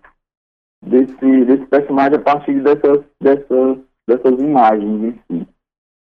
desse, 0.85 1.45
desse 1.45 1.65
personagem 1.67 2.15
a 2.15 2.21
partir 2.21 2.61
dessas, 2.61 3.05
dessas, 3.21 3.77
dessas 4.07 4.39
imagens 4.39 5.03
em 5.03 5.11
si. 5.13 5.47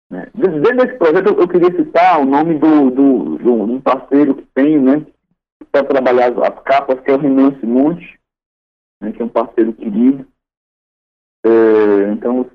Né. 0.10 0.28
Dentro 0.34 0.78
desse 0.78 0.98
projeto 0.98 1.30
eu, 1.30 1.48
queria 1.48 1.76
citar 1.76 2.20
o 2.22 2.26
nome 2.26 2.58
do, 2.58 2.90
do, 2.90 3.38
do, 3.38 3.54
um 3.54 3.82
parceiro 3.82 4.36
que 4.36 4.48
tenho, 4.54 4.82
né, 4.82 5.06
para 5.72 5.86
trabalhar 5.86 6.32
as, 6.32 6.38
as, 6.38 6.64
capas, 6.64 7.00
que 7.02 7.12
é 7.12 7.14
o 7.14 7.20
Renan 7.20 7.60
Simonte, 7.60 8.20
né, 9.02 9.12
que 9.12 9.22
é 9.22 9.26
um 9.26 9.30
parceiro 9.30 9.74
querido. 9.74 10.28
É, 11.46 12.12
então, 12.12 12.50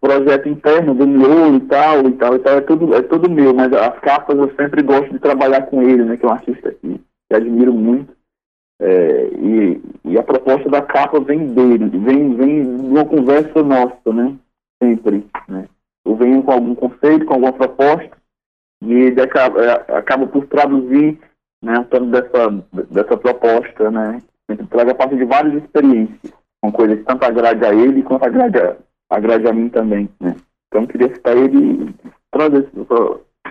projeto 0.00 0.48
interno 0.48 0.94
do 0.94 1.06
meu 1.06 1.56
e 1.56 1.60
tal, 1.60 2.06
e 2.06 2.12
tal, 2.12 2.36
e 2.36 2.38
tal, 2.38 2.56
é 2.56 2.60
tudo, 2.60 2.94
é 2.94 3.02
tudo 3.02 3.30
meu, 3.30 3.52
mas 3.52 3.72
as 3.72 3.98
capas 4.00 4.36
eu 4.36 4.54
sempre 4.54 4.82
gosto 4.82 5.10
de 5.10 5.18
trabalhar 5.18 5.62
com 5.66 5.82
ele, 5.82 6.04
né, 6.04 6.16
que 6.16 6.24
é 6.24 6.28
um 6.28 6.32
artista 6.32 6.72
que, 6.72 7.00
que 7.28 7.36
admiro 7.36 7.72
muito. 7.72 8.12
É, 8.80 9.28
e, 9.34 9.80
e, 10.04 10.18
a 10.18 10.22
proposta 10.22 10.68
da 10.68 10.82
capa 10.82 11.20
vem 11.20 11.46
dele, 11.54 11.88
vem, 11.98 12.34
vem 12.34 12.76
de 12.76 12.82
uma 12.84 13.04
conversa 13.04 13.62
nossa, 13.62 14.12
né? 14.12 14.36
Sempre, 14.82 15.24
né? 15.48 15.68
Eu 16.04 16.16
venho 16.16 16.42
com 16.42 16.50
algum 16.50 16.74
conceito, 16.74 17.24
com 17.24 17.34
alguma 17.34 17.52
proposta, 17.52 18.10
e 18.82 18.92
ele 18.92 19.20
acaba, 19.20 19.64
é, 19.64 19.96
acaba 19.96 20.26
por 20.26 20.46
traduzir, 20.46 21.16
né, 21.62 21.86
tanto 21.90 22.06
dessa, 22.06 22.50
dessa 22.90 23.16
proposta, 23.16 23.88
né? 23.88 24.18
Ele 24.48 24.66
traz 24.66 24.88
a 24.88 24.94
partir 24.94 25.16
de 25.16 25.24
várias 25.24 25.62
experiências, 25.62 26.32
com 26.60 26.72
coisas 26.72 26.98
que 26.98 27.04
tanto 27.04 27.24
agrade 27.24 27.64
a 27.64 27.72
ele 27.72 28.02
quanto 28.02 28.24
agrade 28.24 28.58
a, 28.58 28.76
agrade 29.12 29.46
a 29.46 29.52
mim 29.52 29.68
também, 29.68 30.08
né? 30.20 30.34
Então, 30.68 30.86
queria 30.86 31.12
citar 31.14 31.36
ele 31.36 31.94
trazer 32.30 32.66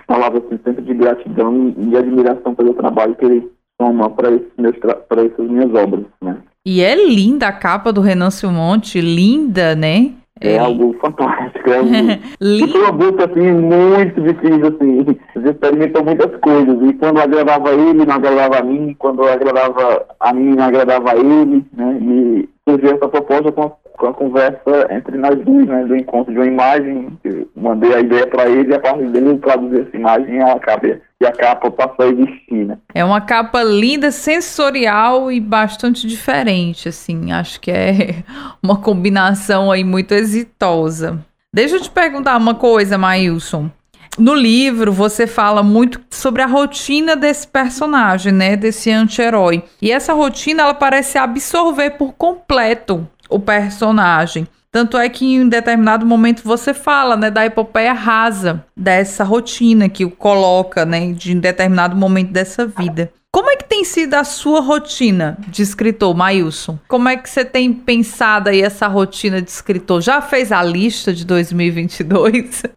palavras 0.06 0.42
assim, 0.44 0.58
sempre 0.64 0.82
de 0.82 0.94
gratidão 0.94 1.74
e 1.78 1.96
admiração 1.96 2.54
pelo 2.54 2.74
trabalho 2.74 3.14
que 3.14 3.24
ele 3.24 3.50
toma 3.78 4.10
para 4.10 4.30
essas 4.30 5.48
minhas 5.48 5.72
obras, 5.74 6.04
né? 6.20 6.36
E 6.66 6.80
é 6.82 6.94
linda 6.94 7.48
a 7.48 7.52
capa 7.52 7.92
do 7.92 8.00
Renan 8.00 8.30
Silmonte, 8.30 9.00
linda, 9.00 9.74
né? 9.74 10.12
É, 10.40 10.54
é 10.54 10.58
algo 10.58 10.96
fantástico, 11.00 11.70
é 11.70 11.78
algo... 11.78 11.90
Foi 12.72 12.80
uma 12.80 12.92
busca, 12.92 13.24
assim, 13.26 13.52
muito 13.52 14.20
difícil, 14.20 14.66
assim. 14.66 15.04
Você 15.34 15.50
experimentou 15.50 16.04
muitas 16.04 16.40
coisas, 16.40 16.88
e 16.88 16.92
quando 16.94 17.20
agradava 17.20 17.70
ele, 17.70 18.04
não 18.04 18.14
agradava 18.14 18.58
a 18.58 18.62
mim, 18.62 18.94
quando 18.98 19.24
agradava 19.24 20.06
a 20.18 20.32
mim, 20.32 20.54
não 20.56 20.64
agradava 20.64 21.12
a 21.12 21.16
ele, 21.16 21.64
né? 21.72 21.98
E 22.00 22.48
surgiu 22.68 22.94
essa 22.94 23.08
proposta 23.08 23.52
com 23.52 23.70
com 24.02 24.08
a 24.08 24.14
conversa 24.14 24.88
entre 24.90 25.16
nós 25.16 25.38
dois, 25.44 25.66
né, 25.66 25.84
do 25.84 25.96
encontro 25.96 26.32
de 26.32 26.38
uma 26.38 26.46
imagem, 26.46 27.16
eu 27.22 27.48
mandei 27.54 27.94
a 27.94 28.00
ideia 28.00 28.26
para 28.26 28.48
ele 28.48 28.72
e 28.72 28.74
a 28.74 28.80
partir 28.80 29.06
dele 29.06 29.30
ele 29.30 29.38
traduziu 29.38 29.82
essa 29.82 29.96
imagem 29.96 30.42
a 30.42 30.58
capa, 30.58 30.86
e 31.20 31.26
a 31.26 31.30
capa 31.30 31.70
passou 31.70 32.06
a 32.06 32.08
existir, 32.08 32.66
né. 32.66 32.78
É 32.94 33.04
uma 33.04 33.20
capa 33.20 33.62
linda, 33.62 34.10
sensorial 34.10 35.30
e 35.30 35.38
bastante 35.38 36.06
diferente, 36.06 36.88
assim, 36.88 37.30
acho 37.32 37.60
que 37.60 37.70
é 37.70 38.24
uma 38.60 38.76
combinação 38.80 39.70
aí 39.70 39.84
muito 39.84 40.12
exitosa. 40.12 41.24
Deixa 41.54 41.76
eu 41.76 41.80
te 41.80 41.90
perguntar 41.90 42.36
uma 42.36 42.54
coisa, 42.54 42.98
Maílson. 42.98 43.70
No 44.18 44.34
livro, 44.34 44.92
você 44.92 45.26
fala 45.26 45.62
muito 45.62 46.00
sobre 46.10 46.42
a 46.42 46.46
rotina 46.46 47.16
desse 47.16 47.46
personagem, 47.46 48.32
né? 48.32 48.56
Desse 48.56 48.90
anti-herói. 48.90 49.64
E 49.80 49.90
essa 49.90 50.12
rotina, 50.12 50.64
ela 50.64 50.74
parece 50.74 51.16
absorver 51.16 51.92
por 51.92 52.12
completo 52.12 53.08
o 53.28 53.40
personagem. 53.40 54.46
Tanto 54.70 54.96
é 54.96 55.08
que 55.08 55.34
em 55.34 55.48
determinado 55.48 56.06
momento 56.06 56.42
você 56.44 56.72
fala, 56.72 57.14
né, 57.14 57.30
da 57.30 57.44
epopeia 57.44 57.92
rasa, 57.92 58.64
dessa 58.74 59.22
rotina 59.22 59.86
que 59.88 60.02
o 60.02 60.10
coloca, 60.10 60.86
né, 60.86 61.12
de 61.12 61.32
em 61.32 61.38
determinado 61.38 61.94
momento 61.94 62.32
dessa 62.32 62.66
vida. 62.66 63.12
Como 63.34 63.50
é 63.50 63.56
que 63.56 63.66
tem 63.66 63.82
sido 63.82 64.12
a 64.12 64.24
sua 64.24 64.60
rotina 64.60 65.38
de 65.48 65.62
escritor, 65.62 66.14
Mailson? 66.14 66.78
Como 66.86 67.08
é 67.08 67.16
que 67.16 67.30
você 67.30 67.42
tem 67.42 67.72
pensado 67.72 68.50
aí 68.50 68.60
essa 68.60 68.86
rotina 68.86 69.40
de 69.40 69.48
escritor? 69.48 70.02
Já 70.02 70.20
fez 70.20 70.52
a 70.52 70.62
lista 70.62 71.14
de 71.14 71.26
2022? 71.26 72.62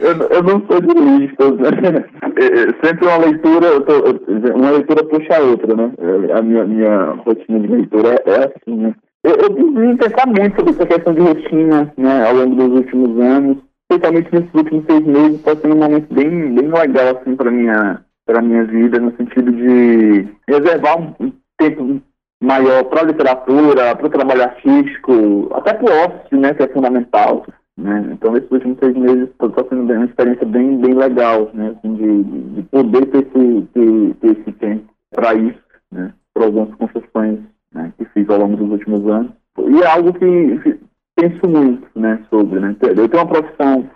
eu, 0.00 0.28
eu, 0.28 0.42
não 0.42 0.66
sou 0.66 0.80
de 0.80 0.92
listas, 0.98 1.56
né? 1.56 2.04
É, 2.36 2.46
é, 2.46 2.84
sempre 2.84 3.06
uma 3.06 3.18
leitura, 3.18 3.80
tô, 3.82 4.56
uma 4.56 4.70
leitura 4.72 5.04
puxa 5.04 5.36
a 5.36 5.40
outra, 5.40 5.76
né? 5.76 5.92
A 6.36 6.42
minha, 6.42 6.64
minha 6.64 7.12
rotina 7.24 7.60
de 7.60 7.68
leitura 7.68 8.16
é, 8.26 8.28
é 8.28 8.38
assim, 8.46 8.76
né? 8.76 8.92
Eu, 9.22 9.36
eu 9.36 9.54
vim 9.54 9.96
pensar 9.98 10.26
muito 10.26 10.56
sobre 10.56 10.72
essa 10.72 10.84
questão 10.84 11.14
de 11.14 11.20
rotina, 11.20 11.92
né, 11.96 12.26
ao 12.26 12.34
longo 12.34 12.56
dos 12.56 12.80
últimos 12.80 13.20
anos, 13.24 13.58
especialmente 13.88 14.32
nesses 14.32 14.52
últimos 14.52 14.84
seis 14.84 15.06
meses, 15.06 15.36
está 15.36 15.54
sendo 15.54 15.76
um 15.76 15.78
momento 15.78 16.12
bem, 16.12 16.52
bem 16.56 16.68
legal, 16.72 17.20
assim, 17.20 17.36
para 17.36 17.52
minha 17.52 18.00
para 18.26 18.42
minha 18.42 18.64
vida, 18.64 18.98
no 18.98 19.14
sentido 19.16 19.52
de 19.52 20.28
reservar 20.48 20.98
um 20.98 21.32
tempo 21.58 22.00
maior 22.42 22.84
para 22.84 23.02
a 23.02 23.04
literatura, 23.04 23.94
para 23.94 24.06
o 24.06 24.10
trabalho 24.10 24.42
artístico, 24.42 25.48
até 25.54 25.74
para 25.74 25.92
o 25.92 25.96
ócio, 26.04 26.40
né, 26.40 26.54
que 26.54 26.62
é 26.62 26.68
fundamental. 26.68 27.46
Né? 27.76 28.10
Então, 28.12 28.32
nesses 28.32 28.50
últimos 28.50 28.78
seis 28.78 28.96
meses 28.96 29.28
está 29.30 29.64
sendo 29.68 29.92
uma 29.92 30.04
experiência 30.04 30.46
bem, 30.46 30.78
bem 30.78 30.94
legal, 30.94 31.50
né, 31.54 31.74
assim, 31.76 31.94
de, 31.94 32.22
de 32.54 32.62
poder 32.64 33.06
ter 33.06 33.18
esse, 33.18 33.62
ter, 33.72 34.14
ter 34.14 34.38
esse 34.38 34.52
tempo 34.52 34.84
para 35.10 35.34
isso, 35.34 35.60
né, 35.90 36.12
para 36.34 36.44
algumas 36.44 36.74
concessões 36.74 37.40
né, 37.72 37.92
que 37.96 38.04
fiz 38.06 38.28
ao 38.28 38.38
longo 38.38 38.56
dos 38.56 38.70
últimos 38.70 39.06
anos. 39.08 39.32
E 39.58 39.82
é 39.82 39.86
algo 39.86 40.12
que 40.12 40.80
penso 41.16 41.48
muito 41.48 41.86
né, 41.94 42.20
sobre. 42.28 42.58
Né? 42.58 42.74
Eu 42.80 43.08
tenho 43.08 43.22
uma 43.22 43.32
profissão 43.32 43.88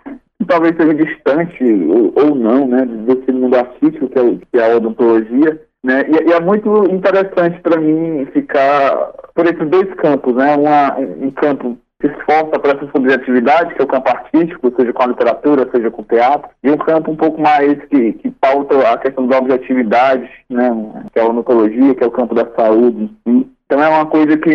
talvez 0.45 0.75
seja 0.75 0.93
distante 0.93 1.63
ou, 1.63 2.13
ou 2.15 2.35
não 2.35 2.67
né, 2.67 2.85
desse 2.85 3.31
mundo 3.31 3.55
artístico, 3.55 4.09
que 4.09 4.19
é, 4.19 4.37
que 4.51 4.59
é 4.59 4.71
a 4.71 4.75
odontologia. 4.75 5.61
Né? 5.83 6.05
E, 6.09 6.29
e 6.29 6.33
é 6.33 6.39
muito 6.39 6.85
interessante 6.91 7.59
para 7.61 7.79
mim 7.79 8.25
ficar 8.33 9.13
por 9.33 9.45
esses 9.45 9.69
dois 9.69 9.93
campos, 9.95 10.35
né? 10.35 10.55
Uma, 10.55 10.97
um 10.97 11.31
campo 11.31 11.77
se 12.01 12.07
esforça 12.07 12.59
para 12.59 12.73
essa 12.73 12.91
subjetividade, 12.91 13.73
que 13.73 13.81
é 13.81 13.85
o 13.85 13.87
campo 13.87 14.09
artístico, 14.09 14.73
seja 14.75 14.93
com 14.93 15.03
a 15.03 15.07
literatura, 15.07 15.69
seja 15.71 15.89
com 15.89 16.01
o 16.03 16.05
teatro, 16.05 16.49
e 16.63 16.69
um 16.69 16.77
campo 16.77 17.11
um 17.11 17.15
pouco 17.15 17.41
mais 17.41 17.73
que, 17.85 18.13
que 18.13 18.29
pauta 18.31 18.77
a 18.87 18.97
questão 18.97 19.27
da 19.27 19.39
objetividade, 19.39 20.29
né, 20.49 20.69
que 21.11 21.19
é 21.19 21.23
a 21.23 21.27
odontologia, 21.27 21.95
que 21.95 22.03
é 22.03 22.07
o 22.07 22.11
campo 22.11 22.35
da 22.35 22.45
saúde 22.55 23.09
em 23.25 23.41
si. 23.41 23.56
Então 23.67 23.83
é 23.83 23.89
uma 23.89 24.05
coisa 24.05 24.37
que 24.37 24.49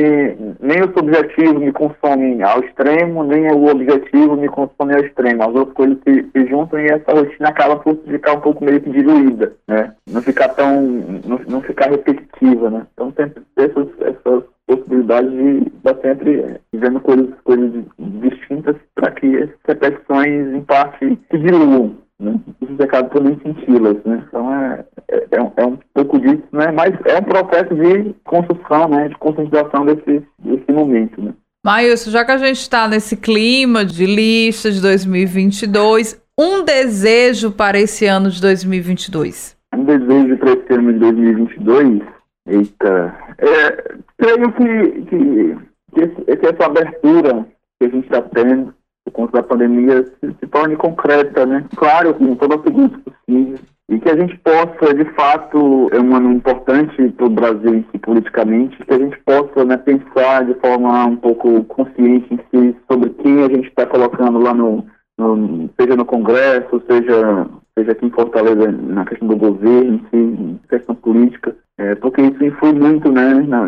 nem 0.58 0.80
o 0.80 0.92
subjetivo 0.96 1.60
me 1.60 1.70
consome 1.70 2.42
ao 2.42 2.60
extremo, 2.60 3.22
nem 3.22 3.46
o 3.52 3.66
objetivo 3.66 4.36
me 4.36 4.48
consome 4.48 4.94
ao 4.94 5.04
extremo. 5.04 5.42
As 5.42 5.54
outras 5.54 5.74
coisas 5.74 5.98
se, 6.02 6.30
se 6.32 6.46
juntam 6.46 6.80
e 6.80 6.86
essa 6.86 7.12
rotina 7.12 7.50
acaba 7.50 7.76
por 7.76 7.94
ficar 8.06 8.32
um 8.32 8.40
pouco 8.40 8.64
meio 8.64 8.80
que 8.80 8.88
diluída, 8.88 9.52
né? 9.68 9.92
Não 10.10 10.22
ficar 10.22 10.48
tão, 10.48 10.80
não, 11.26 11.38
não 11.46 11.60
ficar 11.60 11.90
repetitiva, 11.90 12.70
né? 12.70 12.86
Então 12.94 13.12
sempre 13.14 13.42
essas, 13.58 13.88
essas 14.00 14.44
possibilidades 14.66 15.30
de 15.30 15.70
estar 15.76 16.00
sempre 16.00 16.58
vendo 16.72 17.00
coisas, 17.00 17.28
coisas 17.44 17.84
distintas 17.98 18.76
para 18.94 19.10
que 19.10 19.36
essas 19.36 19.58
repetições 19.66 20.54
em 20.54 20.62
parte 20.62 21.18
se 21.30 21.38
diluam 21.38 21.96
né? 22.22 22.40
Isso 22.62 22.82
acaba 22.82 23.08
por 23.08 23.22
nem 23.22 23.38
senti-las, 23.40 23.96
né? 24.04 24.24
Então 24.26 24.54
é, 24.54 24.84
é, 25.12 25.26
é, 25.30 25.42
um, 25.42 25.52
é, 25.56 25.66
um 25.66 25.78
pouco 25.92 26.18
disso, 26.18 26.42
né? 26.50 26.70
Mas 26.72 26.94
é 27.04 27.18
um 27.18 27.22
processo 27.22 27.74
de 27.74 28.14
construção, 28.24 28.88
né? 28.88 29.08
De 29.08 29.16
conscientização 29.16 29.84
desse, 29.84 30.26
desse 30.38 30.72
momento, 30.72 31.20
né? 31.20 31.34
Maílson, 31.64 32.10
já 32.10 32.24
que 32.24 32.32
a 32.32 32.38
gente 32.38 32.58
está 32.58 32.88
nesse 32.88 33.16
clima 33.16 33.84
de 33.84 34.04
lista 34.04 34.70
de 34.70 34.80
2022, 34.80 36.20
um 36.38 36.64
desejo 36.64 37.52
para 37.52 37.78
esse 37.78 38.06
ano 38.06 38.30
de 38.30 38.40
2022? 38.40 39.56
Um 39.74 39.84
desejo 39.84 40.36
para 40.38 40.52
esse 40.52 40.72
ano 40.72 40.92
de 40.92 40.98
2022? 40.98 42.00
Eita, 42.48 43.14
é, 43.38 43.94
creio 44.18 44.52
que, 44.52 45.02
que, 45.02 45.56
que, 45.94 46.36
que 46.36 46.46
essa 46.46 46.66
abertura 46.66 47.46
que 47.78 47.86
a 47.86 47.88
gente 47.88 48.04
está 48.04 48.22
tendo 48.22 48.74
por 49.04 49.12
conta 49.12 49.32
da 49.34 49.42
pandemia 49.42 50.04
se, 50.04 50.34
se 50.40 50.46
torne 50.48 50.74
concreta, 50.76 51.46
né? 51.46 51.64
Claro, 51.76 52.14
com 52.14 52.34
toda 52.34 52.56
a 52.56 52.62
segurança 52.62 52.98
possível. 52.98 53.58
E 53.92 54.00
que 54.00 54.08
a 54.08 54.16
gente 54.16 54.34
possa, 54.38 54.94
de 54.94 55.04
fato, 55.12 55.90
é 55.92 56.00
um 56.00 56.16
ano 56.16 56.32
importante 56.32 57.10
para 57.10 57.26
o 57.26 57.28
Brasil 57.28 57.84
politicamente, 58.00 58.82
que 58.86 58.94
a 58.94 58.98
gente 58.98 59.18
possa 59.18 59.66
né, 59.66 59.76
pensar 59.76 60.46
de 60.46 60.54
forma 60.54 61.04
um 61.04 61.16
pouco 61.16 61.62
consciente 61.64 62.40
si 62.50 62.74
sobre 62.90 63.10
quem 63.10 63.44
a 63.44 63.50
gente 63.50 63.68
está 63.68 63.84
colocando 63.84 64.38
lá 64.38 64.54
no, 64.54 64.86
no, 65.18 65.68
seja 65.78 65.94
no 65.94 66.06
Congresso, 66.06 66.82
seja, 66.86 67.46
seja 67.78 67.92
aqui 67.92 68.06
em 68.06 68.10
Fortaleza 68.10 68.72
na 68.72 69.04
questão 69.04 69.28
do 69.28 69.36
governo, 69.36 69.96
em 69.96 70.06
si, 70.08 70.60
questão 70.70 70.94
política, 70.94 71.54
é, 71.76 71.94
porque 71.94 72.22
isso 72.22 72.42
influi 72.42 72.72
muito 72.72 73.12
né, 73.12 73.34
na, 73.46 73.66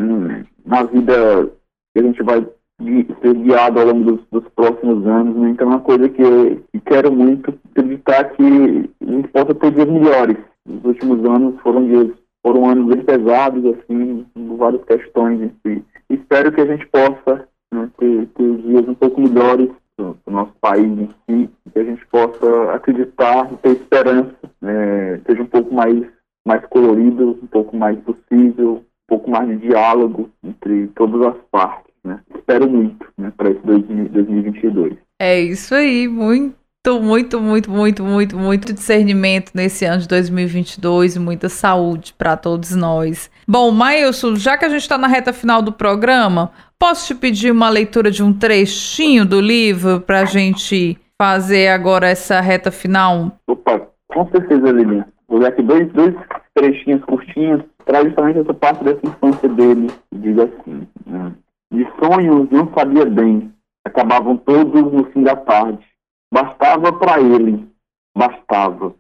na 0.65 0.83
vida 0.85 1.51
que 1.95 2.01
a 2.01 2.03
gente 2.03 2.23
vai 2.23 2.47
ser 2.81 3.35
guiado 3.35 3.81
ao 3.81 3.87
longo 3.87 4.13
dos, 4.13 4.21
dos 4.31 4.49
próximos 4.55 5.07
anos. 5.07 5.37
Né? 5.37 5.51
Então 5.51 5.69
é 5.69 5.71
uma 5.71 5.81
coisa 5.81 6.09
que 6.09 6.23
eu 6.23 6.61
quero 6.87 7.13
muito 7.13 7.59
acreditar 7.71 8.25
que 8.31 8.91
a 9.01 9.11
gente 9.11 9.29
possa 9.29 9.55
ter 9.55 9.71
dias 9.73 9.89
melhores. 9.89 10.37
Os 10.67 10.85
últimos 10.85 11.25
anos 11.25 11.61
foram 11.61 11.87
dias 11.87 12.11
foram 12.45 12.69
anos 12.69 12.95
bem 12.95 13.03
pesados, 13.03 13.65
assim, 13.65 14.27
várias 14.59 14.85
questões 14.85 15.51
si. 15.67 15.83
Espero 16.11 16.53
que 16.53 16.61
a 16.61 16.67
gente 16.67 16.87
possa 16.89 17.49
né, 17.73 17.91
ter, 17.99 18.27
ter 18.27 18.57
dias 18.59 18.87
um 18.87 18.95
pouco 18.95 19.21
melhores 19.21 19.71
o 19.99 20.31
nosso 20.31 20.53
país 20.61 20.85
em 20.85 21.09
si, 21.27 21.51
que 21.73 21.79
a 21.79 21.85
gente 21.85 22.05
possa 22.07 22.73
acreditar, 22.73 23.49
ter 23.63 23.71
esperança, 23.71 24.35
é, 24.63 25.21
seja 25.27 25.43
um 25.43 25.47
pouco 25.47 25.73
mais, 25.73 26.05
mais 26.47 26.65
colorido, 26.67 27.39
um 27.43 27.47
pouco 27.47 27.77
mais 27.77 27.99
possível, 28.01 28.75
um 28.75 29.07
pouco 29.07 29.31
mais 29.31 29.49
de 29.49 29.69
diálogo 29.69 30.29
entre 30.43 30.89
todas 30.89 31.23
as 31.29 31.37
partes. 31.51 31.94
Né? 32.05 32.21
Espero 32.35 32.69
muito 32.69 33.07
né, 33.17 33.33
para 33.37 33.51
esse 33.51 33.61
2022. 33.61 34.95
É 35.19 35.41
isso 35.41 35.75
aí, 35.75 36.07
muito 36.07 36.55
muito, 37.01 37.41
muito, 37.41 37.71
muito, 37.71 38.05
muito, 38.05 38.37
muito 38.37 38.73
discernimento 38.75 39.53
nesse 39.55 39.87
ano 39.87 40.03
de 40.03 40.09
2022 40.09 41.17
e 41.17 41.19
muita 41.19 41.49
saúde 41.49 42.13
para 42.13 42.37
todos 42.37 42.77
nós. 42.77 43.31
Bom, 43.49 43.71
Mailson, 43.71 44.37
já 44.37 44.59
que 44.59 44.67
a 44.67 44.69
gente 44.69 44.83
está 44.83 44.99
na 44.99 45.07
reta 45.07 45.33
final 45.33 45.63
do 45.63 45.73
programa, 45.73 46.51
posso 46.79 47.07
te 47.07 47.15
pedir 47.15 47.51
uma 47.51 47.71
leitura 47.71 48.11
de 48.11 48.23
um 48.23 48.35
trechinho 48.35 49.25
do 49.25 49.41
livro 49.41 50.01
para 50.03 50.21
a 50.21 50.25
gente 50.27 50.99
fazer 51.19 51.69
agora 51.69 52.07
essa 52.07 52.39
reta 52.41 52.71
final? 52.71 53.33
Opa, 53.47 53.89
com 54.09 54.29
certeza, 54.29 54.71
Lilian. 54.71 55.07
Vou 55.27 55.39
ler 55.39 55.49
aqui 55.49 55.63
dois, 55.63 55.91
dois 55.93 56.15
trechinhos 56.55 57.03
curtinhos 57.05 57.63
para 57.85 58.05
justamente 58.05 58.41
essa 58.41 58.53
parte 58.53 58.85
dessa 58.85 59.01
infância 59.05 59.49
dele. 59.49 59.91
Diz 60.13 60.39
assim: 60.39 60.87
né? 61.07 61.33
De 61.75 61.85
sonhos 61.99 62.49
não 62.51 62.73
sabia 62.73 63.05
bem, 63.05 63.53
acabavam 63.85 64.37
todos 64.37 64.93
no 64.93 65.11
fim 65.11 65.25
da 65.25 65.35
tarde. 65.35 65.85
Bastava 66.33 66.93
para 66.93 67.21
ele, 67.21 67.69
bastava. 68.17 68.95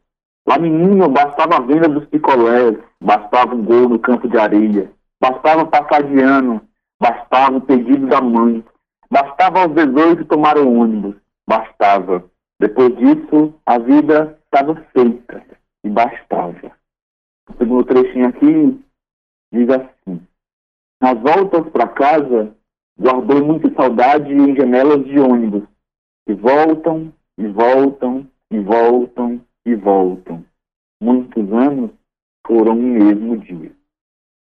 Lá 0.45 0.59
menino, 0.59 1.09
bastava 1.09 1.59
a 1.59 1.61
venda 1.61 1.89
dos 1.89 2.05
picolés, 2.07 2.77
bastava 3.01 3.55
um 3.55 3.65
gol 3.65 3.89
no 3.89 3.99
campo 4.01 4.29
de 4.29 4.37
areia, 4.37 4.91
bastava 5.21 5.65
passar 5.67 6.03
de 6.03 6.21
ano, 6.21 6.61
bastava 7.01 7.59
o 7.59 7.61
pedido 7.61 8.09
da 8.09 8.21
mãe, 8.21 8.65
bastava 9.09 9.61
aos 9.61 9.73
18 9.73 10.25
tomar 10.25 10.59
o 10.59 10.75
ônibus, 10.75 11.15
bastava. 11.49 12.25
Depois 12.59 12.97
disso, 12.97 13.55
a 13.65 13.79
vida 13.79 14.37
estava 14.47 14.75
feita. 14.93 15.47
E 15.85 15.89
bastava. 15.89 16.73
O 17.49 17.57
segundo 17.57 17.85
trechinho 17.85 18.27
aqui 18.27 18.85
diz 19.53 19.69
assim: 19.71 20.27
Nas 21.01 21.17
voltas 21.21 21.71
para 21.71 21.87
casa, 21.87 22.57
guardou 22.99 23.45
muita 23.45 23.73
saudade 23.75 24.33
em 24.33 24.55
janelas 24.55 25.05
de 25.05 25.19
ônibus 25.19 25.65
que 26.27 26.35
voltam 26.35 27.13
e 27.39 27.47
voltam, 27.47 28.27
e 28.51 28.59
voltam, 28.61 29.41
e 29.67 29.75
voltam. 29.75 30.45
Muitos 31.03 31.53
anos 31.53 31.91
foram 32.47 32.73
um 32.73 32.93
mesmo 32.93 33.37
dia. 33.39 33.73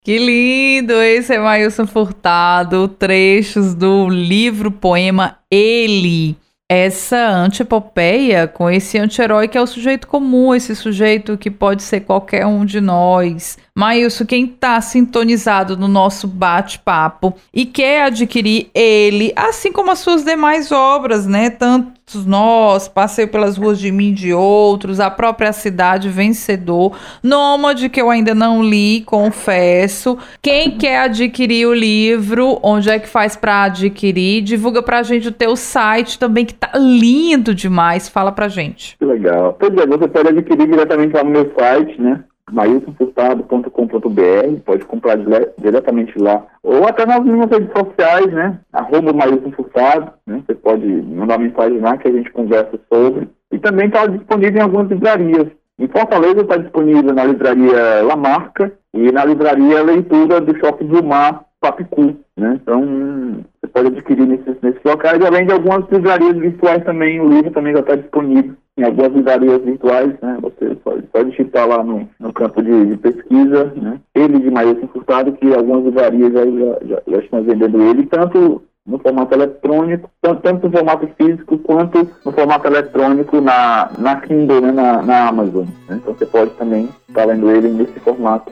Que 0.03 0.17
lindo! 0.17 0.93
Esse 0.93 1.33
é 1.33 1.39
Mailson 1.39 1.87
Furtado, 1.87 2.87
trechos 2.87 3.73
do 3.73 4.09
livro 4.09 4.71
poema 4.71 5.39
Ele, 5.49 6.35
essa 6.69 7.29
antipopeia 7.29 8.47
com 8.47 8.69
esse 8.69 8.97
anti-herói 8.97 9.47
que 9.47 9.57
é 9.57 9.61
o 9.61 9.67
sujeito 9.67 10.07
comum, 10.07 10.55
esse 10.55 10.75
sujeito 10.75 11.37
que 11.37 11.51
pode 11.51 11.83
ser 11.83 12.01
qualquer 12.01 12.45
um 12.45 12.65
de 12.65 12.81
nós. 12.81 13.57
Maílson, 13.75 14.25
quem 14.25 14.45
está 14.45 14.79
sintonizado 14.81 15.75
no 15.75 15.87
nosso 15.87 16.27
bate-papo 16.27 17.35
e 17.53 17.65
quer 17.65 18.05
adquirir 18.05 18.69
ele, 18.73 19.33
assim 19.35 19.71
como 19.71 19.91
as 19.91 19.99
suas 19.99 20.23
demais 20.23 20.71
obras, 20.71 21.25
né? 21.25 21.49
Tantos 21.49 22.02
nós, 22.15 22.87
Passeio 22.87 23.27
pelas 23.27 23.57
ruas 23.57 23.79
de 23.79 23.91
mim 23.91 24.09
e 24.09 24.13
de 24.13 24.33
outros, 24.33 24.99
a 24.99 25.09
própria 25.09 25.51
cidade 25.51 26.09
vencedor, 26.09 26.97
Nômade, 27.21 27.89
que 27.89 28.01
eu 28.01 28.09
ainda 28.09 28.33
não 28.33 28.63
li, 28.63 29.01
confesso. 29.01 30.17
Quem 30.41 30.77
quer 30.77 30.99
adquirir 30.99 31.67
o 31.67 31.73
livro, 31.73 32.59
onde 32.61 32.89
é 32.89 32.99
que 32.99 33.07
faz 33.07 33.35
para 33.35 33.63
adquirir? 33.63 34.41
Divulga 34.41 34.81
para 34.81 34.99
a 34.99 35.03
gente 35.03 35.27
o 35.27 35.31
teu 35.31 35.55
site 35.55 36.19
também, 36.19 36.45
que 36.45 36.53
tá 36.53 36.71
lindo 36.75 37.53
demais. 37.53 38.07
Fala 38.07 38.31
pra 38.31 38.47
gente. 38.47 38.97
Que 38.97 39.05
legal. 39.05 39.55
Pois 39.59 39.75
é, 39.75 39.85
você 39.85 40.07
pode 40.07 40.29
adquirir 40.29 40.67
diretamente 40.67 41.13
lá 41.13 41.23
no 41.23 41.31
meu 41.31 41.51
site, 41.57 41.99
né? 42.01 42.23
mailsonfurtado.com.br, 42.53 44.61
pode 44.63 44.85
comprar 44.85 45.17
diretamente 45.57 46.17
lá. 46.19 46.45
Ou 46.61 46.87
até 46.87 47.05
nas 47.05 47.25
minhas 47.25 47.49
redes 47.49 47.71
sociais, 47.75 48.31
né? 48.31 48.59
Arroba 48.71 49.11
Mailson 49.11 49.51
Furtado, 49.51 50.13
né? 50.25 50.41
Você 50.45 50.53
pode 50.53 50.85
mandar 50.85 51.39
mensagem 51.39 51.79
lá 51.79 51.97
que 51.97 52.07
a 52.07 52.11
gente 52.11 52.31
conversa 52.31 52.79
sobre. 52.91 53.27
E 53.51 53.59
também 53.59 53.87
está 53.87 54.05
disponível 54.05 54.59
em 54.59 54.63
algumas 54.63 54.89
livrarias. 54.89 55.47
Em 55.79 55.87
Fortaleza 55.87 56.41
está 56.41 56.57
disponível 56.57 57.13
na 57.13 57.25
livraria 57.25 58.03
La 58.03 58.15
Marca 58.15 58.71
e 58.93 59.11
na 59.11 59.25
livraria 59.25 59.81
Leitura 59.81 60.39
do 60.39 60.55
Shopping 60.59 60.85
do 60.85 61.03
Mar, 61.03 61.45
Papicu, 61.63 62.17
né? 62.35 62.59
Então, 62.61 63.45
você 63.61 63.67
pode 63.67 63.87
adquirir 63.87 64.27
nesses, 64.27 64.61
nesses 64.61 64.83
locais, 64.83 65.23
além 65.23 65.47
de 65.47 65.53
algumas 65.53 65.89
livrarias 65.89 66.35
virtuais 66.35 66.83
também, 66.83 67.21
o 67.21 67.29
livro 67.29 67.51
também 67.51 67.71
já 67.71 67.79
está 67.79 67.95
disponível 67.95 68.53
em 68.77 68.83
algumas 68.83 69.13
livrarias 69.13 69.63
virtuais, 69.63 70.13
né? 70.21 70.37
Você 70.41 70.75
pode, 70.75 71.03
pode 71.03 71.31
digitar 71.31 71.65
lá 71.65 71.81
no, 71.81 72.09
no 72.19 72.33
campo 72.33 72.61
de, 72.61 72.87
de, 72.87 72.97
pesquisa, 72.97 73.71
né? 73.77 73.97
Ele 74.13 74.39
de 74.39 74.51
Maílson 74.51 74.87
Furtado, 74.87 75.31
que 75.31 75.53
algumas 75.53 75.85
livrarias 75.85 76.33
já, 76.33 76.45
já, 76.45 77.01
já, 77.07 77.17
estão 77.19 77.43
vendendo 77.43 77.81
ele, 77.81 78.07
tanto 78.07 78.61
no 78.85 78.99
formato 78.99 79.33
eletrônico, 79.33 80.09
tanto, 80.21 80.41
tanto 80.41 80.67
no 80.67 80.73
formato 80.73 81.07
físico 81.17 81.57
quanto 81.59 82.05
no 82.25 82.31
formato 82.33 82.67
eletrônico 82.67 83.39
na, 83.39 83.89
na 83.97 84.19
Kindle, 84.19 84.59
né? 84.59 84.71
na, 84.73 85.01
na 85.01 85.29
Amazon. 85.29 85.65
Né? 85.87 85.99
Então 86.01 86.13
você 86.13 86.25
pode 86.25 86.51
também 86.55 86.89
estar 87.07 87.23
lendo 87.23 87.49
ele 87.49 87.69
nesse 87.69 87.97
formato 88.01 88.51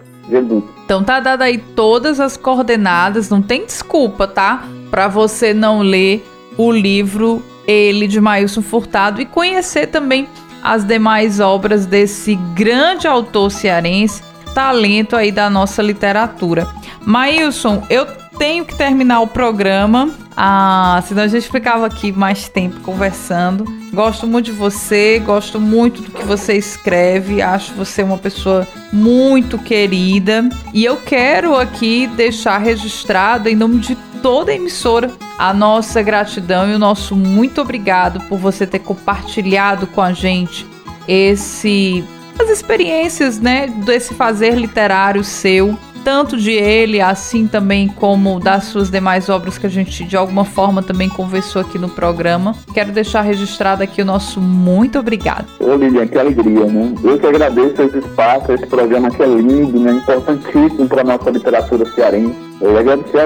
Então 0.85 1.03
tá 1.03 1.19
dado 1.19 1.41
aí 1.41 1.57
todas 1.57 2.19
as 2.19 2.37
coordenadas, 2.37 3.29
não 3.29 3.41
tem 3.41 3.65
desculpa, 3.65 4.27
tá? 4.27 4.65
Para 4.89 5.07
você 5.07 5.53
não 5.53 5.81
ler 5.81 6.25
o 6.57 6.71
livro 6.71 7.41
ele 7.67 8.07
de 8.07 8.19
Mailson 8.19 8.61
Furtado 8.61 9.21
e 9.21 9.25
conhecer 9.25 9.87
também 9.87 10.27
as 10.63 10.85
demais 10.85 11.39
obras 11.39 11.85
desse 11.85 12.35
grande 12.53 13.07
autor 13.07 13.49
cearense, 13.51 14.21
talento 14.53 15.15
aí 15.15 15.31
da 15.31 15.49
nossa 15.49 15.81
literatura. 15.81 16.67
Mailson, 17.05 17.83
eu 17.89 18.05
tenho 18.37 18.65
que 18.65 18.75
terminar 18.75 19.21
o 19.21 19.27
programa, 19.27 20.09
ah, 20.35 21.01
senão 21.07 21.23
a 21.23 21.27
gente 21.27 21.49
ficava 21.49 21.85
aqui 21.85 22.11
mais 22.11 22.47
tempo 22.47 22.79
conversando. 22.81 23.80
Gosto 23.93 24.25
muito 24.25 24.45
de 24.45 24.51
você, 24.53 25.19
gosto 25.19 25.59
muito 25.59 26.01
do 26.01 26.11
que 26.11 26.23
você 26.23 26.53
escreve, 26.53 27.41
acho 27.41 27.73
você 27.73 28.01
uma 28.01 28.17
pessoa 28.17 28.65
muito 28.91 29.57
querida. 29.57 30.47
E 30.73 30.85
eu 30.85 30.95
quero 30.97 31.55
aqui 31.55 32.07
deixar 32.07 32.57
registrado 32.57 33.49
em 33.49 33.55
nome 33.55 33.79
de 33.79 33.95
toda 34.21 34.51
a 34.51 34.55
emissora 34.55 35.11
a 35.37 35.53
nossa 35.53 36.01
gratidão 36.01 36.69
e 36.69 36.75
o 36.75 36.79
nosso 36.79 37.15
muito 37.15 37.59
obrigado 37.59 38.21
por 38.27 38.37
você 38.37 38.65
ter 38.65 38.79
compartilhado 38.79 39.87
com 39.87 40.01
a 40.01 40.13
gente 40.13 40.65
esse 41.07 42.03
as 42.39 42.49
experiências, 42.49 43.39
né, 43.39 43.67
desse 43.67 44.13
fazer 44.13 44.55
literário 44.55 45.23
seu, 45.23 45.77
tanto 46.03 46.37
de 46.37 46.51
ele, 46.51 46.99
assim 46.99 47.47
também 47.47 47.87
como 47.87 48.39
das 48.39 48.65
suas 48.65 48.89
demais 48.89 49.29
obras 49.29 49.57
que 49.57 49.65
a 49.65 49.69
gente 49.69 50.03
de 50.03 50.17
alguma 50.17 50.45
forma 50.45 50.81
também 50.81 51.09
conversou 51.09 51.61
aqui 51.61 51.77
no 51.77 51.89
programa. 51.89 52.55
Quero 52.73 52.91
deixar 52.91 53.21
registrado 53.21 53.83
aqui 53.83 54.01
o 54.01 54.05
nosso 54.05 54.39
muito 54.39 54.99
obrigado. 54.99 55.47
Ô 55.59 55.75
Lilian, 55.75 56.07
que 56.07 56.17
alegria, 56.17 56.65
né? 56.65 56.93
Eu 57.03 57.19
que 57.19 57.27
agradeço 57.27 57.81
esse 57.81 57.99
espaço, 57.99 58.51
esse 58.51 58.65
programa 58.67 59.09
que 59.09 59.21
é 59.21 59.27
lindo, 59.27 59.79
né? 59.79 59.91
Importantíssimo 59.93 60.87
para 60.87 61.01
a 61.01 61.05
nossa 61.05 61.29
literatura 61.29 61.85
cearense. 61.93 62.35
Eu 62.61 62.77
agradecer 62.77 63.21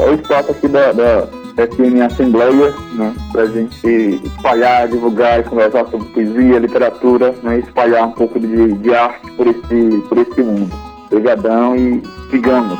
ao, 0.00 0.14
espaço 0.14 0.52
aqui 0.52 0.68
da, 0.68 0.92
da 0.92 1.28
FM 1.56 2.02
Assembleia, 2.04 2.74
né, 2.92 3.14
para 3.32 3.42
a 3.42 3.46
gente 3.46 4.20
espalhar, 4.24 4.88
divulgar 4.88 5.40
e 5.40 5.44
conversar 5.44 5.86
sobre 5.86 6.06
poesia, 6.08 6.58
literatura, 6.58 7.34
né, 7.42 7.58
espalhar 7.58 8.06
um 8.06 8.12
pouco 8.12 8.38
de, 8.38 8.74
de 8.74 8.94
arte 8.94 9.30
por 9.32 9.46
esse, 9.46 10.02
por 10.08 10.18
esse 10.18 10.42
mundo. 10.42 10.85
Obrigadão 11.10 11.76
e 11.76 12.02
sigamos. 12.30 12.78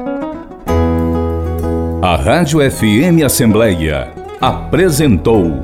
A 2.02 2.16
Rádio 2.16 2.58
FM 2.70 3.24
Assembleia 3.24 4.12
apresentou 4.40 5.62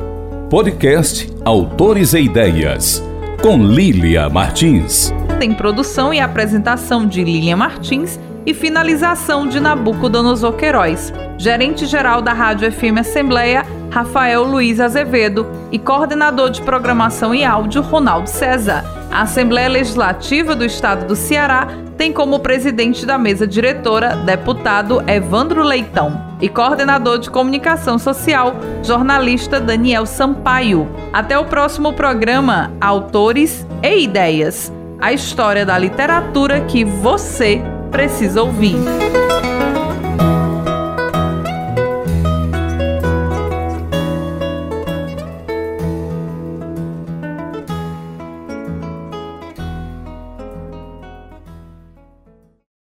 podcast 0.48 1.28
Autores 1.44 2.14
e 2.14 2.20
Ideias. 2.20 3.02
com 3.42 3.56
Lília 3.56 4.28
Martins. 4.28 5.14
Tem 5.38 5.54
produção 5.54 6.12
e 6.12 6.20
apresentação 6.20 7.06
de 7.06 7.24
Lília 7.24 7.56
Martins 7.56 8.20
e 8.50 8.54
finalização 8.54 9.46
de 9.46 9.60
Nabucodonosor 9.60 10.54
Queiroz. 10.54 11.12
Gerente-geral 11.38 12.20
da 12.20 12.32
Rádio 12.32 12.70
FM 12.70 12.98
Assembleia, 12.98 13.64
Rafael 13.90 14.42
Luiz 14.42 14.80
Azevedo 14.80 15.46
e 15.70 15.78
coordenador 15.78 16.50
de 16.50 16.60
programação 16.60 17.32
e 17.32 17.44
áudio, 17.44 17.80
Ronaldo 17.80 18.28
César. 18.28 18.84
A 19.08 19.22
Assembleia 19.22 19.68
Legislativa 19.68 20.56
do 20.56 20.64
Estado 20.64 21.06
do 21.06 21.14
Ceará 21.14 21.68
tem 21.96 22.12
como 22.12 22.40
presidente 22.40 23.06
da 23.06 23.16
mesa 23.16 23.46
diretora 23.46 24.16
deputado 24.16 25.00
Evandro 25.08 25.62
Leitão 25.62 26.20
e 26.40 26.48
coordenador 26.48 27.18
de 27.18 27.30
comunicação 27.30 27.98
social, 27.98 28.56
jornalista 28.82 29.60
Daniel 29.60 30.06
Sampaio. 30.06 30.88
Até 31.12 31.38
o 31.38 31.44
próximo 31.44 31.92
programa 31.92 32.72
Autores 32.80 33.64
e 33.82 34.02
Ideias 34.02 34.72
a 35.00 35.14
história 35.14 35.64
da 35.64 35.78
literatura 35.78 36.60
que 36.60 36.84
você 36.84 37.62
precisa 37.90 38.42
ouvir. 38.42 38.76